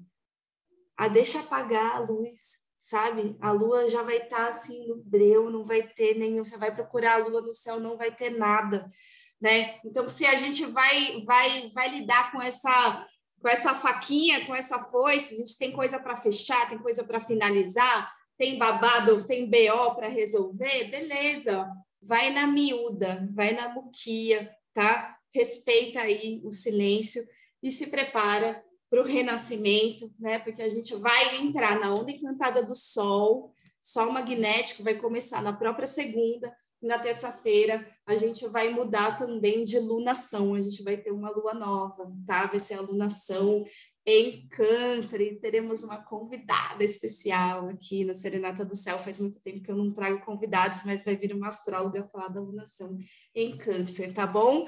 Ah, 0.98 1.08
deixa 1.08 1.40
apagar 1.40 1.96
a 1.96 2.00
luz, 2.00 2.65
sabe? 2.86 3.36
A 3.42 3.52
lua 3.52 3.88
já 3.88 4.04
vai 4.04 4.18
estar 4.18 4.48
assim 4.48 4.88
no 4.88 4.98
breu, 4.98 5.50
não 5.50 5.66
vai 5.66 5.82
ter 5.82 6.16
nenhum, 6.16 6.46
você 6.46 6.56
vai 6.56 6.72
procurar 6.72 7.16
a 7.16 7.26
lua 7.26 7.42
no 7.42 7.52
céu, 7.52 7.80
não 7.80 7.98
vai 7.98 8.14
ter 8.14 8.30
nada, 8.30 8.88
né? 9.42 9.80
Então, 9.84 10.08
se 10.08 10.24
a 10.24 10.36
gente 10.36 10.64
vai 10.68 11.20
vai 11.26 11.72
vai 11.74 11.90
lidar 11.90 12.32
com 12.32 12.40
essa 12.40 13.08
com 13.42 13.50
essa 13.50 13.74
faquinha, 13.74 14.46
com 14.46 14.54
essa 14.54 14.78
foice, 14.78 15.34
a 15.34 15.38
gente 15.40 15.58
tem 15.58 15.72
coisa 15.72 16.00
para 16.00 16.16
fechar, 16.16 16.70
tem 16.70 16.78
coisa 16.78 17.04
para 17.04 17.20
finalizar, 17.20 18.12
tem 18.38 18.60
babado, 18.60 19.26
tem 19.26 19.50
BO 19.50 19.96
para 19.96 20.08
resolver, 20.08 20.92
beleza. 20.92 21.68
Vai 22.04 22.32
na 22.32 22.46
miúda, 22.46 23.28
vai 23.32 23.54
na 23.54 23.70
muquia, 23.70 24.48
tá? 24.76 25.18
Respeita 25.34 26.02
aí 26.02 26.40
o 26.44 26.52
silêncio 26.52 27.24
e 27.64 27.72
se 27.72 27.88
prepara 27.88 28.64
para 28.90 29.02
o 29.02 29.06
renascimento, 29.06 30.14
né? 30.20 30.40
Porque 30.40 30.62
a 30.62 30.70
gente 30.70 30.96
vai 30.96 31.38
entrar 31.38 31.80
na 31.80 31.94
onda 31.94 32.12
encantada 32.12 32.64
do 32.64 32.76
Sol, 32.76 33.52
Sol 33.82 34.12
magnético 34.12 34.84
vai 34.84 34.96
começar 34.96 35.44
na 35.44 35.54
própria 35.54 35.86
segunda, 35.86 36.52
e 36.82 36.88
na 36.88 36.98
terça-feira 36.98 37.88
a 38.06 38.16
gente 38.16 38.48
vai 38.48 38.70
mudar 38.70 39.16
também 39.16 39.64
de 39.64 39.80
lunação, 39.80 40.56
a 40.56 40.62
gente 40.62 40.84
vai 40.84 40.98
ter 40.98 41.12
uma 41.12 41.30
lua 41.30 41.54
nova, 41.54 42.12
tá? 42.26 42.48
Vai 42.48 42.60
ser 42.60 42.76
a 42.76 42.82
lunação 42.82 43.64
em 44.06 44.48
câncer 44.50 45.20
e 45.20 45.40
teremos 45.40 45.84
uma 45.84 45.98
convidada 45.98 46.84
especial 46.84 47.70
aqui 47.70 48.06
na 48.06 48.14
Serenata 48.14 48.64
do 48.64 48.76
Céu. 48.76 49.00
Faz 49.00 49.20
muito 49.20 49.40
tempo 49.40 49.64
que 49.64 49.72
eu 49.72 49.76
não 49.76 49.92
trago 49.92 50.24
convidados, 50.24 50.84
mas 50.86 51.04
vai 51.04 51.16
vir 51.16 51.34
uma 51.34 51.48
astróloga 51.48 52.08
falar 52.12 52.28
da 52.28 52.40
lunação 52.40 52.98
em 53.34 53.58
câncer, 53.58 54.14
tá 54.14 54.28
bom? 54.28 54.66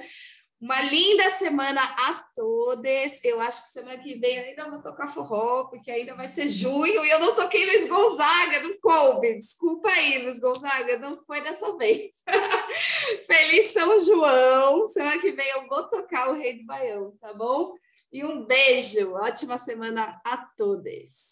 Uma 0.60 0.82
linda 0.82 1.30
semana 1.30 1.82
a 1.84 2.14
todos. 2.34 3.24
Eu 3.24 3.40
acho 3.40 3.64
que 3.64 3.70
semana 3.70 4.00
que 4.00 4.16
vem 4.16 4.40
ainda 4.40 4.70
vou 4.70 4.82
tocar 4.82 5.08
forró, 5.08 5.66
porque 5.66 5.92
ainda 5.92 6.16
vai 6.16 6.28
ser 6.28 6.48
junho 6.48 7.06
e 7.06 7.10
eu 7.10 7.20
não 7.20 7.36
toquei 7.36 7.64
Luiz 7.64 7.88
Gonzaga, 7.88 8.62
não 8.62 8.80
coube. 8.80 9.36
Desculpa 9.36 9.88
aí, 9.88 10.18
Luiz 10.18 10.40
Gonzaga, 10.40 10.98
não 10.98 11.24
foi 11.26 11.42
dessa 11.42 11.78
vez. 11.78 12.24
Feliz 13.28 13.66
São 13.66 14.00
João. 14.00 14.88
Semana 14.88 15.22
que 15.22 15.32
vem 15.32 15.48
eu 15.50 15.68
vou 15.68 15.84
tocar 15.84 16.30
o 16.30 16.34
Rei 16.34 16.58
do 16.58 16.66
Baião, 16.66 17.14
tá 17.22 17.34
bom? 17.34 17.76
E 18.12 18.26
um 18.26 18.44
beijo. 18.44 19.14
Ótima 19.14 19.60
semana 19.60 20.20
a 20.26 20.38
todos. 20.38 21.26